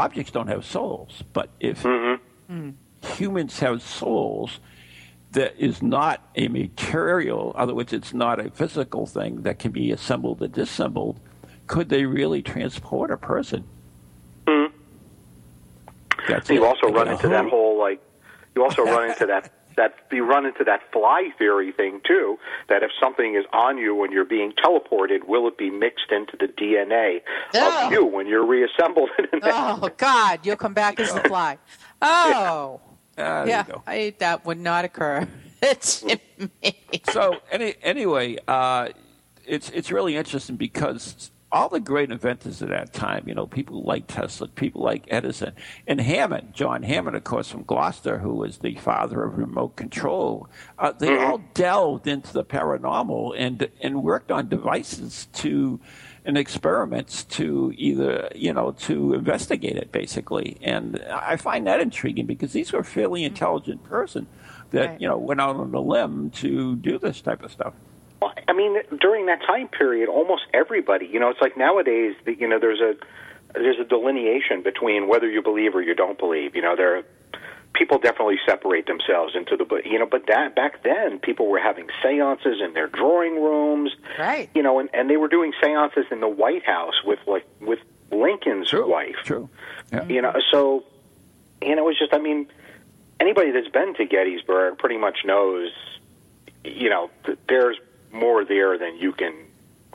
objects 0.00 0.32
don't 0.32 0.48
have 0.48 0.64
souls, 0.64 1.22
but 1.32 1.50
if 1.60 1.82
mm-hmm. 1.82 2.70
humans 3.02 3.58
have 3.60 3.82
souls, 3.82 4.58
that 5.32 5.54
is 5.58 5.82
not 5.82 6.26
a 6.34 6.48
material, 6.48 7.52
in 7.52 7.60
other 7.60 7.74
words, 7.74 7.92
it's 7.92 8.12
not 8.12 8.40
a 8.40 8.50
physical 8.50 9.06
thing 9.06 9.42
that 9.42 9.58
can 9.58 9.70
be 9.70 9.92
assembled 9.92 10.42
and 10.42 10.52
disassembled, 10.52 11.20
could 11.66 11.88
they 11.88 12.04
really 12.04 12.42
transport 12.42 13.10
a 13.10 13.16
person? 13.16 13.64
Mm-hmm. 14.46 14.74
That's 16.28 16.50
you 16.50 16.64
it. 16.64 16.66
also 16.66 16.88
run 16.88 17.08
into 17.08 17.28
that 17.28 17.46
whole 17.46 17.78
like. 17.78 18.02
You 18.54 18.64
also 18.64 18.82
run 18.84 19.10
into 19.10 19.26
that 19.26 19.52
that 19.76 19.94
you 20.12 20.24
run 20.24 20.44
into 20.46 20.64
that 20.64 20.80
fly 20.92 21.28
theory 21.38 21.72
thing 21.72 22.00
too. 22.06 22.38
That 22.68 22.82
if 22.82 22.90
something 23.00 23.34
is 23.34 23.44
on 23.52 23.78
you 23.78 23.94
when 23.94 24.12
you're 24.12 24.24
being 24.24 24.52
teleported, 24.52 25.24
will 25.26 25.46
it 25.48 25.56
be 25.58 25.70
mixed 25.70 26.10
into 26.10 26.36
the 26.38 26.46
DNA 26.46 27.20
Oh. 27.54 27.86
of 27.86 27.92
you 27.92 28.04
when 28.04 28.26
you're 28.26 28.44
reassembled? 28.46 29.10
Oh 29.42 29.88
God, 29.96 30.40
you'll 30.44 30.56
come 30.56 30.74
back 30.74 30.98
as 31.00 31.12
the 31.12 31.20
fly. 31.20 31.58
Oh, 32.02 32.80
Ah, 33.18 33.44
there 33.44 33.48
yeah, 33.48 33.66
you 33.66 33.72
go. 33.74 33.82
I, 33.86 34.14
that 34.18 34.46
would 34.46 34.58
not 34.58 34.84
occur. 34.84 35.26
It's 35.62 36.02
so 37.12 37.36
any, 37.50 37.74
anyway, 37.82 38.38
uh, 38.48 38.88
it's 39.46 39.68
it's 39.70 39.90
really 39.92 40.16
interesting 40.16 40.56
because 40.56 41.30
all 41.52 41.68
the 41.68 41.80
great 41.80 42.10
inventors 42.10 42.62
of 42.62 42.68
that 42.68 42.92
time, 42.92 43.24
you 43.26 43.34
know, 43.34 43.46
people 43.46 43.82
like 43.82 44.06
Tesla, 44.06 44.46
people 44.48 44.82
like 44.82 45.04
Edison, 45.08 45.52
and 45.86 46.00
Hammond, 46.00 46.54
John 46.54 46.82
Hammond, 46.82 47.16
of 47.16 47.24
course, 47.24 47.50
from 47.50 47.64
Gloucester, 47.64 48.18
who 48.18 48.34
was 48.34 48.58
the 48.58 48.74
father 48.76 49.24
of 49.24 49.36
remote 49.38 49.76
control, 49.76 50.48
uh, 50.78 50.92
they 50.92 51.16
all 51.18 51.38
delved 51.54 52.06
into 52.06 52.32
the 52.32 52.44
paranormal 52.44 53.34
and 53.36 53.68
and 53.80 54.02
worked 54.02 54.30
on 54.30 54.48
devices 54.48 55.26
to 55.34 55.80
and 56.24 56.36
experiments 56.36 57.24
to 57.24 57.72
either 57.76 58.28
you 58.34 58.52
know 58.52 58.72
to 58.72 59.14
investigate 59.14 59.76
it 59.76 59.90
basically. 59.90 60.56
And 60.62 61.02
i 61.10 61.36
find 61.36 61.66
that 61.66 61.80
intriguing 61.80 62.26
because 62.26 62.52
these 62.52 62.72
were 62.72 62.84
fairly 62.84 63.24
intelligent 63.24 63.82
person 63.84 64.26
that 64.70 64.90
Right. 64.90 65.00
you 65.00 65.08
know 65.08 65.18
went 65.18 65.40
out 65.40 65.56
on 65.56 65.74
a 65.74 65.80
limb 65.80 66.30
to 66.30 66.76
do 66.76 66.98
this 66.98 67.20
type 67.20 67.42
of 67.42 67.50
stuff 67.50 67.74
I 68.22 68.52
mean, 68.52 68.76
during 69.00 69.26
that 69.26 69.40
time 69.46 69.68
period, 69.68 70.08
almost 70.08 70.42
everybody, 70.52 71.06
you 71.06 71.18
know, 71.18 71.30
it's 71.30 71.40
like 71.40 71.56
nowadays, 71.56 72.14
the- 72.24 72.34
you 72.34 72.46
know, 72.46 72.58
there's 72.58 72.80
a 72.80 72.94
there's 73.54 73.80
a 73.80 73.84
delineation 73.84 74.62
between 74.62 75.08
whether 75.08 75.28
you 75.28 75.42
believe 75.42 75.74
or 75.74 75.82
you 75.82 75.94
don't 75.94 76.18
believe. 76.18 76.54
You 76.54 76.62
know, 76.62 76.76
there 76.76 77.02
people 77.72 77.98
definitely 77.98 78.38
separate 78.46 78.86
themselves 78.86 79.34
into 79.34 79.56
the, 79.56 79.64
but 79.64 79.86
you 79.86 79.98
know, 79.98 80.06
but 80.06 80.26
that 80.26 80.54
back 80.54 80.82
then, 80.82 81.18
people 81.18 81.46
were 81.46 81.58
having 81.58 81.88
seances 82.02 82.60
in 82.60 82.74
their 82.74 82.88
drawing 82.88 83.42
rooms, 83.42 83.92
right. 84.18 84.50
you 84.54 84.62
know, 84.62 84.78
and 84.78 84.88
and 84.92 85.08
they 85.08 85.16
were 85.16 85.28
doing 85.28 85.52
seances 85.62 86.04
in 86.10 86.20
the 86.20 86.28
White 86.28 86.64
House 86.64 87.02
with 87.04 87.18
like 87.26 87.46
with 87.60 87.78
Lincoln's 88.10 88.72
wife. 88.72 89.16
true 89.24 89.48
yeah. 89.92 90.04
You 90.06 90.22
know, 90.22 90.34
so 90.50 90.84
you 91.62 91.74
know, 91.76 91.88
it's 91.88 91.98
just 91.98 92.14
I 92.14 92.18
mean, 92.18 92.46
anybody 93.18 93.50
that's 93.50 93.68
been 93.68 93.94
to 93.94 94.04
Gettysburg 94.04 94.78
pretty 94.78 94.98
much 94.98 95.24
knows, 95.24 95.70
you 96.64 96.90
know, 96.90 97.10
there's 97.48 97.78
more 98.12 98.44
there 98.44 98.76
than 98.78 98.96
you 98.96 99.12
can 99.12 99.34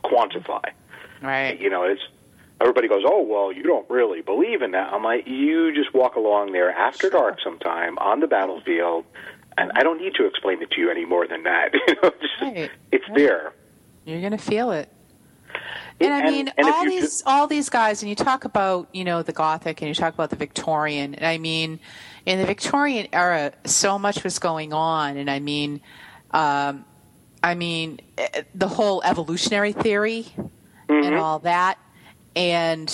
quantify. 0.03 0.63
Right. 1.21 1.59
You 1.59 1.69
know, 1.69 1.83
it's 1.83 2.01
everybody 2.61 2.87
goes, 2.87 3.03
"Oh, 3.05 3.21
well, 3.21 3.51
you 3.51 3.63
don't 3.63 3.89
really 3.89 4.21
believe 4.21 4.61
in 4.61 4.71
that." 4.71 4.93
I'm 4.93 5.03
like, 5.03 5.27
"You 5.27 5.73
just 5.73 5.93
walk 5.93 6.15
along 6.15 6.51
there 6.51 6.71
after 6.71 7.09
dark 7.09 7.39
sometime 7.43 7.97
on 7.97 8.19
the 8.19 8.27
battlefield, 8.27 9.05
and 9.57 9.71
I 9.75 9.83
don't 9.83 9.99
need 9.99 10.15
to 10.15 10.25
explain 10.25 10.61
it 10.61 10.71
to 10.71 10.81
you 10.81 10.89
any 10.91 11.05
more 11.05 11.27
than 11.27 11.43
that. 11.43 11.73
you 11.87 11.95
know, 12.01 12.11
just, 12.21 12.41
Right. 12.41 12.71
it's 12.91 13.05
there." 13.15 13.53
You're 14.05 14.19
going 14.19 14.33
to 14.33 14.37
feel 14.37 14.71
it. 14.71 14.89
And 15.99 16.13
I 16.13 16.29
mean, 16.29 16.49
and 16.57 16.67
if 16.67 16.75
all 16.75 16.85
these 16.85 17.23
all 17.25 17.47
these 17.47 17.69
guys, 17.69 18.03
and 18.03 18.09
you 18.09 18.15
talk 18.15 18.43
about 18.43 18.89
you 18.91 19.05
know 19.05 19.23
the 19.23 19.31
Gothic, 19.31 19.81
and 19.81 19.87
you 19.87 19.95
talk 19.95 20.13
about 20.13 20.29
the 20.29 20.35
Victorian. 20.35 21.15
And 21.15 21.25
I 21.25 21.37
mean, 21.37 21.79
in 22.25 22.39
the 22.39 22.45
Victorian 22.45 23.07
era, 23.13 23.53
so 23.63 23.97
much 23.97 24.23
was 24.23 24.37
going 24.37 24.73
on, 24.73 25.15
and 25.15 25.29
I 25.31 25.39
mean, 25.39 25.79
um, 26.31 26.83
I 27.45 27.53
mean, 27.53 27.99
eh, 28.17 28.41
the 28.55 28.67
whole 28.67 29.03
evolutionary 29.03 29.71
theory 29.71 30.25
and 30.89 31.13
all 31.15 31.39
that, 31.39 31.77
and 32.35 32.89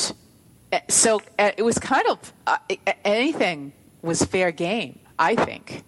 eh, 0.74 0.82
so 0.90 1.22
eh, 1.40 1.52
it 1.58 1.64
was 1.64 1.78
kind 1.80 2.06
of 2.10 2.34
uh, 2.46 2.58
anything 3.06 3.72
was 4.02 4.22
fair 4.24 4.52
game, 4.52 5.00
I 5.18 5.36
think. 5.36 5.84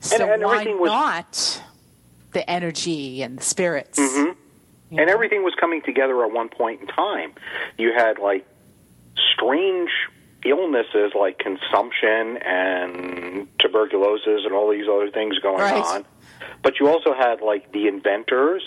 So 0.00 0.32
and 0.32 0.42
why 0.42 0.64
was- 0.64 0.88
not 0.88 1.62
the 2.32 2.48
energy 2.50 3.20
and 3.22 3.38
the 3.38 3.42
spirits? 3.44 3.98
Mm-hmm. 3.98 4.98
and 4.98 5.10
everything 5.10 5.42
was 5.44 5.54
coming 5.60 5.82
together 5.82 6.24
at 6.24 6.30
one 6.32 6.48
point 6.48 6.80
in 6.80 6.86
time. 6.86 7.32
You 7.76 7.92
had 7.92 8.18
like 8.18 8.46
strange 9.34 9.90
illnesses 10.46 11.12
like 11.18 11.38
consumption 11.38 12.38
and 12.38 13.48
tuberculosis 13.58 14.44
and 14.46 14.52
all 14.54 14.70
these 14.70 14.88
other 14.88 15.10
things 15.10 15.38
going 15.40 15.58
Right. 15.58 15.74
on. 15.84 16.04
But 16.62 16.80
you 16.80 16.88
also 16.88 17.14
had 17.14 17.40
like 17.40 17.72
the 17.72 17.88
inventors 17.88 18.62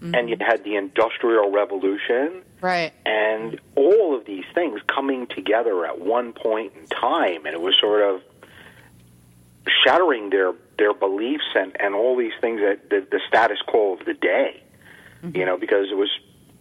mm-hmm. 0.00 0.14
and 0.14 0.28
you 0.28 0.36
had 0.40 0.64
the 0.64 0.76
industrial 0.76 1.50
revolution. 1.50 2.42
Right. 2.60 2.94
and 3.04 3.60
all 3.74 4.16
of 4.16 4.24
these 4.24 4.46
things 4.54 4.80
coming 4.86 5.26
together 5.26 5.84
at 5.84 6.00
one 6.00 6.32
point 6.32 6.72
in 6.74 6.86
time 6.86 7.44
and 7.44 7.54
it 7.54 7.60
was 7.60 7.74
sort 7.78 8.00
of 8.02 8.22
shattering 9.84 10.30
their 10.30 10.54
their 10.78 10.94
beliefs 10.94 11.44
and 11.54 11.78
and 11.78 11.94
all 11.94 12.16
these 12.16 12.32
things 12.40 12.60
that 12.60 12.88
the, 12.88 13.06
the 13.10 13.20
status 13.28 13.58
quo 13.66 13.92
of 13.98 14.06
the 14.06 14.14
day. 14.14 14.62
Mm-hmm. 15.22 15.36
You 15.36 15.44
know 15.44 15.58
because 15.58 15.90
it 15.90 15.96
was 15.96 16.08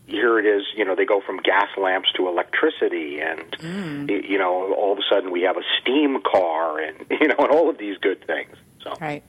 here 0.05 0.39
it 0.39 0.45
is 0.45 0.63
you 0.75 0.83
know 0.83 0.93
they 0.93 1.05
go 1.05 1.21
from 1.21 1.37
gas 1.37 1.69
lamps 1.77 2.11
to 2.17 2.27
electricity 2.27 3.21
and 3.21 3.51
mm. 3.51 4.09
y- 4.09 4.27
you 4.27 4.37
know 4.37 4.73
all 4.73 4.91
of 4.91 4.97
a 4.97 5.03
sudden 5.09 5.31
we 5.31 5.41
have 5.43 5.55
a 5.55 5.63
steam 5.79 6.21
car 6.21 6.79
and 6.79 6.97
you 7.09 7.29
know 7.29 7.35
and 7.39 7.51
all 7.51 7.69
of 7.69 7.77
these 7.77 7.97
good 7.99 8.25
things 8.27 8.55
so. 8.83 8.93
Right. 8.99 9.23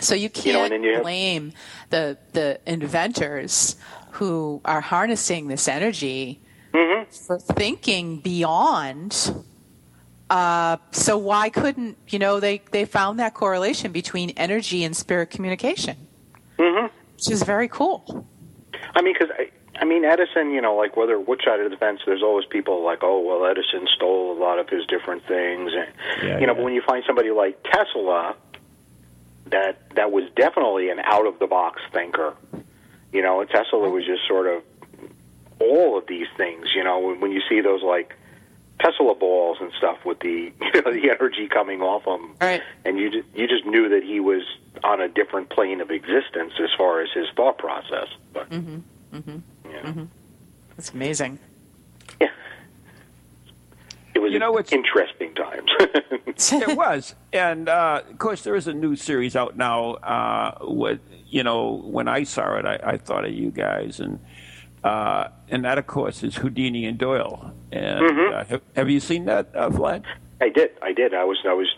So 0.00 0.14
you 0.14 0.30
can't 0.30 0.46
You 0.46 0.52
know, 0.52 0.64
and 0.76 0.84
you 0.84 0.92
have- 0.94 1.02
blame 1.02 1.52
the 1.90 2.16
the 2.32 2.58
inventors 2.66 3.76
who 4.12 4.60
are 4.64 4.80
harnessing 4.80 5.48
this 5.48 5.68
energy 5.68 6.40
Mm-hmm. 6.72 7.10
for 7.26 7.38
thinking 7.40 8.18
beyond. 8.20 9.32
Uh, 10.30 10.76
so 10.92 11.18
why 11.18 11.50
couldn't 11.50 11.96
you 12.08 12.18
know 12.20 12.38
they 12.38 12.62
they 12.70 12.84
found 12.84 13.18
that 13.18 13.34
correlation 13.34 13.90
between 13.90 14.30
energy 14.36 14.84
and 14.84 14.96
spirit 14.96 15.30
communication, 15.30 15.96
mm-hmm. 16.58 16.86
which 17.16 17.28
is 17.30 17.42
very 17.42 17.66
cool. 17.66 18.24
I 18.94 19.02
mean, 19.02 19.14
because 19.18 19.34
I, 19.36 19.50
I 19.80 19.84
mean, 19.84 20.04
Edison, 20.04 20.52
you 20.52 20.60
know, 20.60 20.76
like 20.76 20.96
whether 20.96 21.18
which 21.18 21.42
side 21.44 21.58
of 21.58 21.68
the 21.72 21.76
fence, 21.76 22.00
there's 22.06 22.22
always 22.22 22.46
people 22.46 22.84
like, 22.84 23.00
oh, 23.02 23.18
well, 23.20 23.44
Edison 23.50 23.88
stole 23.96 24.36
a 24.36 24.38
lot 24.38 24.60
of 24.60 24.68
his 24.68 24.86
different 24.86 25.26
things, 25.26 25.72
and 25.74 25.88
Yeah, 26.22 26.38
you 26.38 26.46
know, 26.46 26.52
yeah. 26.52 26.58
but 26.58 26.62
when 26.62 26.74
you 26.74 26.82
find 26.82 27.02
somebody 27.04 27.32
like 27.32 27.60
Tesla, 27.64 28.36
that 29.46 29.94
that 29.96 30.12
was 30.12 30.24
definitely 30.36 30.90
an 30.90 30.98
out 31.00 31.26
of 31.26 31.38
the 31.38 31.46
box 31.46 31.80
thinker. 31.92 32.34
You 33.12 33.22
know, 33.22 33.40
and 33.40 33.50
Tesla 33.50 33.88
was 33.88 34.04
just 34.06 34.26
sort 34.28 34.46
of 34.46 34.62
all 35.58 35.98
of 35.98 36.06
these 36.06 36.28
things. 36.36 36.68
You 36.74 36.84
know, 36.84 36.98
when, 37.00 37.20
when 37.20 37.32
you 37.32 37.40
see 37.48 37.60
those 37.60 37.82
like 37.82 38.14
Tesla 38.80 39.14
balls 39.14 39.58
and 39.60 39.72
stuff 39.76 40.04
with 40.04 40.20
the 40.20 40.52
you 40.60 40.82
know 40.82 40.92
the 40.92 41.10
energy 41.10 41.48
coming 41.48 41.82
off 41.82 42.04
them, 42.04 42.34
Right. 42.40 42.62
and 42.84 42.98
you 42.98 43.10
just, 43.10 43.28
you 43.34 43.46
just 43.48 43.66
knew 43.66 43.88
that 43.90 44.02
he 44.02 44.20
was 44.20 44.42
on 44.84 45.00
a 45.00 45.08
different 45.08 45.50
plane 45.50 45.80
of 45.80 45.90
existence 45.90 46.52
as 46.62 46.70
far 46.78 47.00
as 47.02 47.10
his 47.12 47.26
thought 47.36 47.58
process. 47.58 48.06
But 48.32 48.48
mm-hmm. 48.50 48.78
Mm-hmm. 49.16 49.38
yeah. 49.70 49.82
Mm-hmm. 49.82 50.04
It's 50.78 50.90
amazing. 50.92 51.38
Was 54.30 54.34
You 54.34 54.38
know, 54.38 54.58
it's- 54.58 54.72
interesting 54.72 55.34
times. 55.34 55.70
it 56.52 56.76
was, 56.76 57.14
and 57.32 57.68
uh, 57.68 58.02
of 58.08 58.18
course, 58.18 58.42
there 58.42 58.54
is 58.56 58.66
a 58.66 58.72
new 58.74 58.96
series 58.96 59.36
out 59.36 59.56
now. 59.56 59.94
Uh, 59.94 60.58
with 60.62 61.00
you 61.28 61.42
know, 61.42 61.82
when 61.84 62.08
I 62.08 62.24
saw 62.24 62.56
it, 62.56 62.64
I, 62.64 62.78
I 62.82 62.96
thought 62.96 63.24
of 63.24 63.32
you 63.32 63.50
guys, 63.50 64.00
and 64.00 64.18
uh, 64.82 65.28
and 65.48 65.64
that, 65.64 65.78
of 65.78 65.86
course, 65.86 66.22
is 66.22 66.36
Houdini 66.36 66.86
and 66.86 66.96
Doyle. 66.98 67.52
And 67.72 68.32
uh, 68.32 68.44
have, 68.44 68.62
have 68.76 68.88
you 68.90 69.00
seen 69.00 69.26
that, 69.26 69.54
uh, 69.54 69.68
Vlad? 69.70 70.04
I 70.40 70.48
did, 70.48 70.70
I 70.82 70.92
did. 70.92 71.12
I 71.14 71.24
was 71.24 71.38
I 71.46 71.52
was 71.52 71.68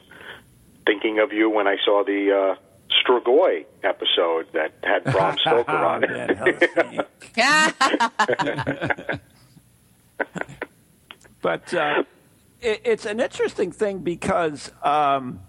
thinking 0.86 1.18
of 1.18 1.32
you 1.32 1.50
when 1.50 1.66
I 1.66 1.76
saw 1.84 2.04
the 2.04 2.54
uh, 2.56 2.56
Strigoi 3.04 3.64
episode 3.82 4.46
that 4.52 4.72
had 4.84 5.04
Bram 5.04 5.36
Stoker 5.44 5.72
on 5.72 6.04
it. 6.04 7.10
but 11.42 11.74
uh, 11.74 12.04
it, 12.62 12.80
it's 12.84 13.04
an 13.04 13.20
interesting 13.20 13.72
thing 13.72 13.98
because 13.98 14.70
um, 14.82 15.40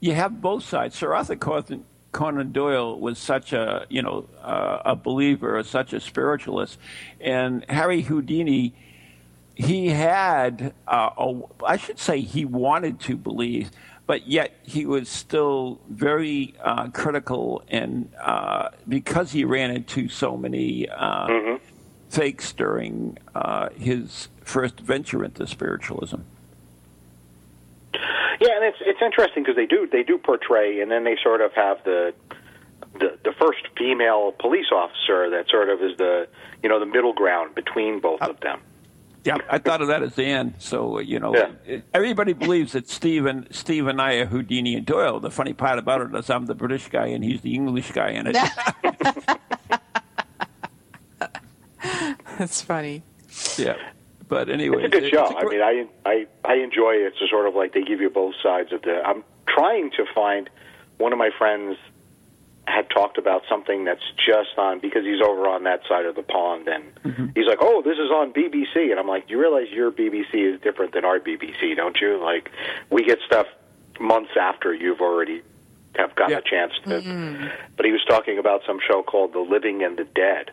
you 0.00 0.12
have 0.12 0.40
both 0.40 0.64
sides. 0.64 0.96
Sir 0.96 1.14
Arthur 1.14 1.36
Conan, 1.36 1.84
Conan 2.12 2.52
Doyle 2.52 2.98
was 2.98 3.18
such 3.18 3.52
a 3.52 3.86
you 3.88 4.02
know 4.02 4.28
uh, 4.42 4.82
a 4.84 4.96
believer, 4.96 5.62
such 5.62 5.92
a 5.92 6.00
spiritualist, 6.00 6.78
and 7.20 7.64
Harry 7.68 8.02
Houdini. 8.02 8.74
He 9.56 9.90
had, 9.90 10.74
uh, 10.88 11.10
a, 11.16 11.40
I 11.64 11.76
should 11.76 12.00
say, 12.00 12.20
he 12.22 12.44
wanted 12.44 12.98
to 13.02 13.16
believe, 13.16 13.70
but 14.04 14.26
yet 14.26 14.52
he 14.64 14.84
was 14.84 15.08
still 15.08 15.78
very 15.88 16.56
uh, 16.60 16.88
critical, 16.88 17.62
and 17.68 18.12
uh, 18.20 18.70
because 18.88 19.30
he 19.30 19.44
ran 19.44 19.70
into 19.70 20.08
so 20.08 20.36
many 20.36 20.88
uh, 20.88 21.28
fakes 22.14 22.52
during 22.52 23.18
uh, 23.34 23.68
his 23.70 24.28
first 24.42 24.78
venture 24.80 25.24
into 25.24 25.46
spiritualism. 25.46 26.20
Yeah, 28.40 28.56
and 28.56 28.64
it's 28.64 28.78
it's 28.80 29.00
interesting 29.02 29.42
because 29.42 29.56
they 29.56 29.66
do 29.66 29.88
they 29.90 30.02
do 30.02 30.18
portray, 30.18 30.80
and 30.80 30.90
then 30.90 31.04
they 31.04 31.16
sort 31.22 31.40
of 31.40 31.52
have 31.54 31.82
the 31.84 32.12
the 32.98 33.18
the 33.24 33.32
first 33.32 33.66
female 33.76 34.32
police 34.32 34.66
officer 34.72 35.30
that 35.30 35.48
sort 35.48 35.68
of 35.70 35.80
is 35.82 35.96
the 35.98 36.26
you 36.62 36.68
know 36.68 36.80
the 36.80 36.86
middle 36.86 37.12
ground 37.12 37.54
between 37.54 38.00
both 38.00 38.20
of 38.22 38.38
them. 38.40 38.60
Yeah, 39.24 39.36
I 39.48 39.56
thought 39.58 39.80
of 39.80 39.88
that 39.88 40.02
as 40.02 40.16
the 40.16 40.24
end. 40.24 40.54
So 40.58 40.98
you 40.98 41.18
know, 41.20 41.34
Yeah. 41.34 41.50
it- 41.66 41.84
everybody 41.94 42.32
believes 42.34 42.72
that 42.72 42.88
Steve 42.90 43.24
and 43.26 43.46
Steve 43.54 43.86
and 43.86 44.00
I 44.02 44.14
are 44.14 44.26
Houdini 44.26 44.74
and 44.74 44.84
Doyle. 44.84 45.18
The 45.20 45.30
funny 45.30 45.52
part 45.54 45.78
about 45.78 46.00
it 46.02 46.14
is 46.14 46.28
I'm 46.28 46.46
the 46.46 46.54
British 46.54 46.88
guy 46.88 47.06
and 47.06 47.24
he's 47.24 47.40
the 47.40 47.54
English 47.54 47.92
guy 47.92 48.10
in 48.10 48.26
it. 48.26 48.36
That's 52.38 52.60
funny. 52.62 53.02
yeah, 53.56 53.76
but 54.28 54.48
anyway, 54.48 54.84
It's 54.84 54.96
a 54.96 55.00
good 55.00 55.10
show. 55.10 55.26
I 55.36 55.44
mean, 55.44 55.60
I 55.62 55.86
I 56.04 56.26
I 56.44 56.54
enjoy 56.56 56.92
it. 56.92 57.14
It's 57.20 57.30
sort 57.30 57.46
of 57.48 57.54
like 57.54 57.72
they 57.74 57.82
give 57.82 58.00
you 58.00 58.10
both 58.10 58.34
sides 58.42 58.72
of 58.72 58.82
the. 58.82 59.02
I'm 59.04 59.24
trying 59.48 59.90
to 59.92 60.04
find 60.14 60.48
one 60.98 61.12
of 61.12 61.18
my 61.18 61.30
friends 61.36 61.76
had 62.66 62.88
talked 62.88 63.18
about 63.18 63.42
something 63.46 63.84
that's 63.84 64.02
just 64.16 64.56
on 64.56 64.78
because 64.78 65.04
he's 65.04 65.20
over 65.20 65.46
on 65.48 65.64
that 65.64 65.82
side 65.86 66.06
of 66.06 66.14
the 66.14 66.22
pond 66.22 66.66
and 66.66 67.30
he's 67.34 67.46
like, 67.46 67.58
"Oh, 67.60 67.82
this 67.82 67.98
is 67.98 68.10
on 68.10 68.32
BBC." 68.32 68.90
And 68.90 68.98
I'm 68.98 69.06
like, 69.08 69.28
"You 69.28 69.38
realize 69.38 69.68
your 69.70 69.90
BBC 69.90 70.54
is 70.54 70.60
different 70.62 70.92
than 70.94 71.04
our 71.04 71.18
BBC, 71.20 71.74
don't 71.76 72.00
you? 72.00 72.16
Like 72.22 72.50
we 72.90 73.04
get 73.04 73.18
stuff 73.26 73.46
months 74.00 74.30
after 74.40 74.72
you've 74.74 75.00
already 75.02 75.42
have 75.96 76.14
gotten 76.14 76.32
Yeah. 76.32 76.38
a 76.38 76.42
chance 76.42 76.72
to." 76.84 76.88
Mm-hmm. 77.02 77.46
But 77.76 77.84
he 77.84 77.92
was 77.92 78.02
talking 78.08 78.38
about 78.38 78.62
some 78.66 78.78
show 78.88 79.02
called 79.02 79.34
The 79.34 79.40
Living 79.40 79.82
and 79.84 79.98
the 79.98 80.04
Dead. 80.04 80.50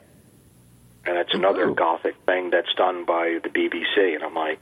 And 1.06 1.18
it's 1.18 1.34
another 1.34 1.70
Ooh. 1.70 1.76
gothic 1.76 2.16
thing 2.26 2.52
that's 2.52 2.74
done 2.76 3.06
by 3.06 3.40
the 3.44 3.50
BBC 3.50 4.16
and 4.16 4.24
I'm 4.24 4.36
like, 4.36 4.60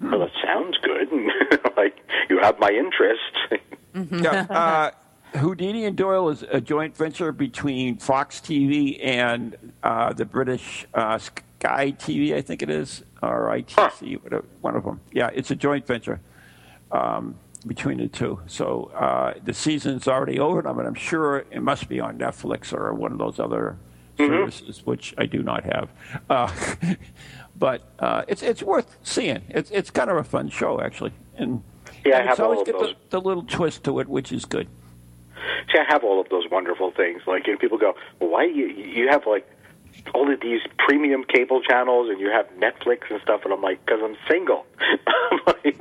well, 0.00 0.20
that 0.20 0.32
sounds 0.42 0.78
good. 0.78 1.08
And 1.12 1.30
like 1.76 1.96
you 2.28 2.38
have 2.40 2.58
my 2.58 2.70
interest. 2.70 3.62
yeah, 3.94 4.46
uh, 4.50 5.38
Houdini 5.38 5.84
and 5.84 5.96
Doyle 5.96 6.28
is 6.28 6.44
a 6.50 6.60
joint 6.60 6.96
venture 6.96 7.32
between 7.32 7.96
Fox 7.98 8.40
TV 8.40 9.04
and 9.04 9.56
uh, 9.82 10.12
the 10.12 10.24
British 10.24 10.86
uh, 10.94 11.18
Sky 11.18 11.92
TV, 11.92 12.34
I 12.34 12.40
think 12.40 12.62
it 12.62 12.70
is, 12.70 13.02
or 13.22 13.48
ITC, 13.48 14.22
whatever, 14.22 14.44
one 14.60 14.76
of 14.76 14.84
them. 14.84 15.00
Yeah, 15.12 15.30
it's 15.34 15.50
a 15.50 15.56
joint 15.56 15.86
venture 15.86 16.20
um, 16.92 17.36
between 17.66 17.98
the 17.98 18.08
two. 18.08 18.40
So 18.46 18.92
uh, 18.94 19.34
the 19.42 19.54
season's 19.54 20.06
already 20.06 20.38
over, 20.38 20.62
but 20.62 20.86
I'm 20.86 20.94
sure 20.94 21.44
it 21.50 21.62
must 21.62 21.88
be 21.88 21.98
on 22.00 22.18
Netflix 22.18 22.72
or 22.72 22.94
one 22.94 23.12
of 23.12 23.18
those 23.18 23.40
other 23.40 23.76
services, 24.16 24.82
which 24.84 25.14
I 25.18 25.26
do 25.26 25.42
not 25.42 25.64
have. 25.64 25.88
Uh, 26.30 26.52
but 27.56 27.82
uh, 27.98 28.22
it's 28.28 28.42
it's 28.42 28.62
worth 28.62 28.96
seeing. 29.02 29.42
It's 29.48 29.70
it's 29.70 29.90
kind 29.90 30.10
of 30.10 30.16
a 30.16 30.24
fun 30.24 30.48
show 30.48 30.80
actually, 30.80 31.12
and 31.36 31.62
Yeah, 32.04 32.18
and 32.20 32.28
it's 32.28 32.38
have 32.38 32.40
all 32.40 32.52
always 32.52 32.68
of 32.68 32.74
got 32.74 32.80
those. 32.80 32.94
the, 33.10 33.18
the 33.18 33.20
little 33.20 33.42
twist 33.44 33.84
to 33.84 33.98
it, 34.00 34.08
which 34.08 34.32
is 34.32 34.44
good. 34.44 34.68
See, 35.72 35.78
I 35.78 35.84
have 35.92 36.04
all 36.04 36.20
of 36.20 36.28
those 36.28 36.44
wonderful 36.50 36.90
things. 36.92 37.22
Like, 37.26 37.46
and 37.48 37.58
people 37.58 37.78
go, 37.78 37.94
well, 38.20 38.30
why 38.30 38.44
you 38.44 38.66
you 38.66 39.08
have 39.08 39.26
like 39.26 39.48
all 40.12 40.32
of 40.32 40.40
these 40.40 40.60
premium 40.78 41.24
cable 41.24 41.62
channels 41.62 42.08
and 42.10 42.20
you 42.20 42.30
have 42.30 42.46
Netflix 42.58 43.10
and 43.10 43.20
stuff, 43.22 43.42
and 43.44 43.52
I'm 43.52 43.62
like, 43.62 43.84
because 43.84 44.00
I'm 44.02 44.16
single, 44.28 44.66
I'm 45.30 45.40
like, 45.46 45.80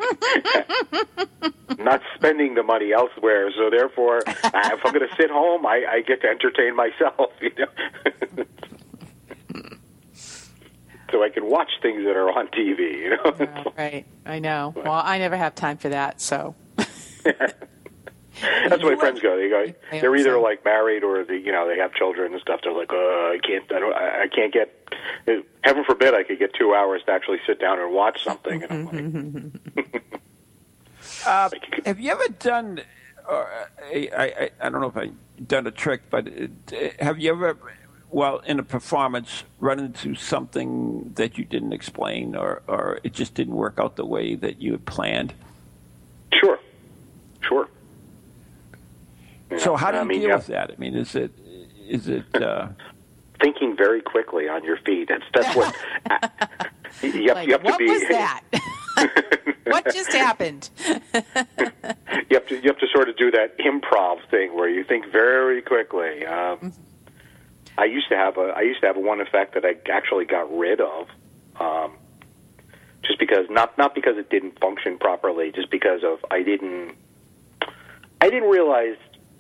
not 1.80 2.02
spending 2.16 2.56
the 2.56 2.64
money 2.64 2.94
elsewhere. 2.94 3.52
So 3.56 3.70
therefore, 3.70 4.20
if 4.26 4.86
I'm 4.86 4.94
going 4.94 5.08
to 5.08 5.16
sit 5.16 5.30
home, 5.30 5.66
I, 5.66 5.84
I 5.90 6.02
get 6.02 6.22
to 6.22 6.28
entertain 6.28 6.76
myself, 6.76 7.32
you 7.42 7.52
know. 7.58 8.46
so 11.12 11.24
I 11.24 11.30
can 11.30 11.46
watch 11.46 11.72
things 11.82 12.04
that 12.06 12.16
are 12.16 12.30
on 12.30 12.48
TV, 12.48 12.98
you 12.98 13.10
know. 13.12 13.36
Yeah, 13.40 13.64
right. 13.78 14.06
I 14.26 14.40
know. 14.40 14.74
Well, 14.76 15.02
I 15.04 15.18
never 15.18 15.36
have 15.36 15.56
time 15.56 15.78
for 15.78 15.90
that, 15.90 16.22
so. 16.22 16.56
That's 18.42 18.82
the 18.82 18.88
way 18.88 18.96
friends 18.96 19.20
go. 19.20 19.38
They 19.38 19.50
go. 19.50 19.74
They're 19.92 20.16
either 20.16 20.40
like 20.40 20.66
married 20.66 21.04
or 21.04 21.24
the 21.24 21.38
you 21.38 21.52
know 21.52 21.68
they 21.68 21.78
have 21.78 21.94
children 21.94 22.34
and 22.34 22.42
stuff. 22.42 22.62
They're 22.64 22.74
like, 22.74 22.92
uh, 22.92 22.96
I 22.96 23.40
can't. 23.44 23.72
I, 23.72 23.80
don't, 23.80 23.94
I 23.94 24.28
can't 24.28 24.54
get. 24.54 24.96
Heaven 25.64 25.84
forbid 25.84 26.14
I 26.14 26.24
could 26.24 26.40
get 26.40 26.54
two 26.54 26.74
hours 26.74 27.02
to 27.06 27.12
actually 27.12 27.40
sit 27.46 27.60
down 27.60 27.80
and 27.80 27.94
watch 27.94 28.24
something. 28.24 28.64
And 28.64 28.72
I'm 28.72 29.62
like, 29.76 29.94
Uh, 31.26 31.50
have 31.86 32.00
you 32.00 32.12
ever 32.12 32.28
done? 32.40 32.82
Uh, 33.28 33.46
I, 33.84 34.10
I 34.18 34.50
I 34.60 34.70
don't 34.70 34.82
know 34.82 34.88
if 34.88 34.98
I 34.98 35.12
done 35.46 35.68
a 35.68 35.72
trick, 35.72 36.10
but 36.10 36.28
uh, 36.28 36.76
have 37.00 37.20
you 37.20 37.32
ever, 37.32 37.58
well, 38.10 38.40
in 38.40 38.60
a 38.60 38.64
performance, 38.64 39.44
run 39.60 39.80
into 39.80 40.16
something 40.16 41.12
that 41.16 41.38
you 41.38 41.46
didn't 41.46 41.74
explain, 41.74 42.36
or 42.36 42.62
or 42.68 43.00
it 43.04 43.14
just 43.14 43.36
didn't 43.36 43.56
work 43.56 43.76
out 43.78 43.96
the 43.96 44.06
way 44.06 44.36
that 44.36 44.62
you 44.62 44.72
had 44.72 44.86
planned? 44.86 45.34
sure, 46.34 46.60
sure. 47.42 47.68
You 49.52 49.60
So 49.60 49.76
how 49.76 49.92
do 49.92 49.98
I 49.98 50.02
you 50.02 50.08
mean, 50.08 50.20
deal 50.22 50.30
yeah, 50.30 50.36
with 50.38 50.48
that? 50.48 50.72
I 50.72 50.76
mean, 50.80 50.96
is 50.96 51.16
it 51.16 51.32
is 51.88 52.08
it? 52.08 52.26
Uh, 52.42 52.70
Thinking 53.42 53.76
very 53.76 54.02
quickly 54.02 54.48
on 54.48 54.64
your 54.64 54.78
feet. 54.78 55.10
That's 55.10 55.24
that's 55.34 55.54
what. 55.56 55.76
you 57.02 57.28
have, 57.28 57.36
Like, 57.36 57.48
you 57.48 57.54
have 57.54 57.64
to 57.64 57.70
what 57.72 57.82
was 57.82 58.02
that? 58.10 58.42
what 59.66 59.86
just 59.94 60.14
happened? 60.14 60.70
you 61.14 61.22
have 62.32 62.48
to 62.48 62.56
you 62.56 62.70
have 62.70 62.78
to 62.78 62.88
sort 62.94 63.10
of 63.10 63.18
do 63.18 63.32
that 63.32 63.58
improv 63.60 64.20
thing 64.30 64.56
where 64.56 64.70
you 64.70 64.86
think 64.86 65.08
very 65.12 65.62
quickly. 65.62 66.26
Um, 66.26 66.72
I 67.78 67.84
used 67.86 68.08
to 68.10 68.16
have 68.16 68.38
a 68.38 68.54
I 68.56 68.62
used 68.62 68.80
to 68.82 68.88
have 68.88 68.96
one 68.98 69.20
effect 69.20 69.56
that 69.56 69.66
I 69.66 69.76
actually 69.92 70.24
got 70.26 70.56
rid 70.58 70.80
of, 70.80 71.08
um, 71.60 71.92
just 73.04 73.20
because 73.20 73.48
not 73.50 73.78
not 73.78 73.94
because 73.94 74.18
it 74.18 74.30
didn't 74.30 74.58
function 74.60 74.98
properly, 75.00 75.52
just 75.52 75.70
because 75.70 76.02
of 76.06 76.24
I 76.32 76.44
didn't 76.44 76.96
I 78.22 78.30
didn't 78.30 78.50
realize. 78.50 78.96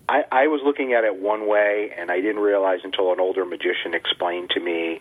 I, 0.08 0.26
I 0.32 0.48
was 0.48 0.62
looking 0.64 0.94
at 0.94 1.04
it 1.04 1.16
one 1.16 1.48
way, 1.48 1.94
and 1.98 2.12
I 2.12 2.20
didn't 2.20 2.42
realize 2.42 2.82
until 2.84 3.14
an 3.14 3.20
older 3.20 3.46
magician 3.46 3.94
explained 3.94 4.50
to 4.52 4.60
me 4.60 5.00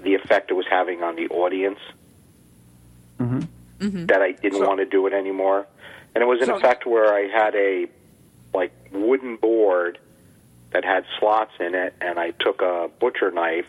the 0.00 0.14
effect 0.14 0.50
it 0.50 0.54
was 0.54 0.66
having 0.68 1.02
on 1.02 1.16
the 1.16 1.28
audience 1.28 1.78
mm-hmm. 3.18 3.40
Mm-hmm. 3.78 4.06
that 4.06 4.22
I 4.22 4.32
didn't 4.32 4.58
So- 4.58 4.66
want 4.66 4.80
to 4.80 4.86
do 4.86 5.06
it 5.06 5.12
anymore. 5.12 5.66
And 6.14 6.22
it 6.22 6.26
was 6.26 6.40
an 6.40 6.46
So- 6.46 6.56
effect 6.56 6.86
where 6.86 7.14
I 7.14 7.28
had 7.28 7.54
a 7.54 7.86
like 8.54 8.72
wooden 8.92 9.36
board 9.36 9.98
that 10.70 10.84
had 10.84 11.04
slots 11.18 11.52
in 11.60 11.74
it, 11.74 11.94
and 12.00 12.18
I 12.18 12.32
took 12.32 12.62
a 12.62 12.90
butcher 12.98 13.30
knife 13.30 13.66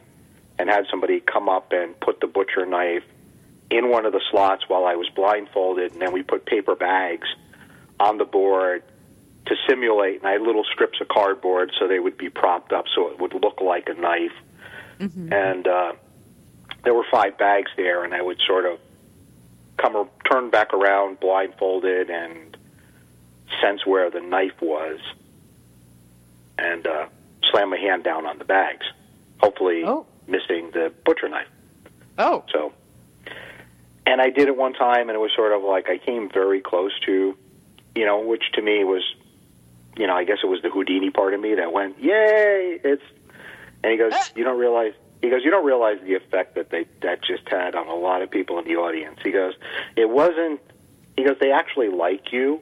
and 0.58 0.70
had 0.70 0.88
somebody 0.90 1.20
come 1.20 1.50
up 1.50 1.72
and 1.72 1.98
put 2.00 2.20
the 2.20 2.28
butcher 2.28 2.66
knife 2.66 3.04
in 3.70 3.90
one 3.90 4.06
of 4.06 4.14
the 4.14 4.22
slots 4.32 4.64
while 4.68 4.86
I 4.86 4.96
was 4.96 5.08
blindfolded, 5.10 5.92
and 5.92 6.02
then 6.02 6.14
we 6.14 6.24
put 6.24 6.46
paper 6.46 6.76
bags 6.76 7.28
on 8.00 8.18
the 8.18 8.26
board 8.26 8.84
to 9.48 9.56
simulate, 9.68 10.18
and 10.20 10.28
I 10.28 10.34
had 10.34 10.42
little 10.42 10.64
strips 10.64 11.00
of 11.02 11.08
cardboard 11.08 11.72
so 11.80 11.88
they 11.88 12.00
would 12.00 12.18
be 12.18 12.30
propped 12.30 12.72
up 12.74 12.86
so 12.94 13.10
it 13.10 13.20
would 13.20 13.34
look 13.34 13.62
like 13.62 13.88
a 13.90 13.94
knife. 13.94 14.32
And 15.32 15.68
uh, 15.68 15.94
there 16.84 16.94
were 16.94 17.06
five 17.12 17.38
bags 17.38 17.70
there, 17.78 18.04
and 18.04 18.14
I 18.14 18.22
would 18.22 18.40
sort 18.48 18.66
of 18.66 18.80
come 19.78 19.96
or 19.96 20.10
turn 20.30 20.50
back 20.50 20.74
around 20.74 21.20
blindfolded 21.20 22.10
and 22.10 22.58
sense 23.62 23.86
where 23.86 24.10
the 24.10 24.20
knife 24.22 24.60
was, 24.62 25.00
and 26.58 26.86
uh, 26.88 27.06
slam 27.52 27.70
my 27.70 27.78
hand 27.78 28.04
down 28.04 28.26
on 28.26 28.38
the 28.40 28.46
bags, 28.46 28.86
hopefully 29.40 29.84
Oh. 29.86 30.06
missing 30.28 30.72
the 30.72 30.92
butcher 31.06 31.30
knife. 31.30 31.48
Oh, 32.18 32.44
So, 32.52 32.74
and 34.08 34.20
I 34.22 34.30
did 34.32 34.48
it 34.48 34.58
one 34.58 34.74
time, 34.74 35.10
and 35.10 35.16
it 35.16 35.20
was 35.20 35.32
sort 35.36 35.52
of 35.54 35.62
like 35.64 35.90
I 35.90 36.00
came 36.00 36.30
very 36.30 36.60
close 36.62 36.92
to, 37.06 37.38
you 37.96 38.06
know, 38.06 38.20
which 38.22 38.44
to 38.54 38.62
me 38.62 38.84
was, 38.84 39.04
you 39.98 40.08
know, 40.08 40.16
I 40.16 40.24
guess 40.24 40.38
it 40.44 40.48
was 40.48 40.62
the 40.62 40.70
Houdini 40.70 41.10
part 41.10 41.34
of 41.34 41.40
me 41.40 41.56
that 41.56 41.74
went, 41.74 42.00
"Yay!" 42.00 42.80
It's, 42.84 43.04
and 43.84 43.92
he 43.92 43.98
goes, 43.98 44.14
"You 44.36 44.44
don't 44.44 44.60
realize." 44.60 44.94
He 45.22 45.30
goes, 45.30 45.44
"You 45.44 45.52
don't 45.52 45.66
realize 45.66 46.00
the 46.04 46.14
effect 46.14 46.56
that 46.56 46.70
they 46.70 46.86
that 47.02 47.24
just 47.24 47.48
had 47.50 47.76
on 47.76 47.88
a 47.88 47.96
lot 47.96 48.22
of 48.22 48.30
people 48.30 48.60
in 48.60 48.66
the 48.66 48.76
audience." 48.76 49.20
He 49.24 49.32
goes, 49.32 49.56
"It 49.96 50.10
wasn't." 50.10 50.62
He 51.16 51.24
goes, 51.24 51.38
"They 51.40 51.52
actually 51.52 51.90
like 51.90 52.32
you." 52.32 52.62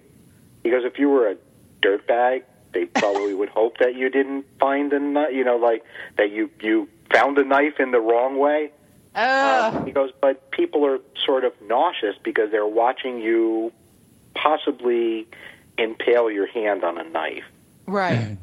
He 0.64 0.70
goes, 0.70 0.86
"If 0.86 0.98
you 0.98 1.10
were 1.10 1.30
a 1.30 1.36
dirtbag, 1.82 2.44
they 2.72 2.86
probably 3.02 3.34
would 3.34 3.50
hope 3.50 3.80
that 3.80 3.96
you 3.96 4.10
didn't 4.10 4.46
find 4.60 4.92
the 4.92 5.00
knife. 5.00 5.34
You 5.34 5.44
know, 5.44 5.58
like 5.58 5.84
that 6.18 6.32
you 6.32 6.50
you 6.62 6.88
found 7.12 7.38
a 7.38 7.44
knife 7.44 7.80
in 7.80 7.92
the 7.92 8.00
wrong 8.00 8.38
way." 8.38 8.72
Um, 9.16 9.86
he 9.86 9.94
goes, 9.94 10.12
but 10.20 10.52
people 10.52 10.86
are 10.86 11.00
sort 11.26 11.46
of 11.46 11.54
nauseous 11.62 12.18
because 12.22 12.52
they're 12.52 12.68
watching 12.68 13.20
you 13.22 13.72
possibly 14.34 15.26
impale 15.78 16.32
your 16.32 16.48
hand 16.48 16.84
on 16.84 16.98
a 16.98 17.04
knife. 17.04 17.46
right. 17.86 18.38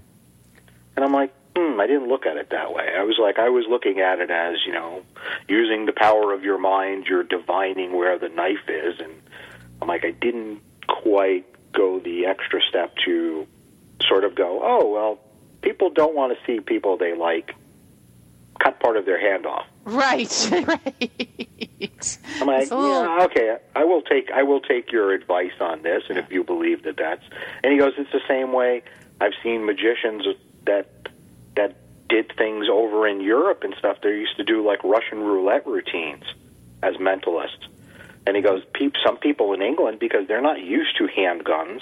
And 0.94 1.04
I'm 1.04 1.12
like, 1.12 1.32
hmm, 1.56 1.80
I 1.80 1.86
didn't 1.86 2.08
look 2.08 2.26
at 2.26 2.36
it 2.36 2.50
that 2.50 2.74
way. 2.74 2.94
I 2.94 3.02
was 3.02 3.18
like, 3.18 3.38
I 3.38 3.48
was 3.48 3.64
looking 3.68 4.00
at 4.00 4.20
it 4.20 4.30
as, 4.30 4.56
you 4.66 4.72
know, 4.72 5.02
using 5.48 5.86
the 5.86 5.92
power 5.92 6.32
of 6.32 6.44
your 6.44 6.58
mind, 6.58 7.06
you're 7.06 7.22
divining 7.22 7.96
where 7.96 8.18
the 8.18 8.28
knife 8.28 8.68
is. 8.68 9.00
And 9.00 9.12
I'm 9.80 9.88
like, 9.88 10.04
I 10.04 10.10
didn't 10.10 10.60
quite 10.86 11.46
go 11.72 11.98
the 11.98 12.26
extra 12.26 12.60
step 12.68 12.94
to 13.06 13.46
sort 14.06 14.24
of 14.24 14.34
go, 14.34 14.60
oh, 14.62 14.90
well, 14.90 15.18
people 15.62 15.90
don't 15.90 16.14
want 16.14 16.36
to 16.36 16.44
see 16.46 16.60
people 16.60 16.96
they 16.96 17.14
like 17.14 17.54
cut 18.62 18.80
part 18.80 18.96
of 18.96 19.04
their 19.04 19.20
hand 19.20 19.46
off. 19.46 19.66
Right. 19.84 20.48
right. 20.66 22.18
I'm 22.40 22.46
like, 22.46 22.70
little- 22.70 23.04
yeah, 23.04 23.24
okay, 23.24 23.56
I 23.74 23.84
will 23.84 24.02
take 24.02 24.30
I 24.30 24.42
will 24.42 24.60
take 24.60 24.92
your 24.92 25.12
advice 25.12 25.52
on 25.60 25.82
this, 25.82 26.04
and 26.08 26.18
if 26.18 26.30
you 26.30 26.44
believe 26.44 26.84
that 26.84 26.96
that's, 26.96 27.24
and 27.62 27.72
he 27.72 27.78
goes, 27.78 27.94
it's 27.96 28.12
the 28.12 28.22
same 28.28 28.52
way 28.52 28.82
I've 29.20 29.34
seen 29.42 29.64
magicians 29.64 30.24
that 30.64 30.88
that 31.56 31.76
did 32.08 32.32
things 32.36 32.68
over 32.70 33.06
in 33.06 33.20
Europe 33.20 33.64
and 33.64 33.74
stuff. 33.78 33.98
They 34.02 34.10
used 34.10 34.36
to 34.36 34.44
do 34.44 34.64
like 34.64 34.82
Russian 34.84 35.20
roulette 35.20 35.66
routines 35.66 36.24
as 36.82 36.96
mentalists, 36.96 37.66
and 38.26 38.36
he 38.36 38.42
goes, 38.42 38.62
peep, 38.74 38.94
some 39.04 39.16
people 39.16 39.52
in 39.52 39.62
England 39.62 39.98
because 39.98 40.28
they're 40.28 40.42
not 40.42 40.60
used 40.60 40.96
to 40.98 41.06
handguns. 41.06 41.80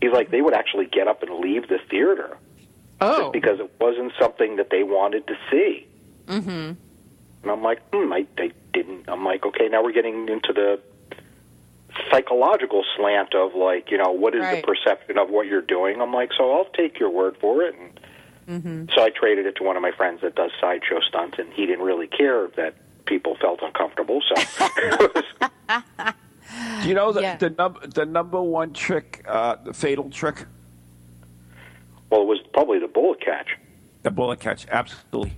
He's 0.00 0.12
like, 0.12 0.30
they 0.30 0.40
would 0.40 0.54
actually 0.54 0.86
get 0.86 1.08
up 1.08 1.22
and 1.22 1.40
leave 1.40 1.68
the 1.68 1.78
theater 1.90 2.36
Oh. 3.00 3.30
because 3.30 3.60
it 3.60 3.70
wasn't 3.80 4.12
something 4.20 4.56
that 4.56 4.70
they 4.70 4.82
wanted 4.82 5.26
to 5.28 5.34
see. 5.50 5.86
Mm-hmm. 6.26 6.72
And 7.42 7.50
I'm 7.50 7.62
like, 7.62 7.80
hmm, 7.92 8.12
I, 8.12 8.26
I 8.38 8.50
didn't. 8.72 9.08
I'm 9.08 9.24
like, 9.24 9.44
okay, 9.46 9.68
now 9.68 9.82
we're 9.82 9.92
getting 9.92 10.28
into 10.28 10.52
the 10.52 10.80
psychological 12.10 12.84
slant 12.96 13.34
of 13.34 13.54
like, 13.54 13.90
you 13.90 13.98
know, 13.98 14.10
what 14.12 14.34
is 14.34 14.42
Right. 14.42 14.64
the 14.64 14.66
perception 14.66 15.18
of 15.18 15.30
what 15.30 15.46
you're 15.46 15.62
doing? 15.62 16.00
I'm 16.00 16.12
like, 16.12 16.30
so 16.36 16.52
I'll 16.52 16.70
take 16.76 16.98
your 17.00 17.10
word 17.10 17.36
for 17.40 17.62
it. 17.62 17.74
And 17.78 18.00
Mm-hmm. 18.48 18.86
so 18.96 19.02
I 19.04 19.10
traded 19.10 19.46
it 19.46 19.54
to 19.56 19.62
one 19.62 19.76
of 19.76 19.82
my 19.82 19.92
friends 19.92 20.22
that 20.22 20.34
does 20.34 20.50
sideshow 20.60 20.98
stunts, 21.08 21.38
and 21.38 21.52
he 21.52 21.66
didn't 21.66 21.84
really 21.84 22.08
care 22.08 22.48
that 22.56 22.74
people 23.04 23.36
felt 23.40 23.60
uncomfortable. 23.62 24.20
So 24.28 24.34
do 26.82 26.88
you 26.88 26.94
know 26.94 27.12
the 27.12 27.20
Yeah. 27.20 27.36
the, 27.36 27.50
num- 27.50 27.78
the 27.94 28.04
number 28.06 28.42
one 28.42 28.72
trick, 28.72 29.24
uh, 29.28 29.54
the 29.62 29.72
fatal 29.72 30.10
trick, 30.10 30.46
well, 32.10 32.22
it 32.22 32.26
was 32.26 32.40
probably 32.52 32.78
the 32.78 32.88
bullet 32.88 33.20
catch. 33.20 33.56
the 34.02 34.10
bullet 34.10 34.40
catch? 34.40 34.66
Absolutely. 34.70 35.32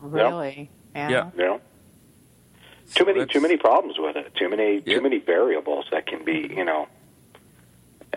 Really? 0.00 0.70
Yeah. 0.94 1.30
You 1.36 1.42
know, 1.44 1.60
too 2.94 3.04
many 3.04 3.18
That's- 3.20 3.32
too 3.34 3.40
many 3.40 3.56
problems 3.56 3.98
with 3.98 4.16
it. 4.16 4.34
Too 4.34 4.48
many 4.48 4.82
Yeah. 4.84 4.96
too 4.96 5.00
many 5.02 5.18
variables 5.18 5.86
that 5.90 6.06
can 6.06 6.24
be. 6.24 6.52
You 6.56 6.64
know, 6.64 6.88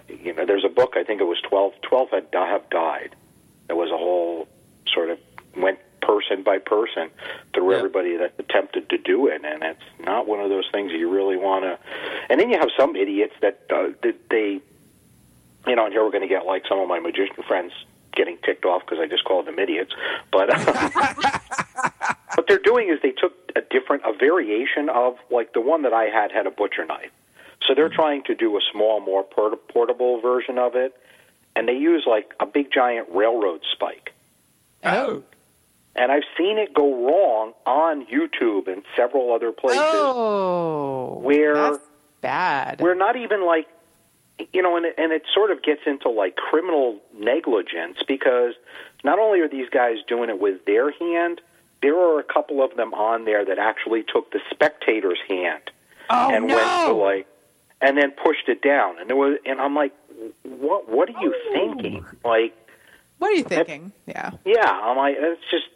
you 0.08 0.34
know. 0.34 0.46
There's 0.46 0.64
a 0.66 0.70
book. 0.70 0.94
I 0.96 1.04
think 1.04 1.22
it 1.22 1.26
was 1.26 1.40
12, 1.42 1.74
12 1.82 2.10
had 2.12 2.28
have 2.34 2.70
died. 2.70 3.16
There 3.68 3.76
was 3.76 3.92
a 3.92 3.98
whole 3.98 4.48
sort 4.88 5.10
of 5.10 5.20
went 5.56 5.80
person 6.02 6.42
by 6.44 6.58
person 6.58 7.10
through 7.54 7.72
Yeah. 7.72 7.78
everybody 7.78 8.16
that 8.18 8.34
attempted 8.40 8.90
to 8.90 8.98
do 8.98 9.28
it, 9.28 9.44
and 9.44 9.64
it's 9.64 9.84
not 10.00 10.28
one 10.28 10.40
of 10.40 10.50
those 10.50 10.68
things 10.72 10.92
that 10.92 10.98
you 10.98 11.10
really 11.10 11.38
want 11.38 11.64
to. 11.66 11.78
And 12.30 12.40
then 12.40 12.50
you 12.50 12.58
have 12.58 12.70
some 12.78 12.96
idiots 12.96 13.34
that 13.42 13.60
uh, 13.70 13.90
that 14.02 14.30
they, 14.30 14.62
you 15.68 15.76
know, 15.76 15.86
and 15.86 15.94
here 15.94 16.04
we're 16.04 16.12
going 16.12 16.22
to 16.24 16.28
get 16.28 16.46
like 16.46 16.66
some 16.68 16.80
of 16.80 16.88
my 16.88 17.00
magician 17.00 17.44
friends 17.48 17.74
getting 18.22 18.38
ticked 18.46 18.66
off 18.66 18.82
because 18.86 19.00
I 19.00 19.08
just 19.08 19.24
called 19.24 19.46
them 19.48 19.58
idiots, 19.58 19.94
but. 20.32 20.48
Uh, 20.54 21.10
what 22.36 22.46
they're 22.48 22.60
doing 22.72 22.90
is 22.90 23.00
they 23.02 23.12
took 23.12 23.34
a 23.56 23.62
different 23.62 24.04
a 24.06 24.14
variation 24.14 24.90
of 24.90 25.18
like 25.30 25.54
the 25.54 25.62
one 25.62 25.82
that 25.84 25.94
I 25.94 26.06
had 26.06 26.32
had 26.32 26.46
a 26.46 26.52
butcher 26.52 26.86
knife. 26.86 27.12
So 27.68 27.74
they're 27.76 27.90
trying 27.90 28.24
to 28.24 28.36
do 28.36 28.58
a 28.58 28.62
small, 28.72 29.00
more 29.00 29.24
port- 29.24 29.68
portable 29.70 30.20
version 30.22 30.58
of 30.58 30.76
it, 30.76 30.96
and 31.56 31.68
they 31.68 31.78
use 31.78 32.04
like 32.08 32.34
a 32.40 32.46
big 32.46 32.72
giant 32.72 33.08
railroad 33.12 33.62
spike. 33.74 34.14
Oh. 34.84 35.22
and 35.96 36.12
I've 36.12 36.24
seen 36.38 36.58
it 36.58 36.74
go 36.74 36.88
wrong 37.06 37.54
on 37.68 38.06
YouTube 38.08 38.68
and 38.68 38.82
several 38.96 39.32
other 39.34 39.52
places 39.52 39.80
Oh, 39.84 41.20
where 41.22 41.54
that's 41.54 41.80
bad. 42.22 42.82
we're 42.82 42.96
not 42.96 43.16
even 43.16 43.46
like 43.46 43.68
you 44.54 44.62
know 44.62 44.76
and 44.78 44.86
it, 44.86 44.96
and 44.98 45.12
it 45.12 45.24
sort 45.34 45.52
of 45.52 45.62
gets 45.64 45.82
into 45.86 46.10
like 46.10 46.36
criminal 46.36 47.00
negligence 47.18 47.98
because 48.08 48.54
not 49.04 49.20
only 49.20 49.40
are 49.40 49.48
these 49.50 49.70
guys 49.70 49.98
doing 50.08 50.30
it 50.30 50.40
with 50.40 50.64
their 50.66 50.92
hand 50.92 51.42
there 51.82 51.98
are 51.98 52.20
a 52.20 52.24
couple 52.24 52.64
of 52.64 52.76
them 52.76 52.94
on 52.94 53.26
there 53.26 53.44
that 53.44 53.58
actually 53.58 54.04
took 54.04 54.32
the 54.32 54.40
spectator's 54.50 55.20
hand 55.28 55.64
oh 56.10 56.32
and 56.34 56.48
no! 56.48 56.56
went 56.56 56.88
to 56.88 56.94
like 56.94 57.28
and 57.82 57.98
then 57.98 58.12
pushed 58.12 58.48
it 58.48 58.62
down 58.62 59.00
and 59.00 59.10
there 59.10 59.16
was 59.18 59.38
and 59.46 59.60
I'm 59.60 59.76
like 59.76 59.94
what 60.44 60.88
what 60.90 61.10
are 61.10 61.22
you 61.22 61.34
Oh. 61.36 61.54
thinking 61.54 62.06
like 62.24 62.56
what 63.18 63.32
are 63.32 63.36
you 63.36 63.44
thinking? 63.44 63.92
Yeah. 64.08 64.32
yeah 64.46 64.70
I'm 64.70 64.98
like 64.98 65.16
it's 65.20 65.42
just 65.52 65.68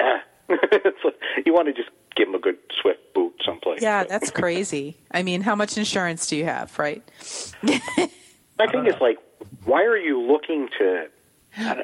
eh. 0.00 0.18
it's 0.48 1.04
like, 1.04 1.18
you 1.46 1.52
want 1.54 1.66
to 1.68 1.72
just 1.72 1.88
give 2.16 2.28
them 2.28 2.34
a 2.34 2.38
good 2.38 2.58
swift 2.80 3.00
boot 3.14 3.34
someplace 3.44 3.82
Yeah, 3.82 4.04
that's 4.04 4.30
crazy. 4.30 4.96
I 5.10 5.22
mean, 5.22 5.42
how 5.42 5.54
much 5.54 5.76
insurance 5.76 6.26
do 6.28 6.36
you 6.36 6.44
have, 6.44 6.78
right? 6.78 7.02
My 7.62 8.66
thing 8.66 8.86
is 8.86 8.94
like, 9.00 9.18
why 9.64 9.84
are 9.84 9.96
you 9.96 10.20
looking 10.20 10.68
to? 10.78 11.08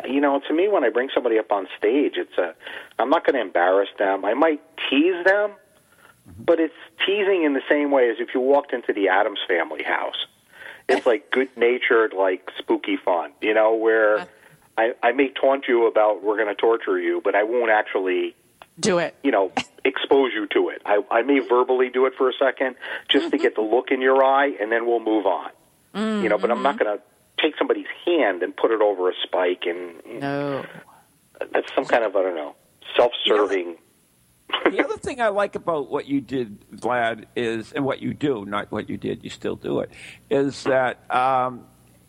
You 0.09 0.21
know, 0.21 0.41
to 0.49 0.55
me, 0.55 0.69
when 0.69 0.83
I 0.83 0.89
bring 0.89 1.11
somebody 1.13 1.39
up 1.39 1.53
on 1.53 1.69
stage, 1.77 2.15
it's 2.17 2.39
a. 2.39 2.55
I'm 2.99 3.11
not 3.11 3.27
going 3.27 3.35
to 3.35 3.41
embarrass 3.43 3.91
them. 3.99 4.25
I 4.25 4.33
might 4.33 4.63
tease 4.89 5.25
them, 5.25 5.51
mm-hmm. 5.51 6.45
but 6.45 6.59
it's 6.59 6.75
teasing 7.05 7.45
in 7.45 7.53
the 7.53 7.63
same 7.69 7.91
way 7.91 8.09
as 8.09 8.17
if 8.19 8.29
you 8.35 8.41
walked 8.41 8.73
into 8.73 8.95
the 8.95 9.09
Addams 9.09 9.41
family 9.47 9.83
house. 9.83 10.27
It's 10.89 11.05
like 11.05 11.31
good 11.31 11.51
natured, 11.55 12.15
like 12.15 12.49
spooky 12.57 12.97
fun. 12.97 13.33
You 13.43 13.53
know, 13.53 13.75
where 13.75 14.27
I, 14.79 14.95
I 15.03 15.13
may 15.13 15.29
taunt 15.29 15.67
you 15.69 15.87
about 15.87 16.23
we're 16.23 16.37
going 16.37 16.49
to 16.49 16.55
torture 16.55 16.99
you, 16.99 17.21
but 17.23 17.35
I 17.35 17.43
won't 17.43 17.71
actually 17.71 18.37
Do 18.79 18.99
it. 18.99 19.17
you 19.23 19.33
know, 19.33 19.53
expose 19.85 20.33
you 20.35 20.47
to 20.49 20.69
it. 20.71 20.83
I, 20.85 21.03
I 21.11 21.23
may 21.23 21.39
verbally 21.41 21.89
do 21.91 22.07
it 22.07 22.15
for 22.17 22.29
a 22.29 22.33
second 22.39 22.77
just 23.09 23.31
to 23.31 23.39
get 23.39 23.55
the 23.55 23.61
look 23.63 23.91
in 23.91 24.01
your 24.01 24.23
eye, 24.25 24.53
and 24.61 24.71
then 24.73 24.87
we'll 24.87 25.01
move 25.01 25.27
on. 25.27 25.51
You 25.95 26.29
know, 26.29 26.39
but 26.39 26.51
I'm 26.51 26.63
not 26.63 26.79
going 26.79 26.97
to 26.97 27.03
take 27.43 27.57
somebody's 27.57 27.87
hand 28.07 28.43
and 28.43 28.55
put 28.57 28.71
it 28.71 28.81
over 28.81 29.11
a 29.11 29.15
spike, 29.25 29.65
and 29.67 30.21
No. 30.21 30.65
that's 31.53 31.73
some 31.75 31.85
kind 31.87 32.05
of 32.05 32.15
I 32.15 32.23
don't 32.23 32.37
know, 32.37 32.55
self-serving. 32.97 33.77
the 34.71 34.85
other 34.85 34.97
thing 34.97 35.21
I 35.21 35.29
like 35.29 35.55
about 35.57 35.91
what 35.91 36.07
you 36.07 36.21
did, 36.21 36.61
Vlad, 36.71 37.25
is 37.37 37.73
and 37.73 37.85
what 37.85 38.01
you 38.01 38.15
do, 38.15 38.45
not 38.45 38.71
what 38.71 38.89
you 38.89 38.97
did, 38.97 39.25
you 39.25 39.31
still 39.31 39.57
do 39.57 39.81
it, 39.81 39.91
is 40.31 40.63
that 40.65 40.99
um, 41.15 41.65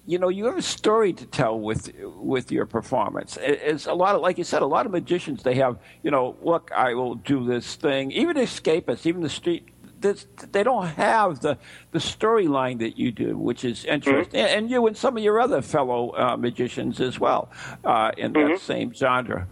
you 0.09 0.17
know 0.17 0.29
you 0.29 0.45
have 0.45 0.57
a 0.57 0.61
story 0.63 1.13
to 1.13 1.25
tell 1.27 1.59
with 1.59 1.93
with 2.15 2.51
your 2.51 2.65
performance. 2.65 3.37
It's 3.39 3.85
a 3.85 3.93
lot 3.93 4.15
of, 4.15 4.21
like 4.21 4.39
you 4.39 4.43
said, 4.43 4.63
a 4.63 4.65
lot 4.65 4.87
of 4.87 4.91
magicians 4.91 5.43
they 5.43 5.53
have, 5.55 5.77
you 6.01 6.09
know, 6.09 6.35
look, 6.41 6.71
I 6.75 6.95
will 6.95 7.13
do 7.13 7.45
this 7.45 7.75
thing. 7.75 8.11
Even 8.11 8.35
escapists, 8.35 9.05
even 9.05 9.21
the 9.21 9.29
street. 9.29 9.67
This, 10.01 10.25
they 10.51 10.63
don't 10.63 10.87
have 10.87 11.41
the, 11.41 11.57
the 11.91 11.99
storyline 11.99 12.79
that 12.79 12.97
you 12.97 13.11
do, 13.11 13.37
which 13.37 13.65
is 13.65 13.83
interesting, 13.83 14.39
and, 14.39 14.49
and 14.49 14.71
you 14.71 14.87
and 14.87 14.97
some 14.97 15.17
of 15.17 15.23
your 15.23 15.41
other 15.41 15.61
fellow 15.61 16.11
uh, 16.17 16.37
magicians 16.37 17.01
as 17.01 17.19
well 17.19 17.51
uh, 17.83 18.11
in 18.17 18.31
that 18.33 18.59
same 18.61 18.93
genre. 18.93 19.47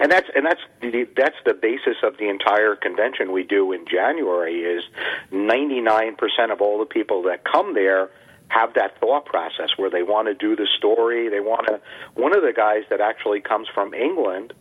and 0.00 0.12
that's 0.12 0.30
and 0.34 0.46
that's 0.46 0.60
the, 0.80 1.08
that's 1.16 1.36
the 1.44 1.54
basis 1.54 1.96
of 2.04 2.16
the 2.18 2.28
entire 2.28 2.76
convention 2.76 3.32
we 3.32 3.42
do 3.42 3.72
in 3.72 3.84
January. 3.84 4.60
Is 4.60 4.84
99% 5.32 6.16
of 6.52 6.62
all 6.62 6.78
the 6.78 6.86
people 6.86 7.22
that 7.24 7.44
come 7.44 7.74
there 7.74 8.08
have 8.48 8.74
that 8.74 8.98
thought 9.00 9.26
process 9.26 9.70
where 9.76 9.90
they 9.90 10.02
want 10.02 10.28
to 10.28 10.34
do 10.34 10.54
the 10.56 10.66
story. 10.78 11.28
They 11.28 11.40
want 11.40 11.66
to. 11.66 11.80
One 12.14 12.36
of 12.36 12.42
the 12.42 12.52
guys 12.52 12.84
that 12.90 13.00
actually 13.00 13.40
comes 13.40 13.68
from 13.68 13.92
England 13.92 14.52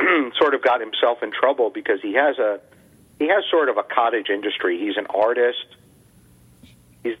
sort 0.38 0.54
of 0.54 0.62
got 0.62 0.80
himself 0.80 1.22
in 1.22 1.30
trouble 1.32 1.70
because 1.70 2.00
he 2.00 2.14
has 2.14 2.38
a 2.38 2.60
he 3.18 3.28
has 3.28 3.44
sort 3.50 3.68
of 3.68 3.76
a 3.76 3.82
cottage 3.82 4.30
industry. 4.30 4.78
He's 4.78 4.96
an 4.96 5.06
artist. 5.06 5.66
He's 7.02 7.16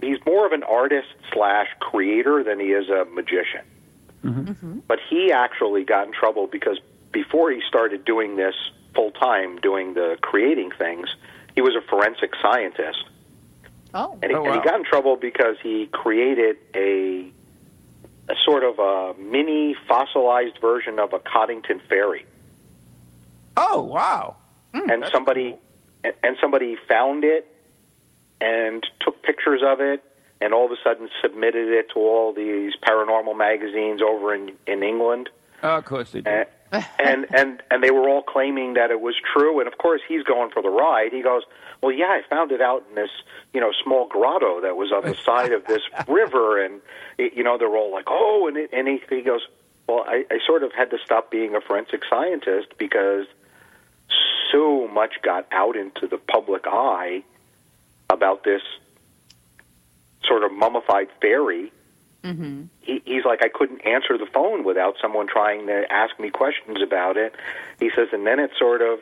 he's 0.00 0.18
more 0.24 0.46
of 0.46 0.52
an 0.52 0.62
artist 0.62 1.08
slash 1.32 1.68
creator 1.78 2.42
than 2.42 2.58
he 2.58 2.68
is 2.68 2.88
a 2.88 3.04
magician. 3.04 3.62
Mm-hmm. 4.24 4.40
Mm-hmm. 4.40 4.78
But 4.86 4.98
he 5.08 5.32
actually 5.32 5.84
got 5.84 6.06
in 6.06 6.12
trouble 6.12 6.46
because 6.46 6.78
before 7.12 7.50
he 7.50 7.60
started 7.66 8.04
doing 8.04 8.36
this 8.36 8.54
full 8.94 9.10
time, 9.10 9.58
doing 9.60 9.94
the 9.94 10.16
creating 10.20 10.70
things, 10.70 11.08
he 11.54 11.60
was 11.60 11.74
a 11.74 11.80
forensic 11.88 12.32
scientist, 12.40 13.04
Oh. 13.94 14.18
and 14.22 14.30
he, 14.30 14.36
Oh, 14.36 14.44
and 14.44 14.54
he 14.54 14.60
got 14.60 14.78
in 14.78 14.84
trouble 14.84 15.16
because 15.16 15.56
he 15.62 15.86
created 15.86 16.56
a 16.74 17.30
a 18.28 18.34
sort 18.44 18.62
of 18.62 18.78
a 18.78 19.14
mini 19.20 19.74
fossilized 19.88 20.58
version 20.60 20.98
of 21.00 21.12
a 21.12 21.18
Cottingley 21.18 21.80
fairy. 21.88 22.24
Oh 23.56 23.82
wow! 23.82 24.36
Hmm, 24.74 24.88
and 24.90 25.04
somebody 25.12 25.56
and- 26.04 26.14
and 26.22 26.36
somebody 26.40 26.76
found 26.88 27.24
it 27.24 27.46
and 28.40 28.86
took 29.00 29.22
pictures 29.22 29.60
of 29.64 29.80
it 29.80 30.02
and 30.40 30.54
all 30.54 30.64
of 30.64 30.70
a 30.72 30.76
sudden 30.82 31.10
submitted 31.20 31.68
it 31.68 31.90
to 31.90 31.98
all 31.98 32.32
these 32.32 32.72
paranormal 32.82 33.36
magazines 33.36 34.00
over 34.00 34.34
in 34.34 34.52
in 34.66 34.82
England 34.82 35.28
Oh, 35.62 35.76
of 35.76 35.84
course 35.84 36.12
they 36.12 36.20
do. 36.22 36.30
and 36.30 36.46
and 36.98 37.26
and 37.34 37.62
and 37.70 37.82
they 37.82 37.90
were 37.90 38.08
all 38.08 38.22
claiming 38.22 38.74
that 38.74 38.90
it 38.90 39.00
was 39.00 39.14
true. 39.32 39.58
And 39.58 39.66
of 39.66 39.78
course 39.78 40.00
he's 40.06 40.22
going 40.22 40.50
for 40.50 40.62
the 40.62 40.68
ride. 40.68 41.12
He 41.12 41.22
goes 41.22 41.42
well 41.82 41.92
yeah 41.92 42.06
i 42.06 42.20
found 42.28 42.52
it 42.52 42.60
out 42.60 42.84
in 42.88 42.94
this 42.94 43.10
you 43.52 43.60
know 43.60 43.72
small 43.82 44.06
grotto 44.06 44.60
that 44.60 44.76
was 44.76 44.92
on 44.92 45.02
the 45.02 45.14
side 45.24 45.52
of 45.52 45.66
this 45.66 45.82
river. 46.06 46.62
And 46.64 46.80
it, 47.18 47.34
you 47.34 47.42
know 47.42 47.58
they're 47.58 47.76
all 47.76 47.92
like 47.92 48.06
oh 48.08 48.46
and 48.48 48.56
it, 48.56 48.70
and 48.72 48.86
he, 48.86 49.02
he 49.08 49.22
goes 49.22 49.42
well 49.88 50.04
I, 50.06 50.24
I 50.30 50.38
sort 50.46 50.62
of 50.62 50.72
had 50.72 50.90
to 50.90 50.98
stop 51.04 51.30
being 51.30 51.56
a 51.56 51.60
forensic 51.60 52.02
scientist 52.08 52.68
because 52.78 53.26
so 54.52 54.88
much 54.88 55.22
got 55.22 55.46
out 55.52 55.76
into 55.76 56.06
the 56.06 56.18
public 56.18 56.66
eye 56.66 57.22
about 58.08 58.44
this 58.44 58.62
sort 60.24 60.44
of 60.44 60.52
mummified 60.52 61.08
fairy 61.20 61.72
he, 62.82 63.02
he's 63.04 63.24
like, 63.24 63.42
I 63.42 63.48
couldn't 63.48 63.80
answer 63.86 64.18
the 64.18 64.26
phone 64.26 64.64
without 64.64 64.96
someone 65.00 65.26
trying 65.26 65.66
to 65.66 65.84
ask 65.90 66.18
me 66.20 66.30
questions 66.30 66.82
about 66.82 67.16
it. 67.16 67.34
He 67.78 67.90
says, 67.96 68.08
and 68.12 68.26
then 68.26 68.38
it 68.38 68.50
sort 68.58 68.82
of 68.82 69.00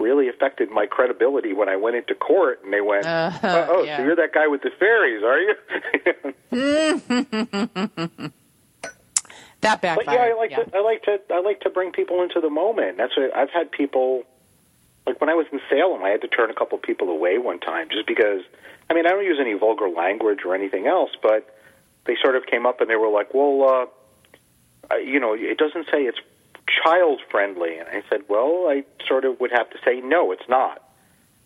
really 0.00 0.28
affected 0.28 0.70
my 0.70 0.86
credibility 0.86 1.52
when 1.52 1.68
I 1.68 1.76
went 1.76 1.96
into 1.96 2.14
court, 2.14 2.60
and 2.64 2.72
they 2.72 2.80
went, 2.80 3.06
Uh-huh, 3.06 3.66
"Oh, 3.70 3.82
yeah. 3.84 3.96
so 3.98 4.04
you're 4.04 4.16
that 4.16 4.32
guy 4.32 4.46
with 4.48 4.62
the 4.62 4.70
fairies, 4.70 5.22
are 5.22 5.38
you?" 5.40 5.54
That 9.60 9.80
but 9.80 10.04
yeah, 10.04 10.20
I 10.20 10.34
like 10.34 10.50
to, 10.50 10.76
I 10.76 10.80
like 10.82 11.02
to, 11.04 11.20
I 11.32 11.40
like 11.40 11.60
to 11.60 11.70
bring 11.70 11.90
people 11.90 12.22
into 12.22 12.38
the 12.38 12.50
moment. 12.50 12.98
That's 12.98 13.16
what 13.16 13.34
I've 13.34 13.48
had 13.48 13.70
people. 13.70 14.24
Like 15.06 15.20
when 15.22 15.30
I 15.30 15.34
was 15.34 15.46
in 15.52 15.60
Salem, 15.70 16.02
I 16.04 16.10
had 16.10 16.20
to 16.20 16.28
turn 16.28 16.50
a 16.50 16.54
couple 16.54 16.76
people 16.78 17.08
away 17.08 17.38
one 17.38 17.60
time 17.60 17.88
just 17.90 18.06
because. 18.06 18.42
I 18.90 18.92
mean, 18.92 19.06
I 19.06 19.10
don't 19.10 19.24
use 19.24 19.38
any 19.40 19.54
vulgar 19.54 19.88
language 19.88 20.40
or 20.44 20.54
anything 20.54 20.86
else, 20.86 21.12
but 21.22 21.53
they 22.06 22.16
sort 22.20 22.36
of 22.36 22.46
came 22.46 22.66
up 22.66 22.80
and 22.80 22.88
they 22.90 22.96
were 22.96 23.08
like, 23.08 23.34
"Well, 23.34 23.62
uh, 23.62 24.94
uh, 24.94 24.96
you 24.98 25.20
know, 25.20 25.34
it 25.34 25.58
doesn't 25.58 25.86
say 25.90 26.02
it's 26.02 26.18
child 26.82 27.20
friendly," 27.30 27.78
and 27.78 27.88
I 27.88 28.02
said, 28.08 28.22
"Well, 28.28 28.66
I 28.68 28.84
sort 29.06 29.24
of 29.24 29.40
would 29.40 29.52
have 29.52 29.70
to 29.70 29.78
say 29.84 30.00
no, 30.00 30.32
it's 30.32 30.48
not." 30.48 30.82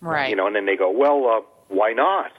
right. 0.01 0.31
You 0.31 0.37
know, 0.37 0.47
and 0.47 0.55
then 0.55 0.67
they 0.67 0.77
go, 0.77 0.91
"Well, 0.91 1.27
uh, 1.27 1.41
why 1.69 1.93
not?" 1.93 2.33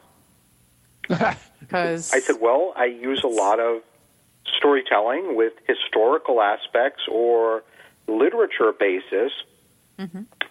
because 1.60 2.14
I 2.14 2.20
said, 2.20 2.38
well, 2.40 2.74
I 2.76 2.86
use 2.86 3.24
a 3.24 3.28
lot 3.28 3.60
of 3.60 3.82
storytelling 4.58 5.36
with 5.36 5.54
historical 5.68 6.42
aspects 6.42 7.04
or 7.10 7.64
literature 8.08 8.72
basis. 8.72 9.32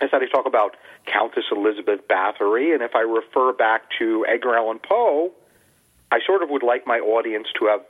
I 0.01 0.09
said 0.09 0.23
I 0.23 0.27
talk 0.27 0.47
about 0.47 0.77
Countess 1.07 1.45
Elizabeth 1.51 2.07
Bathory, 2.09 2.75
and 2.75 2.83
if 2.83 2.95
I 2.95 3.01
refer 3.01 3.53
back 3.53 3.83
to 3.99 4.27
Edgar 4.29 4.57
Allan 4.57 4.79
Poe, 4.79 5.33
I 6.11 6.21
sort 6.27 6.43
of 6.43 6.51
would 6.51 6.63
like 6.63 6.87
my 6.87 6.99
audience 6.99 7.49
to 7.59 7.67
have 7.67 7.81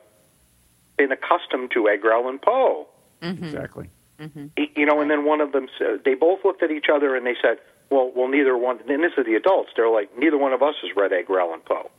been 0.97 1.13
accustomed 1.13 1.71
to 1.73 1.89
Edgar 1.89 2.13
Allan 2.13 2.39
Poe. 2.39 2.89
Mm-hmm. 3.23 3.45
Exactly. 3.45 3.91
Mm-hmm. 4.21 4.47
Y- 4.57 4.71
You 4.77 4.87
know, 4.87 5.01
and 5.01 5.11
then 5.11 5.25
one 5.25 5.41
of 5.41 5.53
them 5.53 5.69
said, 5.79 5.87
uh, 5.87 5.97
they 6.05 6.15
both 6.15 6.45
looked 6.45 6.63
at 6.63 6.71
each 6.71 6.87
other 6.93 7.15
and 7.15 7.25
they 7.27 7.37
said, 7.41 7.59
well, 7.91 8.11
well, 8.15 8.29
neither 8.29 8.57
one, 8.57 8.81
and 8.89 9.03
this 9.03 9.13
is 9.17 9.25
the 9.25 9.35
adults, 9.35 9.71
they're 9.77 9.89
like, 9.89 10.17
neither 10.19 10.37
one 10.37 10.53
of 10.53 10.63
us 10.63 10.75
has 10.83 10.95
read 10.97 11.13
Edgar 11.13 11.41
Allan 11.41 11.61
Poe. 11.65 11.91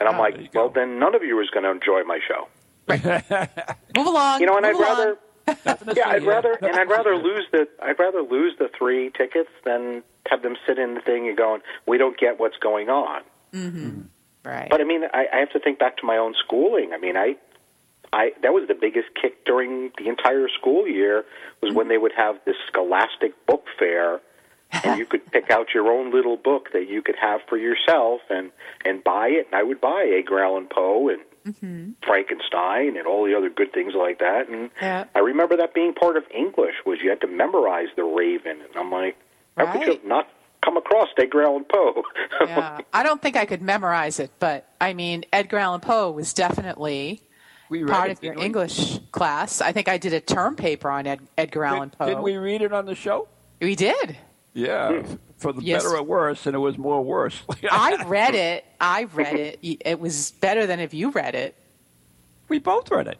And 0.00 0.08
I'm 0.08 0.14
ah, 0.20 0.22
there 0.22 0.30
you 0.36 0.42
like, 0.44 0.52
go. 0.52 0.60
well, 0.60 0.68
then 0.70 0.98
none 1.00 1.14
of 1.14 1.22
you 1.24 1.38
is 1.40 1.50
going 1.50 1.64
to 1.64 1.70
enjoy 1.70 2.02
my 2.04 2.20
show. 2.26 2.46
move 3.96 4.06
along. 4.06 4.40
You 4.40 4.46
know, 4.46 4.56
and 4.56 4.64
I'd 4.64 4.74
along. 4.76 4.88
rather, 4.88 5.18
yeah, 5.96 6.08
I'd 6.08 6.24
rather, 6.24 6.52
and 6.62 6.76
I'd 6.76 6.88
rather 6.88 7.16
lose 7.16 7.44
the, 7.52 7.66
I'd 7.82 7.98
rather 7.98 8.22
lose 8.22 8.54
the 8.58 8.68
three 8.78 9.10
tickets 9.10 9.50
than 9.64 10.02
have 10.30 10.42
them 10.42 10.56
sit 10.66 10.78
in 10.78 10.94
the 10.94 11.00
thing 11.00 11.26
and 11.28 11.36
going, 11.36 11.60
we 11.86 11.98
don't 11.98 12.16
get 12.18 12.38
what's 12.38 12.56
going 12.58 12.88
on. 12.88 13.22
Mm-hmm. 13.52 14.00
Right. 14.44 14.68
But 14.70 14.80
I 14.80 14.84
mean, 14.84 15.02
I, 15.12 15.26
I 15.32 15.36
have 15.38 15.50
to 15.52 15.58
think 15.60 15.78
back 15.78 15.96
to 15.98 16.06
my 16.06 16.16
own 16.16 16.34
schooling. 16.44 16.92
I 16.94 16.98
mean, 16.98 17.16
I, 17.16 17.36
I 18.12 18.32
that 18.42 18.52
was 18.54 18.66
the 18.68 18.74
biggest 18.74 19.08
kick 19.20 19.44
during 19.44 19.90
the 19.98 20.08
entire 20.08 20.48
school 20.48 20.86
year 20.88 21.24
was 21.60 21.74
when 21.74 21.88
they 21.88 21.98
would 21.98 22.12
have 22.16 22.36
this 22.46 22.56
Scholastic 22.68 23.34
book 23.46 23.64
fair, 23.78 24.20
and 24.84 24.98
you 24.98 25.04
could 25.06 25.30
pick 25.32 25.50
out 25.50 25.74
your 25.74 25.90
own 25.92 26.12
little 26.12 26.36
book 26.36 26.72
that 26.72 26.88
you 26.88 27.02
could 27.02 27.16
have 27.20 27.40
for 27.48 27.58
yourself 27.58 28.20
and 28.30 28.50
and 28.84 29.02
buy 29.04 29.28
it. 29.28 29.46
And 29.46 29.54
I 29.54 29.62
would 29.62 29.80
buy 29.80 30.10
Edgar 30.18 30.42
Allan 30.42 30.66
Poe 30.70 31.08
and 31.08 31.20
Mm-hmm. 31.46 31.92
Frankenstein 32.04 32.98
and 32.98 33.06
all 33.06 33.24
the 33.24 33.34
other 33.34 33.48
good 33.48 33.72
things 33.72 33.94
like 33.94 34.18
that. 34.18 34.48
And 34.50 34.70
Yeah. 34.82 35.04
I 35.14 35.20
remember 35.20 35.56
that 35.56 35.72
being 35.72 35.94
part 35.94 36.18
of 36.18 36.24
English 36.34 36.74
was 36.84 36.98
you 37.02 37.08
had 37.08 37.22
to 37.22 37.26
memorize 37.26 37.88
the 37.96 38.04
Raven, 38.04 38.60
and 38.60 38.76
I'm 38.76 38.90
like, 38.90 39.16
how 39.56 39.72
could 39.72 39.82
you 39.82 39.92
Right. 39.92 40.04
not 40.06 40.28
come 40.64 40.76
across 40.76 41.08
Edgar 41.18 41.42
Allan 41.42 41.64
Poe? 41.64 42.02
Yeah. 42.46 42.80
I 42.92 43.02
don't 43.02 43.20
think 43.20 43.36
I 43.36 43.44
could 43.46 43.60
memorize 43.62 44.20
it, 44.20 44.30
but 44.38 44.68
I 44.80 44.94
mean, 44.94 45.24
Edgar 45.32 45.58
Allan 45.58 45.80
Poe 45.80 46.10
was 46.12 46.32
definitely 46.32 47.22
We 47.68 47.82
read 47.82 47.90
part 47.92 48.10
it, 48.10 48.18
of 48.18 48.22
your 48.24 48.34
we? 48.36 48.42
English 48.42 48.98
class. 49.12 49.60
I 49.60 49.72
think 49.72 49.88
I 49.88 49.98
did 49.98 50.12
a 50.14 50.20
term 50.20 50.54
paper 50.56 50.88
on 50.90 51.06
Ed, 51.06 51.20
Edgar 51.36 51.64
Allan 51.64 51.90
Poe. 51.90 52.06
did 52.06 52.20
we 52.20 52.36
read 52.36 52.62
it 52.62 52.72
on 52.72 52.86
the 52.86 52.94
show? 52.94 53.28
We 53.60 53.74
did. 53.74 54.16
Yeah, 54.54 55.02
hmm. 55.02 55.14
for 55.36 55.52
the 55.52 55.62
Yes. 55.62 55.82
better 55.82 55.96
or 55.96 56.02
worse, 56.02 56.46
and 56.46 56.54
it 56.54 56.58
was 56.58 56.78
more 56.78 57.02
worse. 57.02 57.42
I 57.70 58.04
read 58.06 58.34
it. 58.34 58.64
I 58.80 59.04
read 59.14 59.34
it. 59.34 59.58
It 59.62 59.98
was 60.00 60.30
better 60.40 60.66
than 60.66 60.78
if 60.80 60.94
you 60.94 61.10
read 61.10 61.34
it. 61.34 61.54
we 62.48 62.58
both 62.60 62.90
read 62.90 63.08
it. 63.08 63.18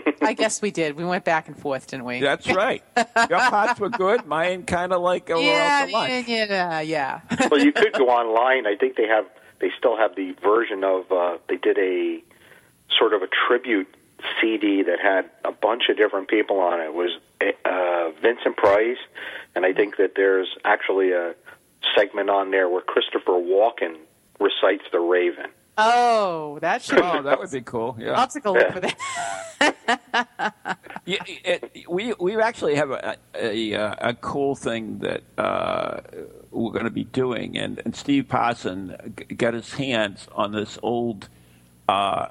I 0.22 0.34
guess 0.34 0.62
we 0.62 0.70
did. 0.70 0.96
We 0.96 1.04
went 1.04 1.24
back 1.24 1.48
and 1.48 1.56
forth, 1.56 1.88
didn't 1.88 2.04
we? 2.04 2.20
That's 2.20 2.48
right. 2.48 2.82
Your 2.96 3.38
parts 3.38 3.80
were 3.80 3.90
good. 3.90 4.26
Mine 4.26 4.64
kind 4.64 4.92
of 4.92 5.02
like 5.02 5.30
a 5.30 5.40
yeah, 5.40 5.82
out 5.84 5.90
lunch. 5.90 6.28
yeah, 6.28 6.46
yeah, 6.48 6.80
yeah. 6.80 7.20
well, 7.50 7.60
you 7.60 7.72
could 7.72 7.92
go 7.92 8.08
online. 8.08 8.66
I 8.66 8.76
think 8.76 8.96
they 8.96 9.06
have 9.06 9.26
they 9.60 9.70
still 9.78 9.96
have 9.96 10.16
the 10.16 10.32
version 10.42 10.84
of 10.84 11.10
uh, 11.12 11.38
they 11.48 11.56
did 11.56 11.78
a 11.78 12.22
sort 12.96 13.12
of 13.14 13.22
a 13.22 13.28
tribute 13.28 13.88
CD 14.40 14.82
that 14.82 15.00
had 15.00 15.30
a 15.44 15.52
bunch 15.52 15.84
of 15.88 15.96
different 15.96 16.28
people 16.28 16.60
on 16.60 16.80
it. 16.80 16.84
It 16.84 16.94
was 16.94 17.10
uh, 17.64 18.10
Vincent 18.20 18.56
Price, 18.56 18.98
and 19.54 19.64
I 19.64 19.72
think 19.72 19.96
that 19.96 20.12
there's 20.16 20.56
actually 20.64 21.12
a 21.12 21.34
segment 21.94 22.30
on 22.30 22.50
there 22.50 22.68
where 22.68 22.82
Christopher 22.82 23.32
Walken 23.32 23.96
recites 24.38 24.84
the 24.92 25.00
Raven. 25.00 25.50
Oh, 25.78 26.58
that 26.60 26.82
should. 26.82 27.00
Oh, 27.00 27.22
that 27.22 27.38
would 27.38 27.50
be 27.50 27.62
cool. 27.62 27.96
Yeah. 27.98 28.12
I'll 28.12 28.26
take 28.28 28.44
a 28.44 28.50
look 28.50 28.72
for 28.72 28.80
that. 28.80 28.96
Yeah, 31.04 31.18
it, 31.26 31.84
we 31.88 32.12
we 32.20 32.40
actually 32.40 32.76
have 32.76 32.92
a 32.92 33.16
a, 33.34 33.72
a, 33.72 33.96
a 34.10 34.14
cool 34.14 34.54
thing 34.54 35.00
that 35.00 35.22
uh, 35.36 36.00
we're 36.52 36.70
going 36.70 36.84
to 36.84 36.90
be 36.92 37.02
doing, 37.04 37.58
and, 37.58 37.80
and 37.84 37.96
Steve 37.96 38.28
Parson 38.28 39.12
g- 39.16 39.34
got 39.34 39.54
his 39.54 39.72
hands 39.72 40.28
on 40.32 40.52
this 40.52 40.78
old 40.80 41.28
uh, 41.88 42.28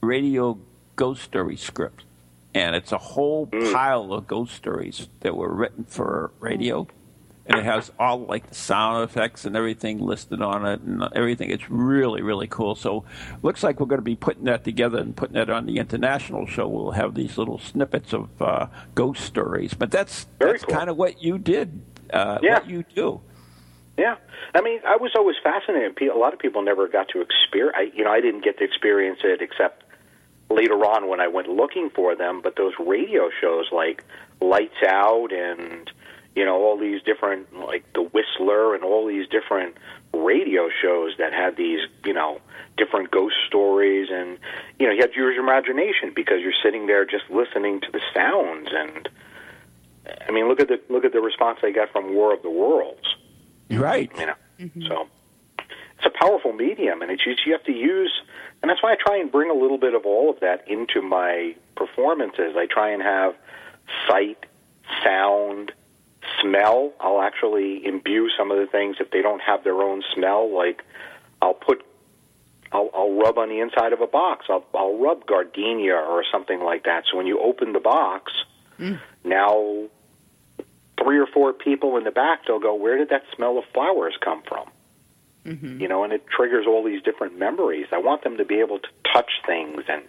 radio 0.00 0.58
ghost 0.96 1.22
story 1.24 1.56
script, 1.58 2.04
and 2.54 2.74
it's 2.74 2.90
a 2.92 2.98
whole 2.98 3.46
pile 3.48 4.14
of 4.14 4.26
ghost 4.26 4.54
stories 4.54 5.08
that 5.20 5.36
were 5.36 5.52
written 5.52 5.84
for 5.84 6.30
radio, 6.40 6.86
and 7.50 7.58
it 7.58 7.64
has 7.64 7.90
all 7.98 8.20
like 8.20 8.48
the 8.48 8.54
sound 8.54 9.04
effects 9.04 9.44
and 9.44 9.56
everything 9.56 9.98
listed 9.98 10.40
on 10.40 10.64
it 10.66 10.80
and 10.80 11.02
everything. 11.14 11.50
It's 11.50 11.68
really 11.70 12.22
really 12.22 12.46
cool. 12.46 12.74
So 12.74 13.04
looks 13.42 13.62
like 13.62 13.80
we're 13.80 13.86
going 13.86 13.98
to 13.98 14.02
be 14.02 14.16
putting 14.16 14.44
that 14.44 14.64
together 14.64 14.98
and 14.98 15.14
putting 15.14 15.34
that 15.34 15.50
on 15.50 15.66
the 15.66 15.78
international 15.78 16.46
show. 16.46 16.68
We'll 16.68 16.92
have 16.92 17.14
these 17.14 17.36
little 17.36 17.58
snippets 17.58 18.12
of 18.12 18.28
uh, 18.40 18.66
ghost 18.94 19.22
stories, 19.24 19.74
but 19.74 19.90
that's 19.90 20.26
Very 20.38 20.52
that's 20.52 20.64
cool. 20.64 20.76
kind 20.76 20.88
of 20.88 20.96
what 20.96 21.22
you 21.22 21.38
did. 21.38 21.82
Uh, 22.12 22.38
Yeah. 22.42 22.54
What 22.60 22.70
you 22.70 22.84
do. 22.94 23.20
Yeah, 23.98 24.16
I 24.54 24.62
mean, 24.62 24.80
I 24.86 24.96
was 24.96 25.10
always 25.14 25.36
fascinated. 25.42 26.00
A 26.08 26.16
lot 26.16 26.32
of 26.32 26.38
people 26.38 26.62
never 26.62 26.88
got 26.88 27.08
to 27.10 27.20
experience. 27.20 27.74
I, 27.76 27.90
you 27.94 28.02
know, 28.04 28.10
I 28.10 28.22
didn't 28.22 28.42
get 28.42 28.56
to 28.58 28.64
experience 28.64 29.18
it 29.24 29.42
except 29.42 29.82
later 30.48 30.76
on 30.86 31.06
when 31.08 31.20
I 31.20 31.28
went 31.28 31.48
looking 31.48 31.90
for 31.90 32.16
them. 32.16 32.40
But 32.42 32.56
those 32.56 32.72
radio 32.78 33.28
shows 33.42 33.66
like 33.72 34.02
Lights 34.40 34.82
Out 34.88 35.32
and 35.32 35.90
you 36.34 36.44
know 36.44 36.56
all 36.62 36.78
these 36.78 37.02
different 37.02 37.54
like 37.58 37.84
The 37.92 38.02
Whistler 38.02 38.74
and 38.74 38.84
all 38.84 39.06
these 39.06 39.28
different 39.28 39.76
radio 40.12 40.68
shows 40.82 41.14
that 41.18 41.32
had 41.32 41.56
these 41.56 41.80
you 42.04 42.12
know 42.12 42.40
different 42.76 43.10
ghost 43.10 43.36
stories 43.46 44.08
and 44.10 44.38
you 44.78 44.86
know 44.86 44.92
you 44.92 45.00
had 45.00 45.12
to 45.12 45.18
use 45.18 45.34
your 45.34 45.44
imagination 45.44 46.12
because 46.14 46.40
you're 46.40 46.52
sitting 46.62 46.86
there 46.86 47.04
just 47.04 47.24
listening 47.30 47.80
to 47.80 47.92
the 47.92 48.00
sounds 48.14 48.68
and 48.72 49.08
I 50.26 50.30
mean 50.30 50.48
look 50.48 50.60
at 50.60 50.68
the 50.68 50.80
look 50.88 51.04
at 51.04 51.12
the 51.12 51.20
response 51.20 51.58
they 51.62 51.72
got 51.72 51.90
from 51.92 52.14
War 52.14 52.32
of 52.34 52.42
the 52.42 52.50
Worlds 52.50 53.16
Right. 53.70 54.10
you 54.18 54.26
know. 54.26 54.34
Mm-hmm. 54.58 54.82
So 54.86 55.08
it's 55.58 56.06
a 56.06 56.10
powerful 56.10 56.52
medium, 56.52 57.02
and 57.02 57.10
it's 57.10 57.22
just 57.24 57.46
you 57.46 57.52
have 57.52 57.64
to 57.64 57.72
use, 57.72 58.12
and 58.62 58.70
that's 58.70 58.82
why 58.82 58.92
I 58.92 58.96
try 58.96 59.18
and 59.18 59.30
bring 59.30 59.50
a 59.50 59.54
little 59.54 59.78
bit 59.78 59.94
of 59.94 60.04
all 60.06 60.30
of 60.30 60.40
that 60.40 60.66
into 60.68 61.02
my 61.02 61.54
performances. 61.76 62.54
I 62.56 62.66
try 62.66 62.90
and 62.90 63.02
have 63.02 63.34
sight, 64.08 64.44
sound, 65.04 65.72
smell. 66.40 66.92
I'll 67.00 67.20
actually 67.22 67.84
imbue 67.86 68.28
some 68.36 68.50
of 68.50 68.58
the 68.58 68.66
things 68.66 68.96
if 69.00 69.10
they 69.10 69.22
don't 69.22 69.40
have 69.40 69.64
their 69.64 69.80
own 69.82 70.02
smell. 70.14 70.54
Like 70.54 70.82
I'll 71.42 71.54
put. 71.54 71.84
I'll, 72.72 72.88
I'll 72.94 73.12
rub 73.14 73.36
on 73.36 73.48
the 73.48 73.58
inside 73.58 73.92
of 73.92 74.00
a 74.00 74.06
box. 74.06 74.46
I'll, 74.48 74.64
I'll 74.74 74.96
rub 74.96 75.26
gardenia 75.26 75.96
or 75.96 76.22
something 76.30 76.60
like 76.60 76.84
that. 76.84 77.02
So 77.10 77.16
when 77.16 77.26
you 77.26 77.40
open 77.40 77.72
the 77.72 77.80
box, 77.80 78.32
mm. 78.78 79.00
now 79.24 79.88
three 81.02 81.18
or 81.18 81.26
four 81.26 81.52
people 81.52 81.96
in 81.96 82.04
the 82.04 82.12
back, 82.12 82.46
they'll 82.46 82.60
go, 82.60 82.74
"Where 82.74 82.96
did 82.96 83.08
that 83.08 83.24
smell 83.34 83.58
of 83.58 83.64
flowers 83.74 84.16
come 84.20 84.42
from?" 84.42 84.70
Mm-hmm. 85.46 85.80
You 85.80 85.88
know, 85.88 86.04
and 86.04 86.12
it 86.12 86.26
triggers 86.26 86.66
all 86.66 86.84
these 86.84 87.02
different 87.02 87.38
memories. 87.38 87.86
I 87.92 87.98
want 87.98 88.24
them 88.24 88.36
to 88.36 88.44
be 88.44 88.60
able 88.60 88.78
to 88.78 88.88
touch 89.12 89.30
things 89.46 89.84
and 89.88 90.02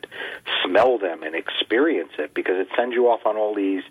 smell 0.63 0.97
them 0.97 1.23
and 1.23 1.35
experience 1.35 2.11
it 2.19 2.33
because 2.33 2.55
it 2.57 2.67
sends 2.75 2.93
you 2.93 3.07
off 3.07 3.25
on 3.25 3.37
all 3.37 3.55
these 3.55 3.83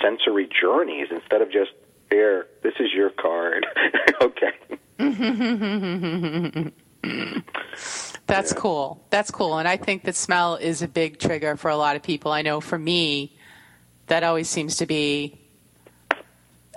sensory 0.00 0.48
journeys 0.48 1.08
instead 1.10 1.42
of 1.42 1.50
just 1.50 1.72
here. 2.10 2.46
This 2.62 2.74
is 2.78 2.92
your 2.92 3.10
card. 3.10 3.66
okay. 4.22 4.52
That's 8.26 8.52
cool. 8.52 9.04
That's 9.10 9.30
cool. 9.30 9.58
And 9.58 9.68
I 9.68 9.76
think 9.76 10.04
that 10.04 10.14
smell 10.14 10.56
is 10.56 10.80
a 10.82 10.88
big 10.88 11.18
trigger 11.18 11.56
for 11.56 11.70
a 11.70 11.76
lot 11.76 11.96
of 11.96 12.02
people. 12.02 12.30
I 12.30 12.42
know 12.42 12.60
for 12.60 12.78
me, 12.78 13.36
that 14.06 14.22
always 14.22 14.48
seems 14.48 14.76
to 14.76 14.86
be. 14.86 15.40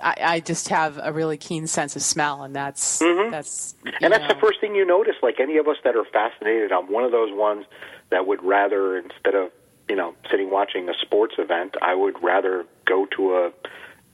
I, 0.02 0.14
I 0.20 0.40
just 0.40 0.68
have 0.68 0.98
a 1.02 1.12
really 1.12 1.36
keen 1.36 1.66
sense 1.66 1.96
of 1.96 2.02
smell, 2.02 2.42
and 2.42 2.54
that's 2.54 3.00
mhm 3.00 3.30
that's. 3.30 3.74
And 4.00 4.12
that's 4.12 4.26
the 4.32 4.38
first 4.40 4.60
thing 4.60 4.74
you 4.74 4.84
notice. 4.86 5.16
Like 5.22 5.40
any 5.40 5.56
of 5.56 5.68
us 5.68 5.76
that 5.84 5.96
are 5.96 6.04
fascinated, 6.04 6.72
I'm 6.72 6.90
one 6.92 7.04
of 7.04 7.12
those 7.12 7.32
ones 7.32 7.66
that 8.10 8.26
would 8.26 8.42
rather, 8.42 8.96
instead 8.96 9.34
of 9.34 9.50
you 9.88 9.96
know 9.96 10.14
sitting 10.30 10.50
watching 10.50 10.88
a 10.88 10.94
sports 11.00 11.34
event, 11.38 11.76
I 11.82 11.94
would 11.94 12.22
rather 12.22 12.64
go 12.86 13.06
to 13.16 13.36
a 13.36 13.52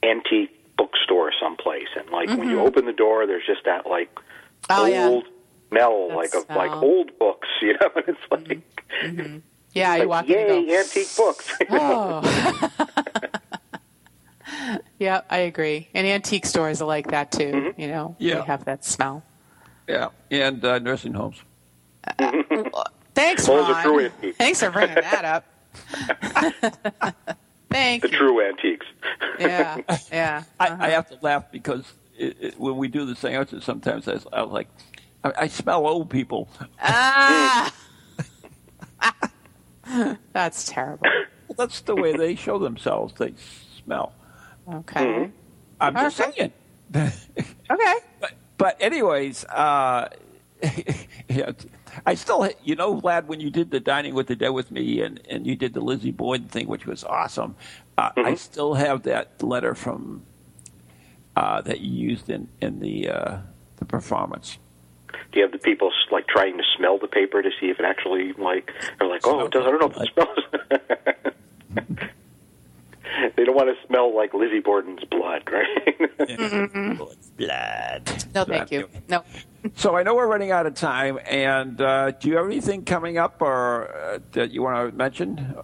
antique 0.03 0.51
bookstore 0.77 1.33
someplace. 1.41 1.89
And 1.97 2.09
like 2.11 2.29
when 2.29 2.49
you 2.49 2.61
open 2.61 2.87
the 2.87 2.93
door, 2.93 3.27
there's 3.27 3.47
just 3.47 3.65
that 3.65 3.87
like 3.87 4.11
Mm-hmm. 4.69 4.81
Oh, 4.83 4.87
yeah. 4.87 5.09
old 5.09 5.25
smell, 5.69 6.09
That 6.09 6.17
like 6.17 6.35
of 6.35 6.49
like 6.49 6.73
old 6.73 7.19
books. 7.19 7.49
You 7.61 7.75
know, 7.75 7.91
and 7.97 8.05
it's 8.09 8.21
like, 8.31 8.61
Yeah, 9.73 9.95
you 9.95 10.01
like 10.01 10.09
walk 10.09 10.25
in 10.25 10.31
yay, 10.31 10.79
antique 10.79 11.15
books. 11.17 11.53
Oh. 11.71 12.77
yeah, 14.99 15.21
I 15.31 15.39
agree. 15.39 15.89
And 15.95 16.07
antique 16.07 16.47
stores 16.47 16.81
are 16.83 16.87
like 16.87 17.09
that 17.09 17.33
too. 17.33 17.53
Mm-hmm. 17.53 17.81
You 17.81 17.89
know, 17.89 18.17
Yeah. 18.19 18.37
they 18.37 18.43
have 18.43 18.65
that 18.67 18.85
smell. 18.85 19.23
Yeah. 19.89 20.09
And 20.31 20.65
uh, 20.65 20.79
nursing 20.79 21.15
homes. 21.15 21.43
Thanks, 23.15 23.47
Those 23.47 23.69
are 23.69 23.73
Ron. 23.73 23.83
true. 23.83 24.33
Thanks 24.33 24.61
for 24.61 24.71
bringing 24.71 24.95
that 24.97 25.25
up. 25.25 25.45
Thank 27.71 28.03
the 28.03 28.11
you. 28.11 28.17
true 28.17 28.41
antiques. 28.47 28.87
Yeah, 29.39 29.79
yeah. 30.13 30.43
I, 30.61 30.87
I 30.87 30.91
have 30.91 31.09
to 31.09 31.19
laugh 31.23 31.51
because 31.51 31.93
it, 32.17 32.37
it, 32.41 32.61
when 32.61 32.77
we 32.77 32.87
do 32.89 33.05
the 33.05 33.17
seances, 33.17 33.65
sometimes 33.65 34.07
I, 34.07 34.19
I 34.33 34.43
was 34.43 34.53
like, 34.53 34.69
I, 35.25 35.33
I 35.41 35.49
smell 35.49 35.87
old 35.87 36.11
people. 36.11 36.49
Ah. 36.81 37.73
That's 40.33 40.67
terrible. 40.71 41.07
That's 41.57 41.81
the 41.83 41.95
way 41.97 42.17
they 42.17 42.35
show 42.37 42.59
themselves. 42.59 43.15
They 43.19 43.35
smell. 43.85 44.13
Okay. 44.73 45.31
I'm 45.81 45.95
just 45.95 46.21
Okay. 46.21 46.33
saying. 46.37 46.53
Okay. 47.71 47.95
but, 48.21 48.33
but 48.59 48.77
anyways, 48.81 49.45
uh, 49.47 50.09
yeah, 51.29 51.53
I 52.07 52.15
still, 52.15 52.49
you 52.63 52.77
know, 52.77 53.01
Vlad, 53.01 53.25
when 53.27 53.41
you 53.41 53.51
did 53.51 53.71
the 53.71 53.81
dining 53.81 54.15
with 54.15 54.27
the 54.29 54.37
dead 54.37 54.51
with 54.51 54.71
me, 54.71 55.01
and, 55.01 55.21
and 55.29 55.47
you 55.47 55.57
did 55.57 55.75
the 55.75 55.81
Lizzie 55.81 56.11
Boyd 56.13 56.51
thing, 56.51 56.69
which 56.69 56.87
was 56.87 57.03
awesome. 57.05 57.57
Uh, 57.99 58.11
I 58.17 58.35
still 58.35 58.75
have 58.75 59.03
that 59.05 59.43
letter 59.43 59.75
from 59.75 60.23
uh, 61.37 61.63
that 61.63 61.81
you 61.81 62.09
used 62.11 62.29
in 62.31 62.49
in 62.61 62.81
the 62.81 63.09
uh, 63.09 63.39
the 63.77 63.85
performance. 63.85 64.59
Do 65.33 65.41
you 65.41 65.43
have 65.43 65.53
the 65.53 65.59
people 65.59 65.91
like 66.11 66.27
trying 66.27 66.57
to 66.59 66.65
smell 66.77 66.99
the 66.99 67.09
paper 67.09 67.43
to 67.43 67.51
see 67.61 67.71
if 67.71 67.79
it 67.79 67.85
actually 67.85 68.33
like 68.35 68.71
they're 68.99 69.09
like, 69.09 69.27
oh, 69.27 69.47
it 69.47 69.53
does, 69.53 69.65
I 69.67 69.71
don't 69.71 69.81
know 69.81 69.91
if 69.91 69.97
it 69.97 70.11
smells. 71.87 72.11
they 73.37 73.45
don't 73.45 73.55
want 73.55 73.69
to 73.69 73.87
smell 73.87 74.15
like 74.15 74.35
Lizzie 74.35 74.61
Borden's 74.61 75.05
blood, 75.05 75.43
right? 75.51 75.99
Blood. 77.37 78.25
No, 78.35 78.45
thank 78.45 78.71
you. 78.71 78.89
No. 79.09 79.25
So 79.77 79.97
I 79.97 80.03
know 80.03 80.15
we're 80.15 80.27
running 80.27 80.51
out 80.51 80.67
of 80.67 80.75
time, 80.75 81.19
and 81.25 81.81
uh, 81.81 82.11
do 82.13 82.29
you 82.29 82.37
have 82.37 82.47
anything 82.47 82.85
coming 82.85 83.17
up 83.19 83.41
or 83.41 83.95
uh, 83.95 84.19
that 84.33 84.51
you 84.51 84.63
want 84.63 84.91
to 84.91 84.97
mention? 84.97 85.57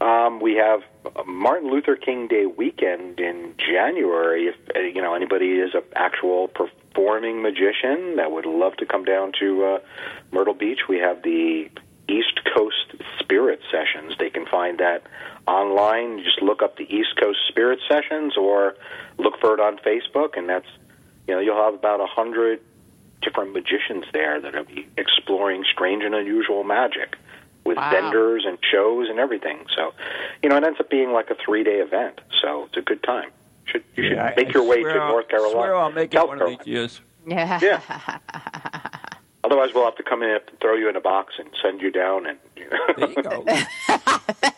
um, 0.00 0.40
we 0.40 0.54
have 0.54 0.82
Martin 1.26 1.70
Luther 1.70 1.96
King 1.96 2.28
Day 2.28 2.46
weekend 2.46 3.18
in 3.18 3.54
January. 3.58 4.46
If 4.46 4.56
uh, 4.76 4.80
you 4.80 5.02
know 5.02 5.14
anybody 5.14 5.52
is 5.58 5.74
an 5.74 5.82
actual 5.96 6.48
performing 6.48 7.42
magician 7.42 8.16
that 8.16 8.30
would 8.30 8.46
love 8.46 8.76
to 8.76 8.86
come 8.86 9.04
down 9.04 9.32
to 9.40 9.64
uh, 9.64 9.78
Myrtle 10.30 10.54
Beach, 10.54 10.80
we 10.88 10.98
have 10.98 11.22
the 11.22 11.68
East 12.08 12.40
Coast 12.54 12.94
Spirit 13.18 13.60
Sessions. 13.70 14.14
They 14.18 14.30
can 14.30 14.46
find 14.46 14.78
that 14.78 15.02
online. 15.48 16.18
You 16.18 16.24
Just 16.24 16.42
look 16.42 16.62
up 16.62 16.76
the 16.76 16.84
East 16.94 17.16
Coast 17.20 17.38
Spirit 17.48 17.78
Sessions 17.88 18.36
or 18.36 18.74
look 19.18 19.38
for 19.40 19.54
it 19.54 19.60
on 19.60 19.78
Facebook, 19.78 20.36
and 20.36 20.48
that's 20.48 20.66
you 21.26 21.34
know 21.34 21.40
you'll 21.40 21.56
have 21.62 21.74
about 21.74 22.00
a 22.00 22.06
hundred 22.06 22.60
different 23.22 23.52
magicians 23.52 24.04
there 24.12 24.40
that 24.40 24.54
will 24.54 24.64
be 24.64 24.86
exploring 24.96 25.64
strange 25.72 26.04
and 26.04 26.14
unusual 26.14 26.62
magic 26.62 27.16
with 27.64 27.76
Wow. 27.76 27.90
vendors 27.90 28.44
and 28.46 28.56
shows 28.70 29.08
and 29.10 29.18
everything. 29.18 29.58
So, 29.76 29.92
you 30.42 30.48
know, 30.48 30.56
it 30.56 30.62
ends 30.64 30.78
up 30.80 30.88
being 30.88 31.12
like 31.12 31.28
a 31.28 31.34
three 31.34 31.64
day 31.64 31.80
event. 31.80 32.20
So 32.40 32.64
it's 32.66 32.76
a 32.76 32.80
good 32.80 33.02
time. 33.02 33.30
Should 33.64 33.82
you 33.96 34.04
should 34.04 34.12
Yeah, 34.12 34.24
I- 34.26 34.34
make 34.36 34.54
your 34.54 34.62
way 34.62 34.82
to 34.84 34.88
I'll- 34.88 35.08
North 35.08 35.28
Carolina? 35.28 35.52
Swear 35.54 35.76
I'll 35.76 35.90
make 35.92 36.14
it 36.14 36.16
South 36.16 36.28
one 36.28 36.36
of 36.36 36.40
Carolina. 36.40 36.62
these 36.64 36.72
years. 36.74 37.00
Yeah. 37.26 37.58
Yeah. 37.60 38.18
Otherwise, 39.58 39.74
we'll 39.74 39.84
have 39.86 39.96
to 39.96 40.04
come 40.04 40.22
in 40.22 40.30
and 40.30 40.60
throw 40.60 40.76
you 40.76 40.88
in 40.88 40.94
a 40.94 41.00
box 41.00 41.34
and 41.38 41.48
send 41.60 41.80
you 41.80 41.90
down 41.90 42.26
and. 42.26 42.38
There 42.96 43.08
you 43.10 43.22
go. 43.22 43.44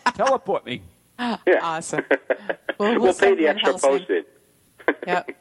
Teleport 0.15 0.67
me. 0.67 0.83
yeah. 1.19 1.37
Awesome. 1.63 2.05
Well, 2.79 2.99
We'll, 2.99 3.13
pay 3.13 3.35
the 3.35 3.47
extra 3.47 3.75
postage. 3.77 4.25
Yep. 5.07 5.33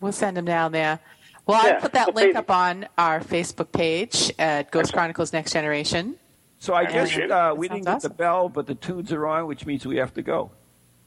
We'll 0.00 0.12
send 0.12 0.36
them 0.36 0.44
down 0.44 0.70
there. 0.70 1.00
Well, 1.44 1.60
I 1.60 1.72
put 1.72 1.92
that 1.94 2.14
we'll 2.14 2.26
link 2.26 2.36
up 2.36 2.52
on 2.52 2.86
our 2.96 3.18
Facebook 3.18 3.72
page 3.72 4.32
at 4.38 4.70
Ghost 4.70 4.92
Chronicles 4.92 5.32
Next 5.32 5.52
Generation. 5.52 6.14
So 6.60 6.72
I 6.72 6.84
guess 6.84 7.18
uh, 7.18 7.52
we 7.56 7.66
didn't 7.66 7.82
sounds 7.82 8.04
get 8.04 8.10
the 8.10 8.14
bell, 8.14 8.48
but 8.48 8.68
the 8.68 8.76
tunes 8.76 9.10
are 9.12 9.26
on, 9.26 9.48
which 9.48 9.66
means 9.66 9.84
we 9.84 9.96
have 9.96 10.14
to 10.14 10.22
go. 10.22 10.52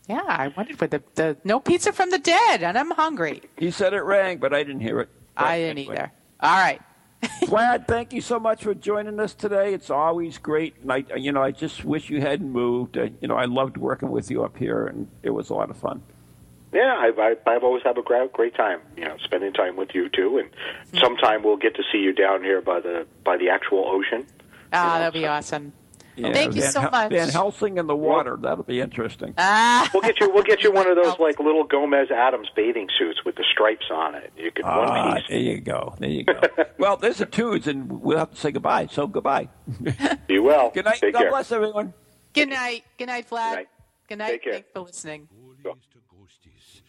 Yeah, 0.10 0.26
I 0.28 0.50
wondered 0.50 0.82
where 0.82 0.90
the, 0.90 1.04
the 1.16 1.38
no 1.46 1.62
pizza 1.62 1.94
from 1.94 2.10
the 2.10 2.20
dead, 2.20 2.62
and 2.62 2.78
I'm 2.78 2.92
hungry. 2.92 3.44
He 3.58 3.72
said 3.72 3.94
it 3.94 4.02
rang, 4.02 4.40
but 4.40 4.54
I 4.54 4.64
didn't 4.64 4.82
hear 4.82 5.00
it. 5.00 5.10
But 5.38 5.46
I 5.46 5.58
didn't 5.60 5.78
anyway. 5.78 5.96
either. 5.96 6.12
All 6.42 6.58
right. 6.58 6.82
Vlad, 7.22 7.88
thank 7.88 8.14
you 8.14 8.22
so 8.22 8.40
much 8.40 8.64
for 8.64 8.74
joining 8.74 9.20
us 9.20 9.34
today. 9.34 9.74
It's 9.74 9.90
always 9.90 10.38
great. 10.38 10.76
And 10.82 10.92
I, 10.92 11.04
you 11.18 11.32
know, 11.32 11.42
I 11.42 11.52
just 11.52 11.84
wish 11.84 12.10
you 12.10 12.22
hadn't 12.22 12.50
moved. 12.52 12.98
Uh, 12.98 13.10
you 13.22 13.28
know, 13.28 13.36
I 13.36 13.46
loved 13.46 13.78
working 13.78 14.12
with 14.12 14.30
you 14.32 14.44
up 14.44 14.58
here, 14.58 14.86
and 14.86 15.08
it 15.24 15.32
was 15.32 15.50
a 15.50 15.54
lot 15.54 15.70
of 15.70 15.78
fun. 15.78 16.02
Yeah, 16.72 16.96
I've, 16.98 17.18
I, 17.18 17.36
I've 17.48 17.64
always 17.64 17.84
had 17.84 17.98
a 17.98 18.02
great, 18.02 18.32
great 18.32 18.54
time, 18.56 18.80
you 18.96 19.04
know, 19.04 19.18
spending 19.24 19.54
time 19.54 19.76
with 19.76 19.96
you 19.96 20.08
too, 20.10 20.38
and 20.38 20.50
sometime 21.02 21.42
we'll 21.42 21.58
get 21.58 21.76
to 21.76 21.84
see 21.92 21.98
you 21.98 22.14
down 22.14 22.44
here 22.44 22.62
by 22.62 22.80
the 22.80 23.08
by 23.24 23.38
the 23.38 23.50
actual 23.50 23.86
ocean. 23.88 24.28
Ah, 24.72 24.94
know, 24.94 25.00
that'll 25.00 25.20
be 25.20 25.26
awesome. 25.26 25.74
Yeah, 26.20 26.34
Thank 26.34 26.56
you 26.56 26.62
Van 26.62 26.72
so 26.72 26.82
much. 26.90 27.12
Van 27.12 27.30
Helsing 27.30 27.78
in 27.78 27.88
the 27.88 27.96
water. 27.96 28.38
That'll 28.42 28.64
be 28.64 28.80
interesting. 28.82 29.34
Ah, 29.38 29.90
We'll 29.94 30.02
get 30.02 30.20
you. 30.20 30.30
We'll 30.34 30.44
get 30.44 30.62
you 30.64 30.72
one 30.72 30.88
of 30.88 30.96
those 30.96 31.18
like 31.20 31.40
little 31.40 31.64
Gomez 31.64 32.12
Addams 32.12 32.50
bathing 32.56 32.88
suits 32.98 33.24
with 33.26 33.36
the 33.36 33.46
stripes 33.52 33.86
on 33.92 34.16
it. 34.16 34.32
You 34.38 34.52
can 34.52 34.66
Ah, 34.66 35.06
one 35.06 35.16
piece. 35.18 35.26
there 35.30 35.40
you 35.40 35.62
go. 35.62 35.96
There 36.00 36.10
you 36.10 36.24
go. 36.26 36.40
well, 36.78 36.98
there's 36.98 37.18
the 37.18 37.26
tunes, 37.26 37.68
and 37.68 38.02
we'll 38.02 38.18
have 38.18 38.32
to 38.32 38.38
say 38.38 38.52
goodbye. 38.52 38.88
So 38.92 39.08
goodbye. 39.08 39.50
Be 40.28 40.40
well. 40.40 40.72
Good 40.72 40.86
night. 40.86 41.00
Take 41.00 41.14
God 41.14 41.22
care. 41.22 41.30
bless 41.32 41.52
everyone. 41.52 41.94
good 42.34 42.50
night. 42.50 42.84
Good 42.98 43.08
night, 43.08 43.30
Vlad. 43.30 43.50
Good 43.50 43.56
night. 43.56 43.68
Good 44.10 44.18
night. 44.18 44.30
Take 44.32 44.44
care. 44.44 44.64
For 44.74 44.80
listening. 44.82 45.28
Ghoulies 45.64 46.82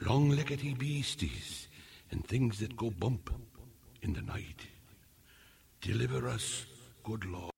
long-leggedy 0.00 0.78
beasties, 0.78 1.68
and 2.10 2.24
things 2.26 2.60
that 2.60 2.76
go 2.76 2.90
bump 2.90 3.30
in 4.02 4.12
the 4.12 4.22
night. 4.22 4.66
Deliver 5.80 6.28
us, 6.28 6.66
good 7.02 7.24
Lord. 7.24 7.52